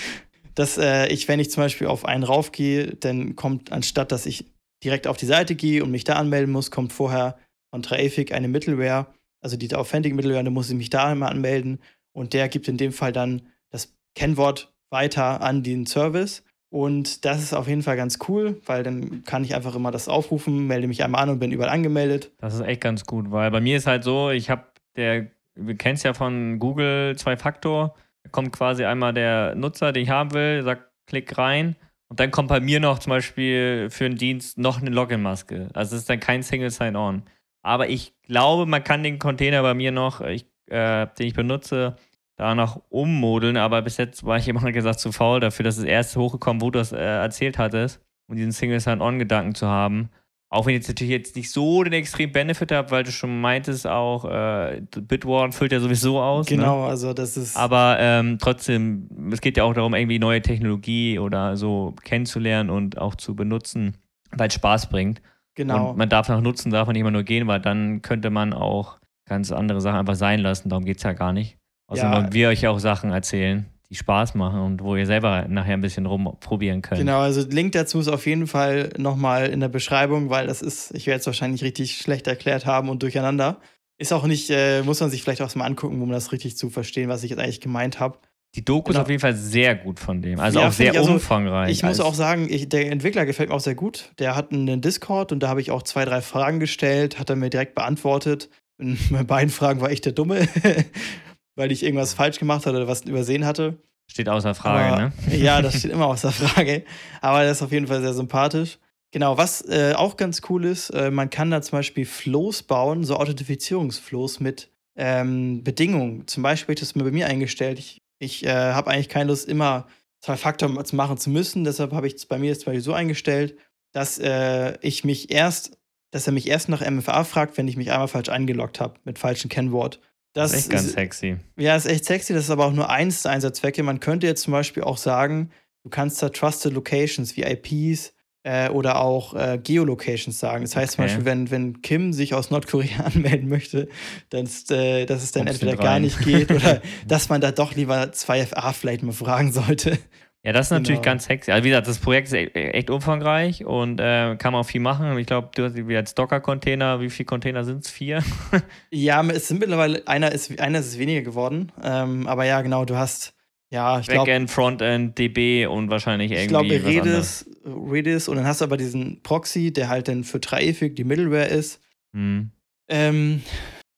dass 0.54 0.76
äh, 0.76 1.06
ich, 1.06 1.28
wenn 1.28 1.40
ich 1.40 1.50
zum 1.50 1.62
Beispiel 1.62 1.86
auf 1.86 2.04
einen 2.04 2.24
raufgehe, 2.24 2.94
dann 2.96 3.36
kommt, 3.36 3.72
anstatt 3.72 4.12
dass 4.12 4.26
ich 4.26 4.44
direkt 4.84 5.06
auf 5.06 5.16
die 5.16 5.24
Seite 5.24 5.54
gehe 5.54 5.82
und 5.82 5.92
mich 5.92 6.04
da 6.04 6.16
anmelden 6.16 6.52
muss, 6.52 6.70
kommt 6.70 6.92
vorher 6.92 7.38
von 7.70 7.82
Traffic 7.82 8.32
eine 8.32 8.48
Middleware, 8.48 9.06
also 9.40 9.56
die 9.56 9.74
Authentic 9.74 10.14
Middleware, 10.14 10.44
dann 10.44 10.52
muss 10.52 10.68
ich 10.68 10.76
mich 10.76 10.90
da 10.90 11.10
immer 11.10 11.30
anmelden 11.30 11.78
und 12.12 12.34
der 12.34 12.50
gibt 12.50 12.68
in 12.68 12.76
dem 12.76 12.92
Fall 12.92 13.12
dann 13.12 13.40
das 13.70 13.94
Kennwort 14.14 14.74
weiter 14.90 15.40
an 15.40 15.62
den 15.62 15.86
Service 15.86 16.42
und 16.72 17.26
das 17.26 17.42
ist 17.42 17.52
auf 17.52 17.68
jeden 17.68 17.82
Fall 17.82 17.98
ganz 17.98 18.18
cool, 18.28 18.58
weil 18.64 18.82
dann 18.82 19.24
kann 19.24 19.44
ich 19.44 19.54
einfach 19.54 19.74
immer 19.74 19.90
das 19.90 20.08
aufrufen, 20.08 20.66
melde 20.66 20.88
mich 20.88 21.04
einmal 21.04 21.22
an 21.22 21.28
und 21.28 21.38
bin 21.38 21.52
überall 21.52 21.68
angemeldet. 21.68 22.32
Das 22.38 22.54
ist 22.54 22.62
echt 22.62 22.80
ganz 22.80 23.04
gut, 23.04 23.30
weil 23.30 23.50
bei 23.50 23.60
mir 23.60 23.76
ist 23.76 23.86
halt 23.86 24.04
so, 24.04 24.30
ich 24.30 24.48
habe 24.48 24.64
der, 24.96 25.26
wir 25.54 25.74
kennen 25.76 25.96
es 25.96 26.02
ja 26.02 26.14
von 26.14 26.58
Google 26.58 27.14
Zwei-Faktor. 27.14 27.94
Da 28.22 28.30
kommt 28.30 28.52
quasi 28.52 28.86
einmal 28.86 29.12
der 29.12 29.54
Nutzer, 29.54 29.92
den 29.92 30.04
ich 30.04 30.08
haben 30.08 30.32
will, 30.32 30.62
sagt, 30.62 30.90
klick 31.06 31.36
rein. 31.36 31.76
Und 32.08 32.20
dann 32.20 32.30
kommt 32.30 32.48
bei 32.48 32.60
mir 32.60 32.80
noch 32.80 33.00
zum 33.00 33.10
Beispiel 33.10 33.88
für 33.90 34.06
einen 34.06 34.16
Dienst 34.16 34.56
noch 34.56 34.80
eine 34.80 34.90
Login-Maske. 34.90 35.68
Also 35.74 35.94
es 35.94 36.02
ist 36.02 36.08
dann 36.08 36.20
kein 36.20 36.42
Single 36.42 36.70
Sign-On. 36.70 37.22
Aber 37.62 37.90
ich 37.90 38.14
glaube, 38.22 38.64
man 38.64 38.82
kann 38.82 39.02
den 39.02 39.18
Container 39.18 39.60
bei 39.60 39.74
mir 39.74 39.92
noch, 39.92 40.22
ich, 40.22 40.46
äh, 40.70 41.06
den 41.18 41.26
ich 41.26 41.34
benutze, 41.34 41.96
da 42.36 42.54
noch 42.54 42.82
ummodeln. 42.88 43.56
Aber 43.56 43.82
bis 43.82 43.96
jetzt 43.96 44.24
war 44.24 44.38
ich 44.38 44.48
immer 44.48 44.72
gesagt 44.72 45.00
zu 45.00 45.12
faul 45.12 45.40
dafür, 45.40 45.64
dass 45.64 45.78
es 45.78 45.84
erst 45.84 46.16
hochgekommen, 46.16 46.60
wo 46.60 46.70
du 46.70 46.78
das 46.78 46.92
äh, 46.92 46.98
erzählt 46.98 47.58
hattest, 47.58 48.00
um 48.28 48.36
diesen 48.36 48.52
Single 48.52 48.80
Sign-On-Gedanken 48.80 49.54
zu 49.54 49.66
haben. 49.66 50.10
Auch 50.52 50.66
wenn 50.66 50.74
ich 50.74 50.80
jetzt 50.80 50.88
natürlich 50.88 51.12
jetzt 51.12 51.34
nicht 51.34 51.50
so 51.50 51.82
den 51.82 51.94
extremen 51.94 52.30
Benefit 52.30 52.72
habe, 52.72 52.90
weil 52.90 53.04
du 53.04 53.10
schon 53.10 53.40
meintest, 53.40 53.86
auch 53.86 54.26
äh, 54.26 54.82
Bitwarden 55.00 55.52
füllt 55.52 55.72
ja 55.72 55.80
sowieso 55.80 56.20
aus. 56.20 56.44
Ne? 56.50 56.56
Genau, 56.56 56.82
ne? 56.82 56.90
also 56.90 57.14
das 57.14 57.38
ist. 57.38 57.56
Aber 57.56 57.96
ähm, 57.98 58.36
trotzdem, 58.38 59.08
es 59.32 59.40
geht 59.40 59.56
ja 59.56 59.64
auch 59.64 59.72
darum, 59.72 59.94
irgendwie 59.94 60.18
neue 60.18 60.42
Technologie 60.42 61.18
oder 61.18 61.56
so 61.56 61.94
kennenzulernen 62.04 62.68
und 62.68 62.98
auch 62.98 63.14
zu 63.14 63.34
benutzen, 63.34 63.96
weil 64.30 64.48
es 64.48 64.54
Spaß 64.54 64.90
bringt. 64.90 65.22
Genau. 65.54 65.90
Und 65.90 65.96
man 65.96 66.10
darf 66.10 66.28
nach 66.28 66.42
nutzen, 66.42 66.70
darf 66.70 66.86
man 66.86 66.92
nicht 66.92 67.00
immer 67.00 67.10
nur 67.10 67.22
gehen, 67.22 67.46
weil 67.46 67.60
dann 67.60 68.02
könnte 68.02 68.28
man 68.28 68.52
auch 68.52 68.98
ganz 69.26 69.52
andere 69.52 69.80
Sachen 69.80 70.00
einfach 70.00 70.16
sein 70.16 70.40
lassen. 70.40 70.68
Darum 70.68 70.84
geht 70.84 70.98
es 70.98 71.02
ja 71.02 71.14
gar 71.14 71.32
nicht. 71.32 71.56
Außerdem 71.92 72.24
ja. 72.24 72.32
wir 72.32 72.48
euch 72.48 72.66
auch 72.66 72.78
Sachen 72.78 73.10
erzählen, 73.10 73.66
die 73.90 73.94
Spaß 73.94 74.34
machen 74.34 74.60
und 74.60 74.82
wo 74.82 74.96
ihr 74.96 75.06
selber 75.06 75.46
nachher 75.48 75.74
ein 75.74 75.80
bisschen 75.80 76.06
rumprobieren 76.06 76.82
könnt. 76.82 77.00
Genau, 77.00 77.20
also 77.20 77.42
Link 77.46 77.72
dazu 77.72 78.00
ist 78.00 78.08
auf 78.08 78.26
jeden 78.26 78.46
Fall 78.46 78.90
nochmal 78.96 79.48
in 79.48 79.60
der 79.60 79.68
Beschreibung, 79.68 80.30
weil 80.30 80.46
das 80.46 80.62
ist, 80.62 80.94
ich 80.94 81.06
werde 81.06 81.20
es 81.20 81.26
wahrscheinlich 81.26 81.62
richtig 81.62 81.98
schlecht 81.98 82.26
erklärt 82.26 82.66
haben 82.66 82.88
und 82.88 83.02
durcheinander. 83.02 83.58
Ist 83.98 84.12
auch 84.12 84.26
nicht, 84.26 84.50
äh, 84.50 84.82
muss 84.82 85.00
man 85.00 85.10
sich 85.10 85.22
vielleicht 85.22 85.42
auch 85.42 85.54
mal 85.54 85.66
angucken, 85.66 86.00
um 86.00 86.10
das 86.10 86.32
richtig 86.32 86.56
zu 86.56 86.70
verstehen, 86.70 87.08
was 87.08 87.22
ich 87.22 87.30
jetzt 87.30 87.38
eigentlich 87.38 87.60
gemeint 87.60 88.00
habe. 88.00 88.18
Die 88.54 88.64
Doku 88.64 88.88
genau. 88.88 89.00
ist 89.00 89.02
auf 89.04 89.08
jeden 89.08 89.20
Fall 89.20 89.34
sehr 89.34 89.74
gut 89.74 89.98
von 89.98 90.20
dem. 90.20 90.38
Also 90.38 90.60
ja, 90.60 90.68
auch 90.68 90.72
sehr 90.72 90.94
also, 90.94 91.12
umfangreich. 91.12 91.70
Ich 91.70 91.82
muss 91.82 92.00
auch 92.00 92.14
sagen, 92.14 92.48
ich, 92.50 92.68
der 92.68 92.90
Entwickler 92.90 93.24
gefällt 93.24 93.48
mir 93.48 93.54
auch 93.54 93.60
sehr 93.60 93.74
gut. 93.74 94.12
Der 94.18 94.36
hat 94.36 94.52
einen 94.52 94.82
Discord 94.82 95.32
und 95.32 95.40
da 95.40 95.48
habe 95.48 95.60
ich 95.60 95.70
auch 95.70 95.82
zwei, 95.82 96.04
drei 96.04 96.20
Fragen 96.20 96.60
gestellt, 96.60 97.18
hat 97.18 97.30
er 97.30 97.36
mir 97.36 97.48
direkt 97.48 97.74
beantwortet. 97.74 98.50
Und 98.78 98.98
bei 99.10 99.22
beiden 99.22 99.50
Fragen 99.50 99.80
war 99.80 99.90
ich 99.90 100.02
der 100.02 100.12
Dumme, 100.12 100.48
weil 101.56 101.72
ich 101.72 101.82
irgendwas 101.82 102.14
falsch 102.14 102.38
gemacht 102.38 102.66
hatte 102.66 102.76
oder 102.76 102.88
was 102.88 103.02
übersehen 103.02 103.46
hatte. 103.46 103.78
Steht 104.10 104.28
außer 104.28 104.54
Frage, 104.54 104.94
Aber, 104.94 105.02
ne? 105.02 105.12
Ja, 105.36 105.62
das 105.62 105.74
steht 105.78 105.92
immer 105.92 106.06
außer 106.06 106.32
Frage. 106.32 106.84
Aber 107.20 107.44
das 107.44 107.58
ist 107.58 107.62
auf 107.62 107.72
jeden 107.72 107.86
Fall 107.86 108.00
sehr 108.00 108.14
sympathisch. 108.14 108.78
Genau, 109.10 109.36
was 109.36 109.62
äh, 109.68 109.92
auch 109.94 110.16
ganz 110.16 110.40
cool 110.48 110.64
ist, 110.64 110.90
äh, 110.90 111.10
man 111.10 111.28
kann 111.28 111.50
da 111.50 111.60
zum 111.60 111.78
Beispiel 111.78 112.06
Flows 112.06 112.62
bauen, 112.62 113.04
so 113.04 113.16
Authentifizierungsflows 113.16 114.40
mit 114.40 114.70
ähm, 114.96 115.62
Bedingungen. 115.62 116.26
Zum 116.26 116.42
Beispiel 116.42 116.66
habe 116.66 116.74
ich 116.74 116.80
das 116.80 116.94
mir 116.94 117.04
bei 117.04 117.10
mir 117.10 117.26
eingestellt. 117.26 117.78
Ich 117.78 118.02
ich 118.22 118.46
äh, 118.46 118.50
habe 118.50 118.88
eigentlich 118.88 119.08
keine 119.08 119.30
Lust, 119.30 119.48
immer 119.48 119.88
zwei 120.20 120.36
Faktor 120.36 120.84
zu 120.84 120.94
machen 120.94 121.18
zu 121.18 121.28
müssen. 121.28 121.64
Deshalb 121.64 121.92
habe 121.92 122.06
ich 122.06 122.14
es 122.14 122.26
bei 122.26 122.38
mir 122.38 122.50
jetzt 122.50 122.64
so 122.64 122.92
eingestellt, 122.92 123.58
dass 123.92 124.16
äh, 124.20 124.78
ich 124.80 125.02
mich 125.02 125.32
erst, 125.32 125.76
dass 126.12 126.28
er 126.28 126.32
mich 126.32 126.46
erst 126.46 126.68
nach 126.68 126.88
MFA 126.88 127.24
fragt, 127.24 127.58
wenn 127.58 127.66
ich 127.66 127.76
mich 127.76 127.90
einmal 127.90 128.06
falsch 128.06 128.28
eingeloggt 128.28 128.78
habe 128.80 128.94
mit 129.02 129.18
falschem 129.18 129.50
Kennwort. 129.50 129.98
Das, 130.32 130.52
das 130.52 130.60
ist 130.60 130.66
echt 130.66 130.70
ganz 130.72 130.92
sexy. 130.92 131.36
Ja, 131.58 131.76
ist 131.76 131.86
echt 131.86 132.04
sexy. 132.04 132.32
Das 132.32 132.44
ist 132.44 132.50
aber 132.50 132.66
auch 132.66 132.72
nur 132.72 132.88
eins 132.88 133.22
der 133.22 133.32
Einsatzzwecke. 133.32 133.82
Man 133.82 134.00
könnte 134.00 134.26
jetzt 134.26 134.42
zum 134.42 134.52
Beispiel 134.52 134.82
auch 134.82 134.96
sagen, 134.96 135.50
du 135.82 135.90
kannst 135.90 136.22
da 136.22 136.30
Trusted 136.30 136.72
Locations 136.72 137.36
wie 137.36 137.42
IPs 137.42 138.14
äh, 138.44 138.68
oder 138.70 139.00
auch 139.00 139.34
äh, 139.34 139.58
Geolocations 139.62 140.38
sagen. 140.38 140.62
Das 140.62 140.74
heißt 140.74 140.94
okay. 140.94 140.96
zum 140.96 141.04
Beispiel, 141.04 141.24
wenn, 141.24 141.50
wenn 141.50 141.82
Kim 141.82 142.12
sich 142.12 142.34
aus 142.34 142.50
Nordkorea 142.50 143.00
anmelden 143.04 143.48
möchte, 143.48 143.88
dann 144.30 144.44
ist, 144.44 144.70
äh, 144.70 145.06
dass 145.06 145.22
es 145.22 145.32
dann 145.32 145.46
Kommst 145.46 145.62
entweder 145.62 145.82
gar 145.82 146.00
nicht 146.00 146.18
geht 146.20 146.50
oder 146.50 146.80
dass 147.06 147.28
man 147.28 147.40
da 147.40 147.52
doch 147.52 147.74
lieber 147.74 148.02
2FA 148.02 148.72
vielleicht 148.72 149.02
mal 149.02 149.12
fragen 149.12 149.52
sollte. 149.52 149.98
Ja, 150.44 150.52
das 150.52 150.66
ist 150.66 150.70
natürlich 150.72 151.00
genau. 151.00 151.12
ganz 151.12 151.24
sexy. 151.26 151.52
Also 151.52 151.64
wie 151.64 151.68
gesagt, 151.68 151.86
das 151.86 151.98
Projekt 151.98 152.26
ist 152.26 152.34
e-, 152.34 152.46
echt 152.48 152.90
umfangreich 152.90 153.64
und 153.64 154.00
äh, 154.00 154.36
kann 154.36 154.52
man 154.52 154.62
auch 154.62 154.66
viel 154.66 154.80
machen. 154.80 155.16
Ich 155.18 155.26
glaube, 155.26 155.50
du 155.54 155.64
hast 155.64 155.76
wie 155.76 155.96
als 155.96 156.14
Docker-Container, 156.16 157.00
wie 157.00 157.10
viele 157.10 157.26
Container 157.26 157.62
sind 157.62 157.84
es? 157.84 157.90
Vier? 157.90 158.24
ja, 158.90 159.24
es 159.28 159.46
sind 159.46 159.60
mittlerweile, 159.60 160.06
einer 160.08 160.32
ist, 160.32 160.58
einer 160.58 160.80
ist 160.80 160.98
weniger 160.98 161.22
geworden. 161.22 161.70
Ähm, 161.82 162.26
aber 162.26 162.44
ja, 162.44 162.60
genau, 162.62 162.84
du 162.84 162.96
hast 162.96 163.34
ja, 163.72 164.00
ich 164.00 164.06
glaube. 164.06 164.26
Backend, 164.26 164.50
Frontend, 164.50 165.16
DB 165.16 165.64
und 165.64 165.88
wahrscheinlich 165.88 166.30
irgendwie. 166.30 166.74
Ich 166.74 166.82
glaube, 166.82 167.06
Redis, 167.06 167.48
Redis 167.64 168.28
und 168.28 168.36
dann 168.36 168.46
hast 168.46 168.60
du 168.60 168.66
aber 168.66 168.76
diesen 168.76 169.22
Proxy, 169.22 169.72
der 169.72 169.88
halt 169.88 170.08
dann 170.08 170.24
für 170.24 170.42
Traffic 170.42 170.94
die 170.94 171.04
Middleware 171.04 171.46
ist. 171.46 171.80
Mhm. 172.12 172.50
Ähm, 172.88 173.42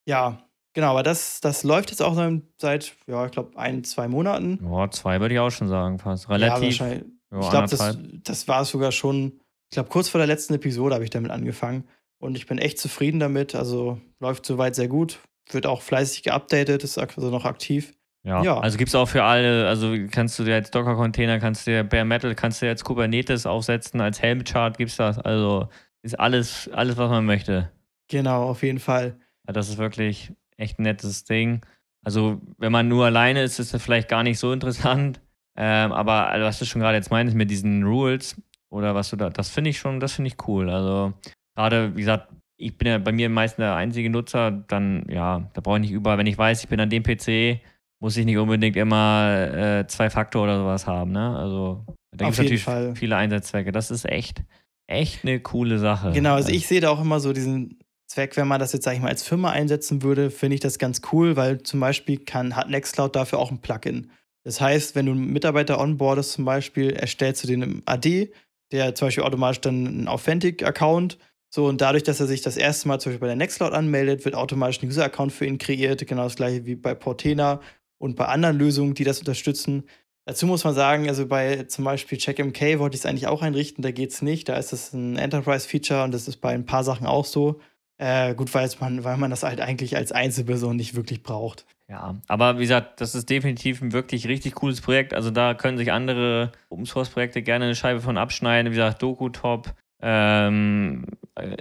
ja, 0.06 0.43
genau, 0.74 0.88
aber 0.88 1.02
das, 1.02 1.40
das 1.40 1.64
läuft 1.64 1.90
jetzt 1.90 2.02
auch 2.02 2.14
seit, 2.58 2.94
ja, 3.06 3.24
ich 3.24 3.32
glaube, 3.32 3.58
ein, 3.58 3.82
zwei 3.84 4.08
Monaten. 4.08 4.58
Ja, 4.70 4.90
zwei 4.90 5.20
würde 5.20 5.34
ich 5.34 5.40
auch 5.40 5.50
schon 5.50 5.68
sagen, 5.68 5.98
fast. 5.98 6.28
Relativ. 6.28 6.78
Ja, 6.78 6.88
ja, 6.88 7.40
ich 7.40 7.50
glaube, 7.50 7.68
das, 7.68 7.98
das 8.22 8.48
war 8.48 8.64
sogar 8.64 8.92
schon, 8.92 9.40
ich 9.70 9.74
glaube, 9.74 9.88
kurz 9.88 10.08
vor 10.08 10.18
der 10.18 10.28
letzten 10.28 10.54
Episode 10.54 10.94
habe 10.94 11.04
ich 11.04 11.10
damit 11.10 11.30
angefangen. 11.30 11.84
Und 12.18 12.36
ich 12.36 12.46
bin 12.46 12.58
echt 12.58 12.78
zufrieden 12.78 13.20
damit. 13.20 13.54
Also 13.54 14.00
läuft 14.20 14.46
soweit 14.46 14.74
sehr 14.74 14.88
gut. 14.88 15.18
Wird 15.50 15.66
auch 15.66 15.82
fleißig 15.82 16.22
geupdatet, 16.22 16.84
ist 16.84 16.96
also 16.96 17.30
noch 17.30 17.44
aktiv. 17.44 17.92
Ja, 18.22 18.42
ja. 18.42 18.58
also 18.58 18.78
gibt 18.78 18.88
es 18.88 18.94
auch 18.94 19.06
für 19.06 19.22
alle, 19.22 19.68
also 19.68 19.94
kannst 20.10 20.38
du 20.38 20.44
dir 20.44 20.54
als 20.54 20.70
Docker-Container, 20.70 21.38
kannst 21.38 21.66
du 21.66 21.72
dir 21.72 21.84
Bare 21.84 22.06
Metal, 22.06 22.34
kannst 22.34 22.62
du 22.62 22.64
dir 22.66 22.70
jetzt 22.70 22.82
Kubernetes 22.82 23.44
aufsetzen, 23.44 24.00
als 24.00 24.22
Helm-Chart 24.22 24.78
gibt 24.78 24.92
es 24.92 24.96
das. 24.96 25.18
Also 25.18 25.68
ist 26.00 26.18
alles, 26.18 26.70
alles, 26.72 26.96
was 26.96 27.10
man 27.10 27.26
möchte. 27.26 27.70
Genau, 28.08 28.44
auf 28.44 28.62
jeden 28.62 28.78
Fall. 28.78 29.18
Ja, 29.46 29.52
das 29.52 29.68
ist 29.68 29.76
wirklich 29.76 30.32
echt 30.56 30.78
ein 30.78 30.82
nettes 30.82 31.24
Ding. 31.24 31.60
Also, 32.04 32.40
wenn 32.58 32.72
man 32.72 32.88
nur 32.88 33.06
alleine 33.06 33.42
ist, 33.42 33.58
ist 33.58 33.74
das 33.74 33.82
vielleicht 33.82 34.08
gar 34.08 34.22
nicht 34.22 34.38
so 34.38 34.52
interessant. 34.52 35.20
Ähm, 35.56 35.92
aber 35.92 36.28
also, 36.28 36.46
was 36.46 36.58
du 36.58 36.64
schon 36.64 36.80
gerade 36.80 36.96
jetzt 36.96 37.10
meinst 37.10 37.34
mit 37.34 37.50
diesen 37.50 37.84
Rules 37.84 38.40
oder 38.70 38.94
was 38.94 39.10
du 39.10 39.16
da, 39.16 39.30
das 39.30 39.50
finde 39.50 39.70
ich 39.70 39.78
schon, 39.78 40.00
das 40.00 40.14
finde 40.14 40.28
ich 40.28 40.48
cool. 40.48 40.68
Also, 40.68 41.14
gerade, 41.56 41.94
wie 41.94 42.00
gesagt, 42.00 42.28
ich 42.56 42.76
bin 42.76 42.88
ja 42.88 42.98
bei 42.98 43.12
mir 43.12 43.28
meistens 43.28 43.58
der 43.58 43.74
einzige 43.74 44.10
Nutzer, 44.10 44.50
dann, 44.50 45.06
ja, 45.08 45.50
da 45.54 45.60
brauche 45.60 45.76
ich 45.76 45.82
nicht 45.82 45.92
überall, 45.92 46.18
wenn 46.18 46.26
ich 46.26 46.38
weiß, 46.38 46.62
ich 46.62 46.68
bin 46.68 46.80
an 46.80 46.90
dem 46.90 47.02
PC, 47.02 47.60
muss 48.00 48.16
ich 48.16 48.26
nicht 48.26 48.36
unbedingt 48.36 48.76
immer 48.76 49.48
äh, 49.54 49.86
zwei 49.86 50.10
Faktor 50.10 50.44
oder 50.44 50.58
sowas 50.58 50.86
haben. 50.86 51.12
Ne? 51.12 51.36
Also 51.36 51.84
da 52.12 52.26
gibt 52.26 52.32
es 52.32 52.38
natürlich 52.38 52.64
Fall. 52.64 52.94
viele 52.94 53.16
Einsatzzwecke. 53.16 53.72
Das 53.72 53.90
ist 53.90 54.04
echt, 54.04 54.42
echt 54.86 55.24
eine 55.24 55.40
coole 55.40 55.78
Sache. 55.78 56.12
Genau, 56.12 56.34
also 56.34 56.50
ich 56.50 56.66
sehe 56.66 56.80
da 56.80 56.90
auch 56.90 57.00
immer 57.00 57.18
so 57.20 57.32
diesen 57.32 57.78
Zweck, 58.06 58.36
wenn 58.36 58.48
man 58.48 58.60
das 58.60 58.72
jetzt, 58.72 58.84
sag 58.84 58.94
ich 58.94 59.00
mal, 59.00 59.08
als 59.08 59.22
Firma 59.22 59.50
einsetzen 59.50 60.02
würde, 60.02 60.30
finde 60.30 60.54
ich 60.54 60.60
das 60.60 60.78
ganz 60.78 61.00
cool, 61.12 61.36
weil 61.36 61.62
zum 61.62 61.80
Beispiel 61.80 62.18
kann, 62.18 62.56
hat 62.56 62.68
Nextcloud 62.68 63.16
dafür 63.16 63.38
auch 63.38 63.50
ein 63.50 63.60
Plugin. 63.60 64.10
Das 64.44 64.60
heißt, 64.60 64.94
wenn 64.94 65.06
du 65.06 65.12
einen 65.12 65.32
Mitarbeiter 65.32 65.80
onboardest 65.80 66.32
zum 66.32 66.44
Beispiel, 66.44 66.90
erstellst 66.90 67.42
du 67.42 67.48
den 67.48 67.62
im 67.62 67.82
AD, 67.86 68.30
der 68.72 68.94
zum 68.94 69.08
Beispiel 69.08 69.24
automatisch 69.24 69.60
dann 69.62 69.86
einen 69.86 70.08
Authentic-Account 70.08 71.18
so, 71.54 71.66
und 71.66 71.80
dadurch, 71.80 72.02
dass 72.02 72.18
er 72.18 72.26
sich 72.26 72.42
das 72.42 72.56
erste 72.56 72.88
Mal 72.88 72.98
zum 72.98 73.12
Beispiel 73.12 73.20
bei 73.20 73.26
der 73.28 73.36
Nextcloud 73.36 73.72
anmeldet, 73.72 74.24
wird 74.24 74.34
automatisch 74.34 74.82
ein 74.82 74.88
User-Account 74.88 75.30
für 75.30 75.46
ihn 75.46 75.58
kreiert. 75.58 76.04
Genau 76.04 76.24
das 76.24 76.34
gleiche 76.34 76.66
wie 76.66 76.74
bei 76.74 76.96
Portena 76.96 77.60
und 77.98 78.16
bei 78.16 78.24
anderen 78.24 78.58
Lösungen, 78.58 78.94
die 78.94 79.04
das 79.04 79.20
unterstützen. 79.20 79.84
Dazu 80.26 80.48
muss 80.48 80.64
man 80.64 80.74
sagen, 80.74 81.08
also 81.08 81.28
bei 81.28 81.62
zum 81.62 81.84
Beispiel 81.84 82.18
CheckMK 82.18 82.80
wollte 82.80 82.96
ich 82.96 83.02
es 83.02 83.06
eigentlich 83.06 83.28
auch 83.28 83.40
einrichten, 83.40 83.82
da 83.82 83.92
geht 83.92 84.10
es 84.10 84.20
nicht. 84.20 84.48
Da 84.48 84.56
ist 84.56 84.72
es 84.72 84.92
ein 84.94 85.16
Enterprise-Feature 85.16 86.02
und 86.02 86.12
das 86.12 86.26
ist 86.26 86.38
bei 86.38 86.52
ein 86.52 86.66
paar 86.66 86.82
Sachen 86.82 87.06
auch 87.06 87.24
so. 87.24 87.60
Äh, 87.98 88.34
gut, 88.34 88.52
weil 88.54 88.68
man, 88.80 89.04
weil 89.04 89.16
man 89.16 89.30
das 89.30 89.42
halt 89.42 89.60
eigentlich 89.60 89.96
als 89.96 90.12
Einzelperson 90.12 90.76
nicht 90.76 90.94
wirklich 90.94 91.22
braucht. 91.22 91.64
Ja, 91.88 92.16
aber 92.28 92.58
wie 92.58 92.62
gesagt, 92.62 93.00
das 93.00 93.14
ist 93.14 93.28
definitiv 93.28 93.82
ein 93.82 93.92
wirklich 93.92 94.26
richtig 94.26 94.54
cooles 94.54 94.80
Projekt. 94.80 95.14
Also 95.14 95.30
da 95.30 95.54
können 95.54 95.78
sich 95.78 95.92
andere 95.92 96.50
Open 96.70 96.86
Source 96.86 97.10
Projekte 97.10 97.42
gerne 97.42 97.66
eine 97.66 97.74
Scheibe 97.74 98.00
von 98.00 98.16
abschneiden. 98.16 98.72
Wie 98.72 98.76
gesagt, 98.76 99.02
Doku 99.02 99.28
top, 99.28 99.74
ähm, 100.00 101.04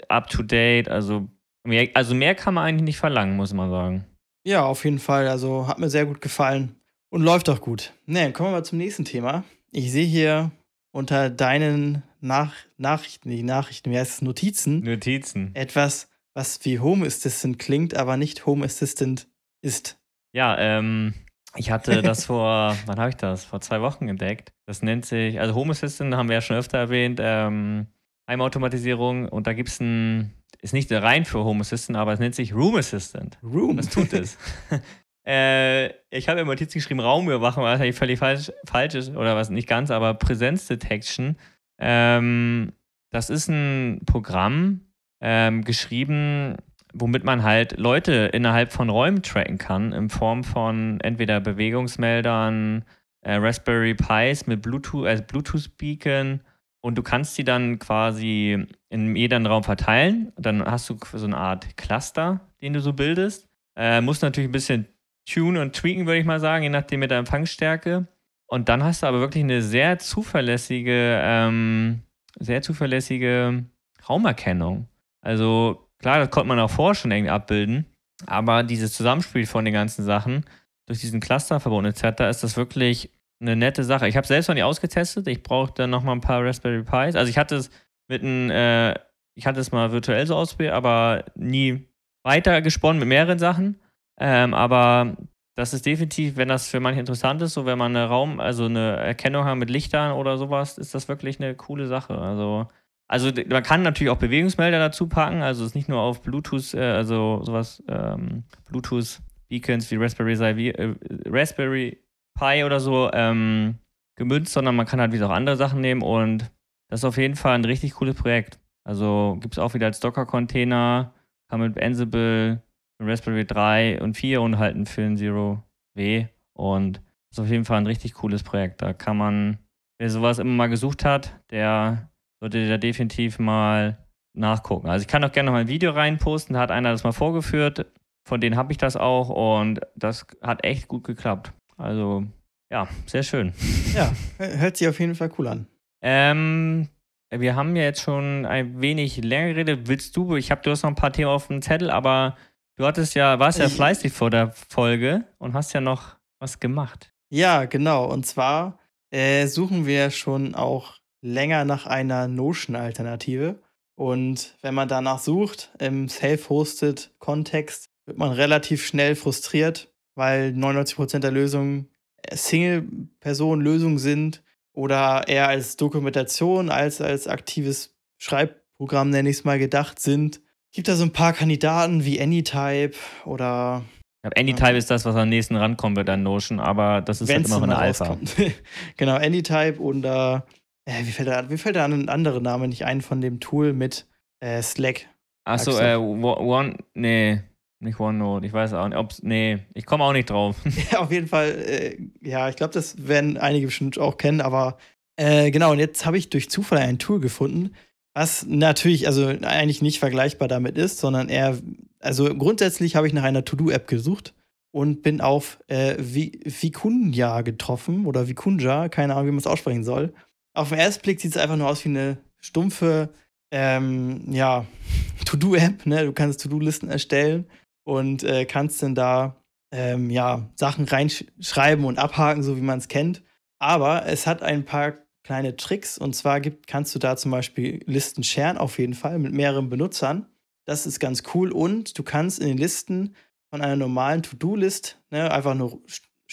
up 0.08 0.30
to 0.30 0.42
date. 0.44 0.88
Also 0.90 1.28
mehr, 1.64 1.90
also 1.94 2.16
mehr 2.16 2.36
kann 2.36 2.54
man 2.54 2.66
eigentlich 2.66 2.84
nicht 2.84 2.98
verlangen, 2.98 3.36
muss 3.36 3.54
man 3.54 3.70
sagen. 3.70 4.06
Ja, 4.46 4.64
auf 4.64 4.86
jeden 4.86 5.00
Fall. 5.00 5.28
Also 5.28 5.68
hat 5.68 5.80
mir 5.80 5.90
sehr 5.90 6.06
gut 6.06 6.22
gefallen 6.22 6.76
und 7.10 7.22
läuft 7.22 7.50
auch 7.50 7.62
gut. 7.62 7.94
Ne, 8.06 8.32
kommen 8.32 8.50
wir 8.50 8.58
mal 8.58 8.66
zum 8.66 8.78
nächsten 8.78 9.06
Thema. 9.06 9.44
Ich 9.72 9.92
sehe 9.92 10.06
hier 10.06 10.52
unter 10.92 11.30
deinen 11.30 12.04
Nach 12.22 12.54
Nachrichten, 12.78 13.30
die 13.30 13.44
Nachrichten, 13.44 13.92
wie 13.92 13.98
heißt 13.98 14.14
es, 14.14 14.22
Notizen. 14.22 14.80
Notizen. 14.82 15.52
Etwas, 15.54 16.08
was 16.34 16.64
wie 16.66 16.80
Home 16.80 17.06
Assistant 17.06 17.60
klingt, 17.60 17.96
aber 17.96 18.18
nicht 18.18 18.46
Home 18.46 18.66
Assistant 18.66 19.28
ist. 19.62 20.00
Ja, 20.34 20.58
ähm, 20.58 21.14
ich 21.56 21.72
hatte 21.72 22.02
das 22.04 22.26
vor, 22.26 22.76
wann 22.86 23.00
habe 23.00 23.10
ich 23.10 23.16
das? 23.16 23.46
Vor 23.46 23.62
zwei 23.62 23.82
Wochen 23.82 24.08
entdeckt. 24.08 24.54
Das 24.66 24.82
nennt 24.82 25.06
sich, 25.06 25.40
also 25.40 25.56
Home 25.56 25.72
Assistant 25.72 26.16
haben 26.16 26.30
wir 26.30 26.36
ja 26.36 26.42
schon 26.42 26.58
öfter 26.58 26.78
erwähnt, 26.78 27.20
ähm, 27.22 27.88
Heimautomatisierung 28.30 29.28
und 29.28 29.48
da 29.48 29.54
gibt 29.54 29.70
es 29.70 29.80
ein 29.80 30.34
ist 30.64 30.74
nicht 30.74 30.92
rein 30.92 31.26
für 31.26 31.44
Home 31.44 31.62
Assistant, 31.62 31.98
aber 31.98 32.14
es 32.14 32.20
nennt 32.20 32.36
sich 32.36 32.54
Room 32.54 32.76
Assistant. 32.76 33.38
Room. 33.44 33.78
Was 33.78 33.90
tut 33.90 34.14
es? 34.14 34.38
äh, 35.28 35.90
ich 36.10 36.30
habe 36.30 36.40
im 36.40 36.48
Notiz 36.48 36.74
geschrieben, 36.74 37.02
Raumüberwachung, 37.02 37.64
was 37.64 37.82
eigentlich 37.82 37.98
völlig 37.98 38.20
falsch, 38.20 38.52
falsch 38.66 38.96
ist, 38.96 39.10
oder 39.10 39.36
was 39.36 39.50
nicht 39.50 39.68
ganz, 39.68 39.92
aber 39.92 40.14
Präsenzdetection. 40.14 41.38
Ähm, 41.80 42.72
das 43.12 43.30
ist 43.30 43.50
ein 43.50 44.02
Programm, 44.06 44.82
ähm, 45.24 45.64
geschrieben 45.64 46.58
womit 46.94 47.24
man 47.24 47.44
halt 47.44 47.78
Leute 47.78 48.30
innerhalb 48.34 48.72
von 48.72 48.90
Räumen 48.90 49.24
tracken 49.24 49.58
kann, 49.58 49.92
in 49.92 50.10
Form 50.10 50.44
von 50.44 51.00
entweder 51.02 51.40
Bewegungsmeldern, 51.40 52.86
äh, 53.22 53.36
Raspberry 53.36 53.96
Pis 53.96 54.48
mit 54.48 54.62
Bluetooth, 54.62 55.08
als 55.08 55.26
Bluetooth-Beacon 55.26 56.42
und 56.82 56.98
du 56.98 57.02
kannst 57.02 57.38
die 57.38 57.44
dann 57.44 57.80
quasi 57.80 58.66
in 58.90 59.16
jedem 59.16 59.46
Raum 59.46 59.64
verteilen. 59.64 60.32
Dann 60.38 60.64
hast 60.64 60.90
du 60.90 60.98
so 61.14 61.26
eine 61.26 61.38
Art 61.38 61.78
Cluster, 61.78 62.42
den 62.62 62.74
du 62.74 62.82
so 62.82 62.94
bildest. 62.94 63.48
Äh, 63.76 64.02
musst 64.02 64.22
natürlich 64.22 64.50
ein 64.50 64.54
bisschen 64.54 64.88
tunen 65.26 65.58
und 65.58 65.74
tweaken, 65.74 66.06
würde 66.06 66.20
ich 66.20 66.26
mal 66.26 66.40
sagen, 66.40 66.64
je 66.64 66.70
nachdem 66.70 67.00
mit 67.00 67.10
der 67.10 67.20
Empfangsstärke. 67.20 68.08
Und 68.46 68.70
dann 68.70 68.84
hast 68.84 69.02
du 69.02 69.08
aber 69.08 69.20
wirklich 69.20 69.44
eine 69.44 69.62
sehr 69.62 69.98
zuverlässige, 69.98 71.20
ähm, 71.24 72.04
sehr 72.38 72.62
zuverlässige 72.62 73.64
Raumerkennung. 74.08 74.88
Also 75.24 75.90
klar, 76.00 76.20
das 76.20 76.30
konnte 76.30 76.50
man 76.50 76.60
auch 76.60 76.70
vorher 76.70 76.96
schon 76.96 77.12
irgendwie 77.12 77.32
abbilden, 77.32 77.86
aber 78.26 78.64
dieses 78.64 78.94
Zusammenspiel 78.94 79.46
von 79.46 79.66
den 79.66 79.74
ganzen 79.74 80.04
Sachen 80.04 80.46
durch 80.86 81.00
diesen 81.00 81.22
Clusterverbund 81.22 81.88
etc. 81.88 82.22
ist 82.30 82.44
das 82.44 82.58
wirklich 82.58 83.10
eine 83.42 83.56
nette 83.56 83.84
Sache. 83.84 84.08
Ich 84.08 84.18
habe 84.18 84.28
selbst 84.28 84.48
noch 84.48 84.56
nicht 84.56 84.64
ausgetestet. 84.64 85.28
Ich 85.28 85.44
brauche 85.44 85.74
dann 85.74 85.90
noch 85.90 86.04
mal 86.04 86.14
ein 86.14 86.22
paar 86.22 86.44
Raspberry 86.44 86.84
Pis. 86.84 87.16
Also 87.16 87.30
ich 87.30 87.38
hatte 87.38 87.56
es 87.56 87.70
mit 88.08 88.22
einem, 88.22 88.50
äh, 88.52 88.94
ich 89.36 89.46
hatte 89.46 89.60
es 89.60 89.72
mal 89.72 89.92
virtuell 89.92 90.28
so 90.28 90.36
ausprobiert, 90.36 90.74
aber 90.74 91.26
nie 91.36 91.88
weiter 92.24 92.62
gesponnen 92.62 93.00
mit 93.00 93.08
mehreren 93.08 93.40
Sachen. 93.40 93.80
Ähm, 94.20 94.54
aber 94.54 95.18
das 95.56 95.74
ist 95.74 95.86
definitiv, 95.86 96.36
wenn 96.36 96.48
das 96.48 96.68
für 96.68 96.80
manche 96.80 97.00
interessant 97.00 97.42
ist, 97.42 97.54
so 97.54 97.66
wenn 97.66 97.78
man 97.78 97.96
eine 97.96 98.08
Raum, 98.08 98.40
also 98.40 98.66
eine 98.66 98.98
Erkennung 98.98 99.46
hat 99.46 99.58
mit 99.58 99.70
Lichtern 99.70 100.14
oder 100.14 100.38
sowas, 100.38 100.78
ist 100.78 100.96
das 100.96 101.08
wirklich 101.08 101.40
eine 101.40 101.56
coole 101.56 101.88
Sache. 101.88 102.18
Also, 102.18 102.68
also 103.08 103.32
man 103.50 103.64
kann 103.64 103.84
natürlich 103.84 104.12
auch 104.12 104.18
Bewegungsmelder 104.18 104.80
dazu 104.80 105.08
packen, 105.08 105.42
also 105.42 105.64
es 105.64 105.70
ist 105.70 105.76
nicht 105.76 105.90
nur 105.90 106.00
auf 106.00 106.22
Bluetooth, 106.22 106.74
äh, 106.74 106.80
also 106.80 107.42
sowas, 107.44 107.84
ähm, 107.88 108.44
Bluetooth 108.70 109.20
Beacons 109.50 109.92
wie 109.92 109.98
Raspberry, 109.98 110.70
äh, 110.70 110.96
Raspberry 111.26 112.04
Pi 112.38 112.64
oder 112.64 112.80
so 112.80 113.12
ähm, 113.14 113.76
gemünzt, 114.16 114.54
sondern 114.54 114.76
man 114.76 114.86
kann 114.86 115.00
halt 115.00 115.12
wieder 115.12 115.28
auch 115.28 115.34
andere 115.34 115.58
Sachen 115.58 115.82
nehmen 115.82 116.02
und 116.02 116.52
das 116.90 117.02
ist 117.02 117.06
auf 117.06 117.18
jeden 117.18 117.36
Fall 117.36 117.56
ein 117.56 117.66
richtig 117.66 117.94
cooles 117.96 118.16
Projekt. 118.16 118.60
Also 118.84 119.38
gibt 119.40 119.56
es 119.56 119.60
auch 119.60 119.74
wieder 119.74 119.88
als 119.88 120.00
Docker-Container, 120.00 121.14
kann 121.50 121.60
mit 121.60 121.82
Ansible, 121.82 122.62
Raspberry 123.02 123.46
3 123.46 124.02
und 124.02 124.16
4 124.16 124.42
und 124.42 124.58
halt 124.58 124.76
ein 124.76 124.86
Film 124.86 125.18
Zero 125.18 125.64
W 125.96 126.28
und 126.54 126.98
das 126.98 127.40
ist 127.40 127.44
auf 127.46 127.50
jeden 127.50 127.66
Fall 127.66 127.78
ein 127.78 127.88
richtig 127.88 128.14
cooles 128.14 128.44
Projekt. 128.44 128.82
Da 128.82 128.94
kann 128.94 129.18
man, 129.18 129.58
wer 130.00 130.10
sowas 130.10 130.40
immer 130.40 130.54
mal 130.54 130.68
gesucht 130.68 131.04
hat, 131.04 131.40
der 131.50 132.10
sollte 132.44 132.68
da 132.68 132.78
definitiv 132.78 133.40
mal 133.40 133.98
nachgucken. 134.34 134.90
Also 134.90 135.04
ich 135.04 135.08
kann 135.08 135.24
auch 135.24 135.32
gerne 135.32 135.46
noch 135.46 135.54
mal 135.54 135.62
ein 135.62 135.70
Video 135.70 135.92
reinposten, 135.92 136.56
da 136.56 136.60
hat 136.60 136.72
einer 136.72 136.92
das 136.92 137.06
mal 137.06 137.14
vorgeführt, 137.14 137.86
von 138.28 138.42
denen 138.42 138.58
habe 138.58 138.74
ich 138.74 138.78
das 138.78 138.98
auch 138.98 139.30
und 139.30 139.80
das 139.96 140.28
hat 140.42 140.66
echt 140.66 140.90
gut 140.90 141.06
geklappt. 141.06 141.54
Also 141.78 142.26
ja, 142.70 142.90
sehr 143.06 143.24
schön. 143.24 143.54
Ja, 143.94 144.12
hört 144.40 144.76
sich 144.76 144.88
auf 144.88 145.00
jeden 145.00 145.16
Fall 145.16 145.32
cool 145.38 145.48
an. 145.48 145.68
Ähm, 146.02 146.90
wir 147.30 147.56
haben 147.56 147.76
ja 147.78 147.84
jetzt 147.84 148.02
schon 148.02 148.46
ein 148.46 148.82
wenig 148.82 149.24
länger 149.24 149.54
geredet. 149.54 149.88
Willst 149.88 150.18
du, 150.18 150.36
ich 150.36 150.52
habe, 150.52 150.62
du 150.64 150.72
hast 150.72 150.82
noch 150.82 150.90
ein 150.90 150.96
paar 150.96 151.14
Themen 151.14 151.30
auf 151.30 151.48
dem 151.48 151.62
Zettel, 151.62 151.92
aber 151.92 152.36
du 152.76 152.86
hattest 152.86 153.14
ja, 153.14 153.40
warst 153.40 153.60
ja 153.60 153.70
fleißig 153.70 154.12
vor 154.12 154.32
der 154.32 154.52
Folge 154.52 155.24
und 155.38 155.54
hast 155.54 155.74
ja 155.74 155.80
noch 155.80 156.18
was 156.40 156.60
gemacht. 156.60 157.14
Ja, 157.30 157.66
genau. 157.66 158.12
Und 158.12 158.26
zwar 158.26 158.80
äh, 159.12 159.46
suchen 159.46 159.86
wir 159.86 160.10
schon 160.10 160.56
auch 160.56 161.03
länger 161.24 161.66
nach 161.66 161.88
einer 161.88 162.28
Notion-Alternative. 162.28 163.56
Und 163.96 164.56
wenn 164.62 164.74
man 164.74 164.88
danach 164.88 165.20
sucht, 165.20 165.72
im 165.80 166.10
Self-Hosted-Kontext, 166.10 167.90
wird 168.06 168.18
man 168.18 168.32
relativ 168.32 168.86
schnell 168.86 169.16
frustriert, 169.16 169.92
weil 170.16 170.50
99% 170.50 171.20
der 171.20 171.32
Lösungen 171.32 171.90
Single-Person-Lösungen 172.32 173.98
sind 173.98 174.44
oder 174.74 175.28
eher 175.28 175.48
als 175.48 175.78
Dokumentation, 175.78 176.70
als 176.70 177.02
als 177.02 177.28
aktives 177.28 177.96
Schreibprogramm, 178.18 179.10
nenne 179.10 179.30
ich 179.30 179.38
es 179.38 179.44
mal, 179.44 179.60
gedacht 179.60 180.00
sind. 180.00 180.42
Gibt 180.72 180.88
da 180.88 180.96
so 180.96 181.04
ein 181.04 181.14
paar 181.14 181.34
Kandidaten 181.34 182.06
wie 182.06 182.20
Anytype 182.22 182.96
oder. 183.26 183.84
Ja, 184.24 184.32
Anytype 184.36 184.74
äh, 184.74 184.78
ist 184.78 184.90
das, 184.90 185.06
was 185.06 185.16
am 185.16 185.30
nächsten 185.30 185.56
rankommen 185.56 185.96
wird 185.96 186.10
an 186.10 186.24
Notion, 186.24 186.60
aber 186.60 187.02
das 187.02 187.22
ist 187.22 187.32
halt 187.32 187.46
immer 187.46 187.58
noch 187.58 187.64
eine 187.64 187.78
Alpha. 187.78 188.18
genau, 188.98 189.16
Anytype 189.16 189.80
und 189.80 190.06
äh, 190.06 190.40
wie, 190.86 191.12
fällt 191.12 191.30
da, 191.30 191.50
wie 191.50 191.58
fällt 191.58 191.76
da 191.76 191.86
ein 191.86 192.10
anderer 192.10 192.40
Name 192.40 192.68
nicht 192.68 192.86
ein 192.86 193.02
von 193.02 193.22
dem 193.22 193.40
Tool 193.40 193.74
mit 193.74 194.08
äh, 194.40 194.62
Slack? 194.62 195.08
Achso, 195.46 195.78
äh, 195.78 195.96
One, 195.96 196.78
nee, 196.94 197.42
nicht 197.80 198.00
OneNote, 198.00 198.46
ich 198.46 198.54
weiß 198.54 198.74
auch 198.74 198.88
nicht, 198.88 198.98
ob's, 198.98 199.22
nee, 199.24 199.60
ich 199.74 199.86
komme 199.86 200.04
auch 200.04 200.14
nicht 200.14 200.30
drauf. 200.30 200.56
ja, 200.92 201.00
auf 201.00 201.12
jeden 201.12 201.28
Fall, 201.28 201.50
äh, 201.50 201.98
ja, 202.22 202.50
ich 202.50 202.56
glaube, 202.56 202.74
das 202.74 203.08
werden 203.08 203.38
einige 203.38 203.68
bestimmt 203.68 204.00
auch 204.00 204.18
kennen, 204.18 204.42
aber 204.42 204.78
äh, 205.16 205.52
genau, 205.52 205.72
und 205.72 205.80
jetzt 205.80 206.06
habe 206.06 206.18
ich 206.18 206.30
durch 206.30 206.50
Zufall 206.50 206.80
ein 206.80 207.00
Tool 207.00 207.20
gefunden, 207.20 207.74
was 208.14 208.46
natürlich, 208.46 209.08
also 209.08 209.28
eigentlich 209.28 209.82
nicht 209.82 210.00
vergleichbar 210.00 210.48
damit 210.48 210.78
ist, 210.78 211.00
sondern 211.00 211.30
eher, 211.30 211.58
also 212.00 212.34
grundsätzlich 212.36 212.96
habe 212.96 213.08
ich 213.08 213.14
nach 213.14 213.24
einer 213.24 213.46
To-Do-App 213.46 213.88
gesucht 213.88 214.34
und 214.72 215.02
bin 215.04 215.22
auf 215.22 215.60
äh, 215.68 215.96
Vikunja 215.98 217.42
getroffen 217.42 218.06
oder 218.06 218.28
Vikunja, 218.28 218.90
keine 218.90 219.14
Ahnung, 219.14 219.28
wie 219.28 219.32
man 219.32 219.40
es 219.40 219.48
aussprechen 219.48 219.84
soll. 219.84 220.14
Auf 220.54 220.70
den 220.70 220.80
ersten 220.80 221.02
Blick 221.02 221.20
sieht 221.20 221.36
es 221.36 221.42
einfach 221.42 221.58
nur 221.58 221.68
aus 221.68 221.84
wie 221.84 221.90
eine 221.90 222.18
stumpfe, 222.40 223.10
ähm, 223.52 224.32
ja, 224.32 224.66
To-Do-App, 225.26 225.86
ne? 225.86 226.06
Du 226.06 226.14
kannst 226.14 226.42
To-Do-Listen 226.42 226.90
erstellen 226.90 227.48
und 227.84 228.24
äh, 228.24 228.46
kannst 228.46 228.82
dann 228.84 228.96
da 228.96 229.36
ähm, 229.72 230.10
ja, 230.10 230.50
Sachen 230.56 230.86
reinschreiben 230.86 231.86
und 231.86 231.98
abhaken, 231.98 232.44
so 232.44 232.56
wie 232.58 232.62
man 232.62 232.78
es 232.80 232.88
kennt. 232.88 233.24
Aber 233.60 234.06
es 234.06 234.28
hat 234.28 234.44
ein 234.44 234.66
paar 234.66 234.94
kleine 235.24 235.56
Tricks 235.56 235.98
und 235.98 236.16
zwar 236.16 236.42
gibt, 236.42 236.68
kannst 236.68 236.94
du 236.94 237.00
da 237.00 237.16
zum 237.16 237.32
Beispiel 237.32 237.82
Listen 237.86 238.24
sharen, 238.24 238.58
auf 238.58 238.78
jeden 238.78 238.94
Fall, 238.94 239.18
mit 239.20 239.34
mehreren 239.34 239.70
Benutzern. 239.70 240.28
Das 240.66 240.86
ist 240.86 241.00
ganz 241.00 241.24
cool 241.34 241.52
und 241.52 241.98
du 241.98 242.04
kannst 242.04 242.40
in 242.40 242.48
den 242.48 242.58
Listen 242.58 243.16
von 243.50 243.62
einer 243.62 243.76
normalen 243.76 244.24
To-Do-List, 244.24 245.02
ne, 245.10 245.32
einfach 245.32 245.56
nur 245.56 245.82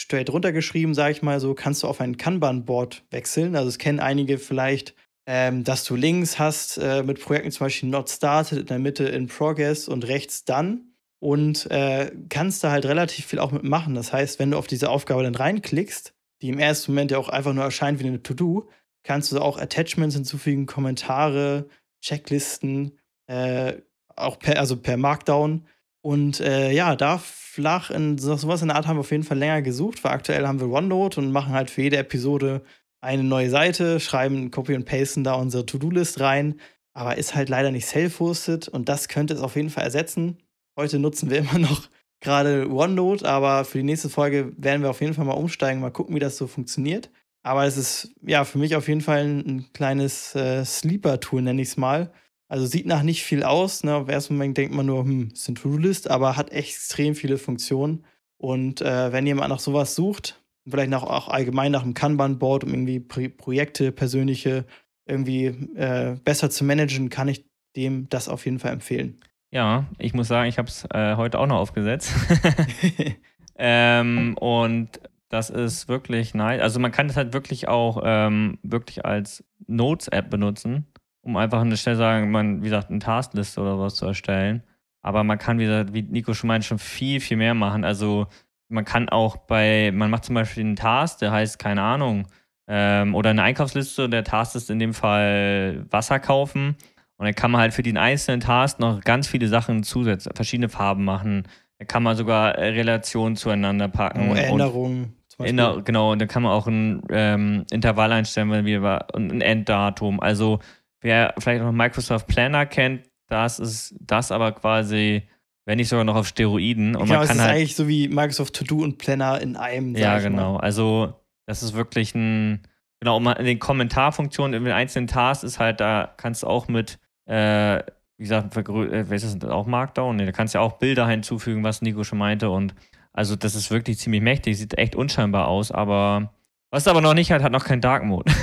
straight 0.00 0.30
runtergeschrieben, 0.30 0.94
sage 0.94 1.12
ich 1.12 1.22
mal 1.22 1.40
so, 1.40 1.54
kannst 1.54 1.82
du 1.82 1.86
auf 1.86 2.00
ein 2.00 2.16
Kanban-Board 2.16 3.04
wechseln. 3.10 3.54
Also 3.54 3.68
es 3.68 3.78
kennen 3.78 4.00
einige 4.00 4.38
vielleicht, 4.38 4.94
ähm, 5.26 5.62
dass 5.62 5.84
du 5.84 5.94
Links 5.94 6.38
hast 6.38 6.78
äh, 6.78 7.02
mit 7.02 7.20
Projekten 7.20 7.50
zum 7.50 7.66
Beispiel 7.66 7.88
Not 7.88 8.08
Started, 8.08 8.58
in 8.58 8.66
der 8.66 8.78
Mitte 8.78 9.04
in 9.04 9.26
Progress 9.26 9.88
und 9.88 10.06
rechts 10.06 10.44
Done 10.44 10.80
und 11.20 11.70
äh, 11.70 12.10
kannst 12.30 12.64
da 12.64 12.70
halt 12.70 12.86
relativ 12.86 13.26
viel 13.26 13.38
auch 13.38 13.52
mitmachen. 13.52 13.94
Das 13.94 14.12
heißt, 14.12 14.38
wenn 14.38 14.52
du 14.52 14.58
auf 14.58 14.66
diese 14.66 14.88
Aufgabe 14.88 15.22
dann 15.22 15.34
reinklickst, 15.34 16.14
die 16.40 16.48
im 16.48 16.58
ersten 16.58 16.92
Moment 16.92 17.10
ja 17.10 17.18
auch 17.18 17.28
einfach 17.28 17.52
nur 17.52 17.64
erscheint 17.64 18.00
wie 18.00 18.06
eine 18.06 18.22
To-Do, 18.22 18.70
kannst 19.02 19.30
du 19.32 19.38
auch 19.38 19.58
Attachments 19.58 20.14
hinzufügen, 20.14 20.66
Kommentare, 20.66 21.68
Checklisten, 22.00 22.98
äh, 23.26 23.74
auch 24.16 24.38
per, 24.38 24.58
also 24.58 24.76
per 24.76 24.96
Markdown. 24.96 25.66
Und 26.02 26.40
äh, 26.40 26.70
ja, 26.72 26.96
da 26.96 27.18
flach 27.18 27.90
in 27.90 28.16
sowas 28.18 28.62
in 28.62 28.68
der 28.68 28.76
Art 28.76 28.86
haben 28.86 28.96
wir 28.96 29.00
auf 29.00 29.10
jeden 29.10 29.24
Fall 29.24 29.38
länger 29.38 29.60
gesucht, 29.62 30.02
weil 30.04 30.12
aktuell 30.12 30.46
haben 30.46 30.60
wir 30.60 30.70
OneNote 30.70 31.20
und 31.20 31.32
machen 31.32 31.52
halt 31.52 31.70
für 31.70 31.82
jede 31.82 31.98
Episode 31.98 32.62
eine 33.00 33.24
neue 33.24 33.50
Seite, 33.50 34.00
schreiben, 34.00 34.50
copy 34.50 34.74
und 34.74 34.84
pasten 34.84 35.24
da 35.24 35.34
unsere 35.34 35.66
To-Do-List 35.66 36.20
rein, 36.20 36.60
aber 36.92 37.18
ist 37.18 37.34
halt 37.34 37.48
leider 37.48 37.70
nicht 37.70 37.86
self-hosted 37.86 38.68
und 38.68 38.88
das 38.88 39.08
könnte 39.08 39.34
es 39.34 39.40
auf 39.40 39.56
jeden 39.56 39.70
Fall 39.70 39.84
ersetzen. 39.84 40.38
Heute 40.76 40.98
nutzen 40.98 41.30
wir 41.30 41.38
immer 41.50 41.58
noch 41.58 41.88
gerade 42.20 42.70
OneNote, 42.70 43.28
aber 43.28 43.64
für 43.64 43.78
die 43.78 43.84
nächste 43.84 44.10
Folge 44.10 44.52
werden 44.56 44.82
wir 44.82 44.90
auf 44.90 45.00
jeden 45.00 45.14
Fall 45.14 45.24
mal 45.24 45.32
umsteigen, 45.32 45.80
mal 45.80 45.90
gucken, 45.90 46.14
wie 46.14 46.20
das 46.20 46.36
so 46.36 46.46
funktioniert. 46.46 47.10
Aber 47.42 47.64
es 47.64 47.78
ist 47.78 48.14
ja 48.22 48.44
für 48.44 48.58
mich 48.58 48.76
auf 48.76 48.86
jeden 48.86 49.00
Fall 49.00 49.24
ein, 49.24 49.38
ein 49.38 49.72
kleines 49.72 50.34
äh, 50.34 50.64
Sleeper-Tool, 50.64 51.40
nenne 51.40 51.62
ich 51.62 51.68
es 51.68 51.76
mal. 51.78 52.12
Also 52.50 52.66
sieht 52.66 52.84
nach 52.84 53.04
nicht 53.04 53.22
viel 53.22 53.44
aus. 53.44 53.84
Ne? 53.84 53.94
Auf 53.94 54.08
ersten 54.08 54.34
Moment 54.34 54.58
denkt 54.58 54.74
man 54.74 54.84
nur, 54.84 55.04
hm, 55.04 55.28
ist 55.32 55.48
ein 55.48 55.54
To-Do-List, 55.54 56.10
aber 56.10 56.36
hat 56.36 56.50
extrem 56.50 57.14
viele 57.14 57.38
Funktionen. 57.38 58.04
Und 58.38 58.82
äh, 58.82 59.12
wenn 59.12 59.24
jemand 59.24 59.50
nach 59.50 59.60
sowas 59.60 59.94
sucht, 59.94 60.42
vielleicht 60.68 60.90
nach, 60.90 61.04
auch 61.04 61.28
allgemein 61.28 61.70
nach 61.70 61.84
einem 61.84 61.94
Kanban-Board, 61.94 62.64
um 62.64 62.70
irgendwie 62.70 62.98
Pro 62.98 63.28
Projekte, 63.28 63.92
persönliche 63.92 64.64
irgendwie 65.06 65.46
äh, 65.76 66.16
besser 66.24 66.50
zu 66.50 66.64
managen, 66.64 67.08
kann 67.08 67.28
ich 67.28 67.44
dem 67.76 68.08
das 68.08 68.28
auf 68.28 68.44
jeden 68.46 68.58
Fall 68.58 68.72
empfehlen. 68.72 69.20
Ja, 69.52 69.86
ich 69.98 70.12
muss 70.12 70.26
sagen, 70.26 70.48
ich 70.48 70.58
habe 70.58 70.68
es 70.68 70.84
äh, 70.92 71.14
heute 71.14 71.38
auch 71.38 71.46
noch 71.46 71.58
aufgesetzt. 71.58 72.12
ähm, 73.58 74.36
und 74.38 75.00
das 75.28 75.50
ist 75.50 75.86
wirklich 75.86 76.34
nice. 76.34 76.60
Also 76.60 76.80
man 76.80 76.90
kann 76.90 77.08
es 77.08 77.16
halt 77.16 77.32
wirklich 77.32 77.68
auch 77.68 78.02
ähm, 78.04 78.58
wirklich 78.64 79.04
als 79.04 79.44
Notes-App 79.68 80.30
benutzen, 80.30 80.88
um 81.30 81.36
einfach 81.36 81.60
eine 81.60 81.76
Stelle 81.76 81.96
sagen, 81.96 82.30
man, 82.30 82.60
wie 82.60 82.64
gesagt, 82.64 82.90
eine 82.90 82.98
Taskliste 82.98 83.60
oder 83.60 83.78
was 83.78 83.94
zu 83.94 84.06
erstellen. 84.06 84.62
Aber 85.02 85.24
man 85.24 85.38
kann, 85.38 85.58
wie 85.58 85.64
gesagt, 85.64 85.94
wie 85.94 86.02
Nico 86.02 86.34
schon 86.34 86.48
meint, 86.48 86.64
schon 86.64 86.78
viel, 86.78 87.20
viel 87.20 87.36
mehr 87.36 87.54
machen. 87.54 87.84
Also 87.84 88.26
man 88.68 88.84
kann 88.84 89.08
auch 89.08 89.36
bei, 89.36 89.90
man 89.94 90.10
macht 90.10 90.24
zum 90.24 90.34
Beispiel 90.34 90.64
einen 90.64 90.76
Task, 90.76 91.20
der 91.20 91.32
heißt, 91.32 91.58
keine 91.58 91.82
Ahnung, 91.82 92.26
ähm, 92.68 93.14
oder 93.14 93.30
eine 93.30 93.42
Einkaufsliste, 93.42 94.08
der 94.08 94.24
Task 94.24 94.54
ist 94.56 94.70
in 94.70 94.78
dem 94.78 94.92
Fall 94.92 95.86
Wasser 95.90 96.18
kaufen. 96.18 96.76
Und 97.16 97.26
dann 97.26 97.34
kann 97.34 97.50
man 97.50 97.60
halt 97.60 97.74
für 97.74 97.82
den 97.82 97.96
einzelnen 97.96 98.40
Task 98.40 98.80
noch 98.80 99.00
ganz 99.02 99.28
viele 99.28 99.48
Sachen 99.48 99.82
zusetzen, 99.82 100.32
verschiedene 100.34 100.68
Farben 100.68 101.04
machen. 101.04 101.44
Da 101.78 101.84
kann 101.84 102.02
man 102.02 102.16
sogar 102.16 102.56
Relationen 102.58 103.36
zueinander 103.36 103.88
packen. 103.88 104.30
Oh, 104.30 104.34
Erinnerungen. 104.34 105.16
In 105.38 105.56
genau, 105.84 106.12
und 106.12 106.20
dann 106.20 106.28
kann 106.28 106.42
man 106.42 106.52
auch 106.52 106.66
ein 106.66 107.02
ähm, 107.08 107.64
Intervall 107.70 108.12
einstellen, 108.12 108.50
wenn 108.50 108.66
wir 108.66 109.06
und 109.14 109.32
ein 109.32 109.40
Enddatum. 109.40 110.20
Also 110.20 110.60
wer 111.00 111.34
vielleicht 111.38 111.62
noch 111.62 111.72
Microsoft 111.72 112.26
Planner 112.26 112.66
kennt, 112.66 113.02
das 113.28 113.58
ist 113.58 113.94
das 114.00 114.32
aber 114.32 114.52
quasi, 114.52 115.22
wenn 115.64 115.76
nicht 115.76 115.88
sogar 115.88 116.04
noch 116.04 116.16
auf 116.16 116.26
Steroiden. 116.28 116.96
Und 116.96 117.04
genau, 117.06 117.18
man 117.20 117.26
kann 117.28 117.36
es 117.36 117.42
ist 117.42 117.48
halt, 117.48 117.56
eigentlich 117.56 117.76
so 117.76 117.88
wie 117.88 118.08
Microsoft 118.08 118.54
To 118.56 118.64
Do 118.64 118.82
und 118.82 118.98
Planner 118.98 119.40
in 119.40 119.56
einem. 119.56 119.94
ja, 119.94 120.16
ich 120.18 120.24
mal. 120.24 120.30
genau. 120.30 120.56
Also 120.56 121.14
das 121.46 121.62
ist 121.62 121.74
wirklich 121.74 122.14
ein, 122.14 122.62
genau, 123.00 123.16
und 123.18 123.22
man- 123.24 123.36
in 123.36 123.44
den 123.44 123.58
Kommentarfunktionen 123.58 124.54
in 124.54 124.64
den 124.64 124.72
einzelnen 124.74 125.06
Tasks 125.06 125.44
ist 125.44 125.58
halt, 125.58 125.80
da 125.80 126.12
kannst 126.16 126.42
du 126.42 126.46
auch 126.48 126.68
mit, 126.68 126.98
äh, 127.26 127.78
wie 128.18 128.24
gesagt, 128.24 128.56
äh, 128.56 129.14
ist 129.14 129.42
das 129.42 129.50
auch 129.50 129.66
Markdown? 129.66 130.16
Nee, 130.16 130.26
da 130.26 130.32
kannst 130.32 130.54
du 130.54 130.58
ja 130.58 130.62
auch 130.62 130.74
Bilder 130.74 131.08
hinzufügen, 131.08 131.64
was 131.64 131.82
Nico 131.82 132.04
schon 132.04 132.18
meinte. 132.18 132.50
Und 132.50 132.74
also 133.12 133.34
das 133.36 133.54
ist 133.54 133.70
wirklich 133.70 133.98
ziemlich 133.98 134.20
mächtig, 134.22 134.58
sieht 134.58 134.76
echt 134.78 134.94
unscheinbar 134.94 135.48
aus, 135.48 135.72
aber 135.72 136.32
was 136.70 136.86
aber 136.88 137.00
noch 137.00 137.14
nicht 137.14 137.30
hat, 137.32 137.42
hat 137.42 137.52
noch 137.52 137.64
kein 137.64 137.80
Dark 137.80 138.04
Mode. 138.04 138.32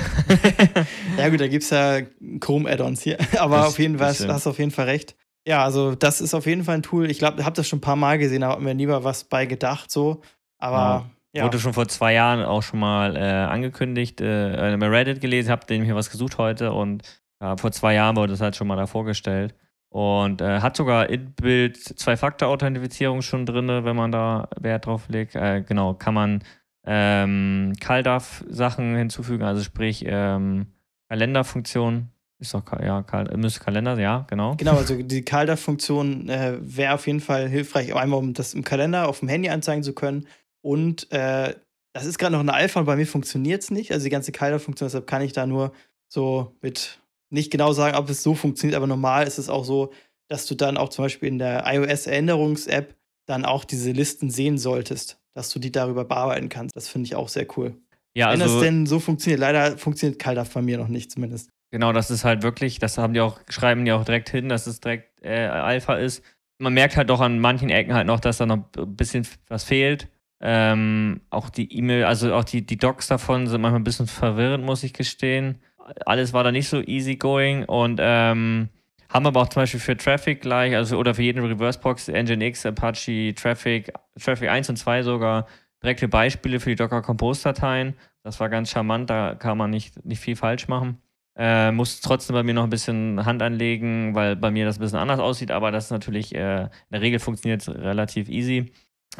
Ja, 1.16 1.28
gut, 1.30 1.40
da 1.40 1.48
gibt 1.48 1.64
es 1.64 1.70
ja 1.70 2.00
Chrome-Add-ons 2.40 3.02
hier. 3.02 3.18
Aber 3.38 3.56
Das- 3.56 3.66
auf 3.68 3.78
jeden 3.78 3.98
Fall, 3.98 4.08
hast 4.08 4.46
du 4.46 4.50
auf 4.50 4.58
jeden 4.58 4.70
Fall 4.70 4.84
recht. 4.84 5.16
Ja, 5.46 5.64
also 5.64 5.94
das 5.94 6.20
ist 6.20 6.34
auf 6.34 6.46
jeden 6.46 6.62
Fall 6.62 6.76
ein 6.76 6.82
Tool. 6.82 7.10
Ich 7.10 7.18
glaube, 7.18 7.40
ich 7.40 7.44
habe 7.46 7.56
das 7.56 7.66
schon 7.66 7.78
ein 7.78 7.82
paar 7.82 7.96
Mal 7.96 8.18
gesehen, 8.18 8.42
da 8.42 8.50
hat 8.50 8.60
mir 8.60 8.74
lieber 8.74 9.02
was 9.02 9.24
bei 9.24 9.46
gedacht, 9.46 9.90
so. 9.90 10.20
Aber 10.58 11.08
ja. 11.32 11.44
Wurde 11.44 11.58
schon 11.58 11.72
vor 11.72 11.88
zwei 11.88 12.12
Jahren 12.14 12.44
auch 12.44 12.62
schon 12.62 12.78
mal 12.80 13.16
äh, 13.16 13.20
angekündigt, 13.20 14.20
äh, 14.20 14.76
bei 14.78 14.86
Reddit 14.88 15.20
gelesen, 15.20 15.50
habe 15.50 15.66
dem 15.66 15.84
hier 15.84 15.94
was 15.96 16.10
gesucht 16.10 16.38
heute 16.38 16.72
und 16.72 17.02
ja, 17.40 17.56
vor 17.56 17.72
zwei 17.72 17.94
Jahren 17.94 18.16
wurde 18.16 18.32
das 18.32 18.40
halt 18.40 18.56
schon 18.56 18.66
mal 18.66 18.76
da 18.76 18.86
vorgestellt. 18.86 19.54
Und 19.90 20.40
äh, 20.42 20.60
hat 20.60 20.76
sogar 20.76 21.08
in-Bild 21.08 21.76
Zwei-Faktor-Authentifizierung 21.78 23.22
schon 23.22 23.46
drin, 23.46 23.68
wenn 23.68 23.96
man 23.96 24.12
da 24.12 24.48
Wert 24.60 24.84
drauf 24.86 25.08
legt. 25.08 25.34
Äh, 25.34 25.62
genau, 25.62 25.94
kann 25.94 26.12
man 26.14 26.42
ähm, 26.90 27.74
CalDAV-Sachen 27.80 28.96
hinzufügen, 28.96 29.44
also 29.44 29.62
sprich 29.62 30.04
ähm, 30.06 30.68
Kalenderfunktion. 31.08 32.08
Ist 32.40 32.54
doch, 32.54 32.62
ja, 32.80 33.02
Kal 33.02 33.36
müsste 33.36 33.60
Kalender, 33.60 33.98
ja, 33.98 34.24
genau. 34.30 34.54
Genau, 34.56 34.76
also 34.76 35.02
die 35.02 35.22
CalDAV-Funktion 35.22 36.28
äh, 36.28 36.56
wäre 36.60 36.94
auf 36.94 37.06
jeden 37.06 37.20
Fall 37.20 37.48
hilfreich, 37.48 37.94
einmal 37.94 38.18
um 38.18 38.32
das 38.32 38.54
im 38.54 38.64
Kalender 38.64 39.08
auf 39.08 39.20
dem 39.20 39.28
Handy 39.28 39.50
anzeigen 39.50 39.82
zu 39.82 39.92
können. 39.92 40.26
Und 40.62 41.10
äh, 41.12 41.54
das 41.92 42.06
ist 42.06 42.18
gerade 42.18 42.32
noch 42.32 42.40
eine 42.40 42.54
Alpha 42.54 42.80
und 42.80 42.86
bei 42.86 42.96
mir 42.96 43.06
funktioniert 43.06 43.62
es 43.62 43.70
nicht. 43.70 43.92
Also 43.92 44.04
die 44.04 44.10
ganze 44.10 44.32
CalDAV-Funktion, 44.32 44.86
deshalb 44.86 45.06
kann 45.06 45.20
ich 45.20 45.32
da 45.32 45.46
nur 45.46 45.72
so 46.06 46.56
mit 46.62 47.00
nicht 47.30 47.50
genau 47.50 47.72
sagen, 47.72 47.96
ob 47.96 48.08
es 48.08 48.22
so 48.22 48.34
funktioniert, 48.34 48.76
aber 48.76 48.86
normal 48.86 49.26
ist 49.26 49.38
es 49.38 49.50
auch 49.50 49.64
so, 49.64 49.92
dass 50.28 50.46
du 50.46 50.54
dann 50.54 50.76
auch 50.76 50.88
zum 50.88 51.04
Beispiel 51.04 51.28
in 51.28 51.38
der 51.38 51.64
iOS-Erinnerungs-App 51.66 52.94
dann 53.26 53.44
auch 53.44 53.64
diese 53.64 53.92
Listen 53.92 54.30
sehen 54.30 54.56
solltest, 54.58 55.20
dass 55.38 55.50
du 55.50 55.60
die 55.60 55.70
darüber 55.70 56.04
bearbeiten 56.04 56.48
kannst. 56.48 56.74
Das 56.74 56.88
finde 56.88 57.06
ich 57.06 57.14
auch 57.14 57.28
sehr 57.28 57.46
cool. 57.56 57.76
Ja, 58.12 58.32
Wenn 58.32 58.40
das 58.40 58.50
also, 58.50 58.60
denn 58.60 58.86
so 58.86 58.98
funktioniert, 58.98 59.38
leider 59.38 59.78
funktioniert 59.78 60.18
CalDAV 60.18 60.52
bei 60.52 60.62
mir 60.62 60.78
noch 60.78 60.88
nicht 60.88 61.12
zumindest. 61.12 61.50
Genau, 61.70 61.92
das 61.92 62.10
ist 62.10 62.24
halt 62.24 62.42
wirklich, 62.42 62.80
das 62.80 62.98
haben 62.98 63.14
die 63.14 63.20
auch, 63.20 63.38
schreiben 63.48 63.84
die 63.84 63.92
auch 63.92 64.04
direkt 64.04 64.30
hin, 64.30 64.48
dass 64.48 64.66
es 64.66 64.80
direkt 64.80 65.22
äh, 65.22 65.46
Alpha 65.46 65.94
ist. 65.94 66.24
Man 66.58 66.74
merkt 66.74 66.96
halt 66.96 67.08
doch 67.08 67.20
an 67.20 67.38
manchen 67.38 67.70
Ecken 67.70 67.94
halt 67.94 68.08
noch, 68.08 68.18
dass 68.18 68.38
da 68.38 68.46
noch 68.46 68.64
ein 68.76 68.96
bisschen 68.96 69.28
was 69.46 69.62
fehlt. 69.62 70.08
Ähm, 70.40 71.20
auch 71.30 71.50
die 71.50 71.72
E-Mail, 71.72 72.04
also 72.04 72.34
auch 72.34 72.44
die, 72.44 72.66
die 72.66 72.76
Docs 72.76 73.06
davon 73.06 73.46
sind 73.46 73.60
manchmal 73.60 73.80
ein 73.80 73.84
bisschen 73.84 74.08
verwirrend, 74.08 74.64
muss 74.64 74.82
ich 74.82 74.92
gestehen. 74.92 75.60
Alles 76.04 76.32
war 76.32 76.42
da 76.42 76.50
nicht 76.50 76.68
so 76.68 76.80
easygoing 76.80 77.64
und 77.64 78.00
ähm, 78.02 78.70
haben 79.08 79.26
aber 79.26 79.40
auch 79.40 79.48
zum 79.48 79.62
Beispiel 79.62 79.80
für 79.80 79.96
Traffic 79.96 80.40
gleich, 80.40 80.74
also 80.74 80.98
oder 80.98 81.14
für 81.14 81.22
jeden 81.22 81.44
Reversebox, 81.44 82.08
Nginx, 82.08 82.66
Apache, 82.66 83.34
Traffic, 83.34 83.92
Traffic 84.20 84.48
1 84.48 84.68
und 84.68 84.76
2 84.76 85.02
sogar 85.02 85.46
direkte 85.82 86.08
Beispiele 86.08 86.60
für 86.60 86.70
die 86.70 86.76
Docker 86.76 87.02
Compose 87.02 87.44
Dateien. 87.44 87.94
Das 88.22 88.40
war 88.40 88.48
ganz 88.48 88.70
charmant, 88.70 89.08
da 89.08 89.34
kann 89.34 89.56
man 89.56 89.70
nicht, 89.70 90.04
nicht 90.04 90.20
viel 90.20 90.36
falsch 90.36 90.68
machen. 90.68 90.98
Äh, 91.36 91.70
muss 91.70 92.00
trotzdem 92.00 92.34
bei 92.34 92.42
mir 92.42 92.52
noch 92.52 92.64
ein 92.64 92.70
bisschen 92.70 93.24
Hand 93.24 93.42
anlegen, 93.42 94.14
weil 94.14 94.34
bei 94.34 94.50
mir 94.50 94.64
das 94.64 94.78
ein 94.78 94.80
bisschen 94.80 94.98
anders 94.98 95.20
aussieht, 95.20 95.52
aber 95.52 95.70
das 95.70 95.84
ist 95.84 95.90
natürlich, 95.92 96.34
äh, 96.34 96.62
in 96.62 96.68
der 96.90 97.00
Regel 97.00 97.20
funktioniert 97.20 97.62
es 97.62 97.68
relativ 97.68 98.28
easy. 98.28 98.72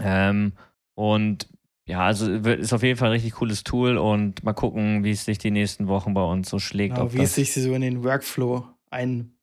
Ähm, 0.03 0.53
und 0.95 1.49
ja, 1.87 2.01
also 2.01 2.31
ist 2.31 2.73
auf 2.73 2.83
jeden 2.83 2.99
Fall 2.99 3.09
ein 3.09 3.13
richtig 3.13 3.35
cooles 3.35 3.63
Tool 3.65 3.97
und 3.97 4.43
mal 4.43 4.53
gucken, 4.53 5.05
wie 5.05 5.13
es 5.13 5.25
sich 5.25 5.39
die 5.39 5.53
nächsten 5.53 5.87
Wochen 5.87 6.13
bei 6.13 6.23
uns 6.23 6.51
so 6.51 6.59
schlägt. 6.59 6.97
Genau, 6.97 7.13
wie 7.15 7.23
es 7.23 7.37
sich 7.37 7.55
so 7.55 7.73
in 7.73 7.83
den 7.83 8.03
Workflow 8.03 8.67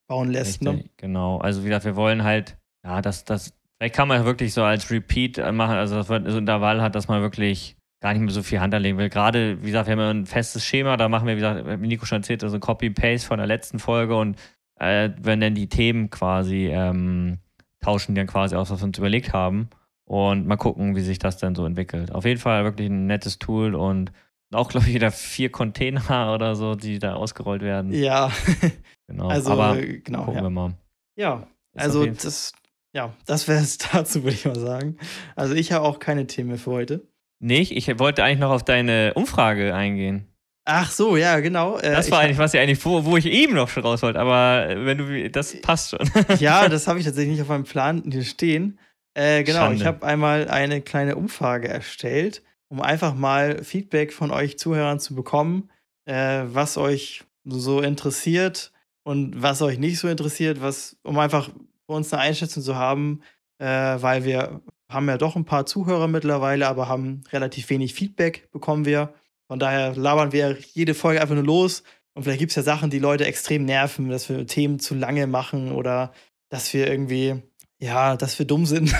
einbauen 0.07 0.31
lässt. 0.31 0.61
Ne? 0.61 0.85
Genau. 0.97 1.37
Also 1.37 1.63
wie 1.63 1.67
gesagt, 1.67 1.85
wir 1.85 1.95
wollen 1.95 2.23
halt, 2.23 2.57
ja, 2.83 3.01
das, 3.01 3.25
das, 3.25 3.53
vielleicht 3.77 3.95
kann 3.95 4.07
man 4.07 4.25
wirklich 4.25 4.53
so 4.53 4.63
als 4.63 4.89
Repeat 4.91 5.37
äh, 5.37 5.51
machen, 5.51 5.75
also 5.75 5.95
dass 5.95 6.09
man 6.09 6.29
so 6.29 6.37
Intervall 6.37 6.81
hat, 6.81 6.95
dass 6.95 7.07
man 7.07 7.21
wirklich 7.21 7.75
gar 8.01 8.13
nicht 8.13 8.21
mehr 8.21 8.31
so 8.31 8.43
viel 8.43 8.59
Hand 8.59 8.73
anlegen 8.73 8.97
will. 8.97 9.09
Gerade, 9.09 9.61
wie 9.61 9.67
gesagt, 9.67 9.87
wir 9.87 9.93
haben 9.93 9.99
ja 9.99 10.09
ein 10.11 10.25
festes 10.25 10.63
Schema, 10.63 10.97
da 10.97 11.09
machen 11.09 11.27
wir, 11.27 11.35
wie 11.35 11.39
gesagt, 11.39 11.81
wie 11.81 11.87
Nico 11.87 12.05
schon 12.05 12.19
erzählt, 12.19 12.43
also 12.43 12.59
Copy-Paste 12.59 13.27
von 13.27 13.37
der 13.37 13.47
letzten 13.47 13.79
Folge 13.79 14.15
und 14.15 14.37
äh, 14.79 15.09
wenn 15.21 15.41
dann 15.41 15.55
die 15.55 15.69
Themen 15.69 16.09
quasi 16.09 16.67
ähm, 16.67 17.39
tauschen 17.85 18.15
die 18.15 18.19
dann 18.19 18.27
quasi 18.27 18.55
aus, 18.55 18.71
was 18.71 18.81
wir 18.81 18.85
uns 18.85 18.97
überlegt 18.97 19.33
haben. 19.33 19.69
Und 20.07 20.45
mal 20.45 20.57
gucken, 20.57 20.95
wie 20.95 21.01
sich 21.01 21.17
das 21.17 21.37
dann 21.37 21.55
so 21.55 21.65
entwickelt. 21.65 22.11
Auf 22.11 22.25
jeden 22.25 22.39
Fall 22.39 22.63
wirklich 22.63 22.89
ein 22.89 23.07
nettes 23.07 23.39
Tool 23.39 23.73
und 23.73 24.11
auch, 24.53 24.69
glaube 24.69 24.87
ich, 24.87 24.93
wieder 24.93 25.09
vier 25.09 25.51
Container 25.51 26.31
oder 26.35 26.55
so, 26.55 26.75
die 26.75 26.99
da 26.99 27.15
ausgerollt 27.15 27.61
werden. 27.61 27.91
Ja, 27.91 28.31
Genau. 29.07 29.27
also 29.27 29.51
Aber 29.51 29.77
äh, 29.79 29.99
genau. 29.99 30.19
gucken 30.25 30.35
Ja, 30.37 30.41
wir 30.43 30.49
mal. 30.49 30.73
ja 31.15 31.47
Ist 31.73 31.81
also 31.81 32.05
das, 32.05 32.53
ja, 32.93 33.13
das 33.25 33.47
wäre 33.47 33.59
es 33.61 33.77
dazu, 33.91 34.23
würde 34.23 34.35
ich 34.35 34.45
mal 34.45 34.59
sagen. 34.59 34.97
Also 35.35 35.53
ich 35.55 35.71
habe 35.71 35.85
auch 35.85 35.99
keine 35.99 36.27
Themen 36.27 36.49
mehr 36.49 36.57
für 36.57 36.71
heute. 36.71 37.07
Nicht? 37.39 37.71
Ich 37.73 37.99
wollte 37.99 38.23
eigentlich 38.23 38.39
noch 38.39 38.51
auf 38.51 38.63
deine 38.63 39.13
Umfrage 39.15 39.75
eingehen. 39.75 40.27
Ach 40.67 40.89
so, 40.89 41.15
ja, 41.15 41.39
genau. 41.41 41.77
Äh, 41.77 41.91
Das 41.91 42.09
war 42.09 42.21
eigentlich, 42.21 42.39
was 42.39 42.53
ich 42.55 42.59
eigentlich, 42.59 42.83
wo, 42.83 43.05
wo 43.05 43.17
ich 43.17 43.27
eben 43.27 43.53
noch 43.53 43.69
schon 43.69 43.83
raus 43.83 44.01
wollte, 44.01 44.19
aber 44.19 44.67
äh, 44.67 44.85
wenn 44.85 44.97
du, 44.97 45.29
das 45.29 45.61
passt 45.61 45.91
schon. 45.91 46.09
Ja, 46.39 46.67
das 46.69 46.87
habe 46.87 46.97
ich 46.97 47.05
tatsächlich 47.05 47.33
nicht 47.33 47.41
auf 47.41 47.49
meinem 47.49 47.65
Plan 47.65 48.03
hier 48.09 48.23
stehen. 48.23 48.79
Äh, 49.13 49.43
genau, 49.43 49.59
Schande. 49.59 49.75
ich 49.77 49.85
habe 49.85 50.05
einmal 50.05 50.47
eine 50.49 50.81
kleine 50.81 51.15
Umfrage 51.17 51.67
erstellt, 51.67 52.41
um 52.69 52.81
einfach 52.81 53.13
mal 53.13 53.63
Feedback 53.63 54.11
von 54.11 54.31
euch 54.31 54.57
Zuhörern 54.57 54.99
zu 54.99 55.13
bekommen, 55.13 55.69
äh, 56.05 56.43
was 56.47 56.77
euch 56.77 57.23
so 57.43 57.81
interessiert 57.81 58.71
und 59.05 59.41
was 59.41 59.61
euch 59.61 59.77
nicht 59.77 59.99
so 59.99 60.07
interessiert, 60.07 60.61
was, 60.61 60.97
um 61.03 61.19
einfach 61.19 61.49
für 61.85 61.93
uns 61.93 62.11
eine 62.11 62.23
Einschätzung 62.23 62.63
zu 62.63 62.75
haben, 62.75 63.21
äh, 63.59 63.65
weil 63.67 64.25
wir 64.25 64.61
haben 64.89 65.07
ja 65.07 65.17
doch 65.17 65.35
ein 65.35 65.45
paar 65.45 65.65
Zuhörer 65.65 66.07
mittlerweile, 66.07 66.67
aber 66.67 66.89
haben 66.89 67.23
relativ 67.31 67.69
wenig 67.69 67.93
Feedback 67.93 68.49
bekommen 68.51 68.85
wir. 68.85 69.13
Von 69.47 69.59
daher 69.59 69.95
labern 69.95 70.31
wir 70.31 70.57
jede 70.73 70.95
Folge 70.95 71.21
einfach 71.21 71.35
nur 71.35 71.43
los. 71.43 71.83
Und 72.15 72.23
vielleicht 72.23 72.39
gibt 72.39 72.51
es 72.51 72.55
ja 72.55 72.63
Sachen, 72.63 72.89
die 72.89 72.99
Leute 72.99 73.25
extrem 73.25 73.65
nerven, 73.65 74.09
dass 74.09 74.27
wir 74.27 74.47
Themen 74.47 74.79
zu 74.79 74.95
lange 74.95 75.27
machen 75.27 75.71
oder 75.71 76.11
dass 76.49 76.73
wir 76.73 76.87
irgendwie, 76.87 77.43
ja, 77.77 78.15
dass 78.17 78.39
wir 78.39 78.47
dumm 78.47 78.65
sind. 78.65 78.91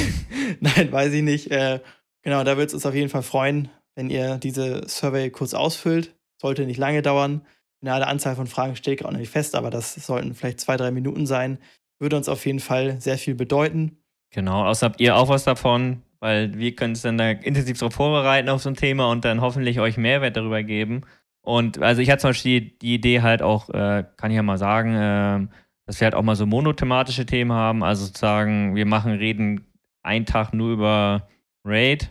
Nein, 0.60 0.92
weiß 0.92 1.12
ich 1.14 1.22
nicht. 1.22 1.50
Äh, 1.50 1.80
genau, 2.22 2.44
da 2.44 2.56
würde 2.56 2.66
es 2.66 2.74
uns 2.74 2.84
auf 2.84 2.94
jeden 2.94 3.08
Fall 3.08 3.22
freuen, 3.22 3.70
wenn 3.94 4.10
ihr 4.10 4.36
diese 4.36 4.86
Survey 4.86 5.30
kurz 5.30 5.54
ausfüllt. 5.54 6.14
Sollte 6.36 6.66
nicht 6.66 6.78
lange 6.78 7.00
dauern. 7.00 7.46
Finale 7.80 8.06
Anzahl 8.06 8.36
von 8.36 8.46
Fragen 8.46 8.76
steht 8.76 9.00
gerade 9.00 9.14
noch 9.14 9.20
nicht 9.20 9.32
fest, 9.32 9.54
aber 9.54 9.70
das 9.70 9.94
sollten 9.94 10.34
vielleicht 10.34 10.60
zwei, 10.60 10.76
drei 10.76 10.90
Minuten 10.90 11.26
sein. 11.26 11.58
Würde 11.98 12.16
uns 12.16 12.28
auf 12.28 12.44
jeden 12.46 12.60
Fall 12.60 13.00
sehr 13.00 13.18
viel 13.18 13.34
bedeuten. 13.34 13.98
Genau, 14.30 14.64
außer 14.64 14.86
habt 14.86 15.00
ihr 15.00 15.16
auch 15.16 15.28
was 15.28 15.44
davon, 15.44 16.02
weil 16.20 16.56
wir 16.56 16.74
können 16.74 16.92
es 16.92 17.02
dann 17.02 17.18
da 17.18 17.30
intensiv 17.30 17.78
darauf 17.78 17.94
vorbereiten 17.94 18.48
auf 18.48 18.62
so 18.62 18.68
ein 18.68 18.76
Thema 18.76 19.10
und 19.10 19.24
dann 19.24 19.40
hoffentlich 19.40 19.80
euch 19.80 19.96
Mehrwert 19.96 20.36
darüber 20.36 20.62
geben. 20.62 21.02
Und 21.42 21.82
also 21.82 22.02
ich 22.02 22.10
hatte 22.10 22.20
zum 22.20 22.30
Beispiel 22.30 22.60
die, 22.60 22.78
die 22.78 22.94
Idee 22.94 23.22
halt 23.22 23.42
auch, 23.42 23.70
äh, 23.70 24.04
kann 24.16 24.30
ich 24.30 24.36
ja 24.36 24.42
mal 24.42 24.58
sagen, 24.58 24.94
äh, 24.94 25.48
dass 25.86 26.00
wir 26.00 26.04
halt 26.04 26.14
auch 26.14 26.22
mal 26.22 26.36
so 26.36 26.46
monothematische 26.46 27.26
Themen 27.26 27.52
haben. 27.52 27.82
Also 27.82 28.04
sozusagen, 28.06 28.76
wir 28.76 28.86
machen, 28.86 29.12
reden 29.12 29.66
einen 30.02 30.26
Tag 30.26 30.52
nur 30.52 30.72
über 30.72 31.28
Raid 31.64 32.08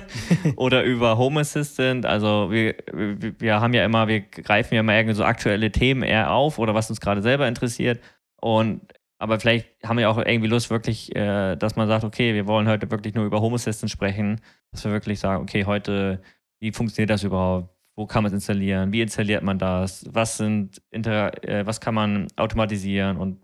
oder 0.56 0.84
über 0.84 1.18
Home 1.18 1.40
Assistant. 1.40 2.06
Also 2.06 2.50
wir, 2.50 2.76
wir, 2.92 3.40
wir 3.40 3.60
haben 3.60 3.74
ja 3.74 3.84
immer, 3.84 4.06
wir 4.08 4.20
greifen 4.20 4.74
ja 4.74 4.80
immer 4.80 4.94
irgendwie 4.94 5.16
so 5.16 5.24
aktuelle 5.24 5.72
Themen 5.72 6.02
eher 6.02 6.32
auf 6.32 6.58
oder 6.58 6.74
was 6.74 6.90
uns 6.90 7.00
gerade 7.00 7.22
selber 7.22 7.48
interessiert. 7.48 8.00
Und 8.40 8.82
aber 9.18 9.40
vielleicht 9.40 9.68
haben 9.84 9.98
wir 9.98 10.10
auch 10.10 10.18
irgendwie 10.18 10.48
Lust, 10.48 10.70
wirklich, 10.70 11.14
äh, 11.16 11.56
dass 11.56 11.76
man 11.76 11.88
sagt, 11.88 12.04
okay, 12.04 12.34
wir 12.34 12.46
wollen 12.46 12.68
heute 12.68 12.90
wirklich 12.90 13.14
nur 13.14 13.24
über 13.24 13.40
Home 13.40 13.54
Assistant 13.54 13.90
sprechen, 13.90 14.40
dass 14.70 14.84
wir 14.84 14.92
wirklich 14.92 15.20
sagen, 15.20 15.42
okay, 15.42 15.64
heute, 15.64 16.20
wie 16.60 16.72
funktioniert 16.72 17.10
das 17.10 17.22
überhaupt? 17.22 17.70
Wo 17.96 18.06
kann 18.06 18.24
man 18.24 18.30
es 18.30 18.34
installieren? 18.34 18.92
Wie 18.92 19.02
installiert 19.02 19.42
man 19.44 19.58
das? 19.58 20.04
Was 20.10 20.36
sind 20.36 20.82
Inter 20.90 21.42
äh, 21.48 21.64
was 21.64 21.80
kann 21.80 21.94
man 21.94 22.26
automatisieren 22.36 23.16
und, 23.16 23.40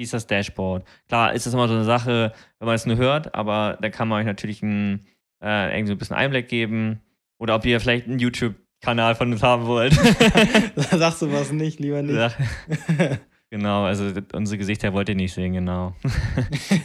wie 0.00 0.04
ist 0.04 0.14
das 0.14 0.26
Dashboard? 0.26 0.82
Klar, 1.08 1.34
ist 1.34 1.44
das 1.44 1.52
immer 1.52 1.68
so 1.68 1.74
eine 1.74 1.84
Sache, 1.84 2.32
wenn 2.58 2.66
man 2.66 2.74
es 2.74 2.86
nur 2.86 2.96
hört, 2.96 3.34
aber 3.34 3.76
da 3.82 3.90
kann 3.90 4.08
man 4.08 4.20
euch 4.20 4.24
natürlich 4.24 4.62
ein, 4.62 5.04
äh, 5.44 5.76
irgendwie 5.76 5.88
so 5.88 5.92
ein 5.92 5.98
bisschen 5.98 6.16
Einblick 6.16 6.48
geben. 6.48 7.02
Oder 7.38 7.54
ob 7.54 7.66
ihr 7.66 7.78
vielleicht 7.80 8.06
einen 8.06 8.18
YouTube-Kanal 8.18 9.14
von 9.14 9.30
uns 9.30 9.42
haben 9.42 9.66
wollt. 9.66 9.94
da 10.74 10.96
sagst 10.96 11.20
du 11.20 11.30
was 11.30 11.52
nicht, 11.52 11.80
lieber 11.80 12.02
nicht. 12.02 12.16
Ja. 12.16 12.32
Genau, 13.52 13.82
also 13.82 14.12
unsere 14.32 14.58
Gesichter 14.58 14.92
wollt 14.92 15.08
ihr 15.08 15.16
nicht 15.16 15.32
sehen, 15.32 15.52
genau. 15.54 15.96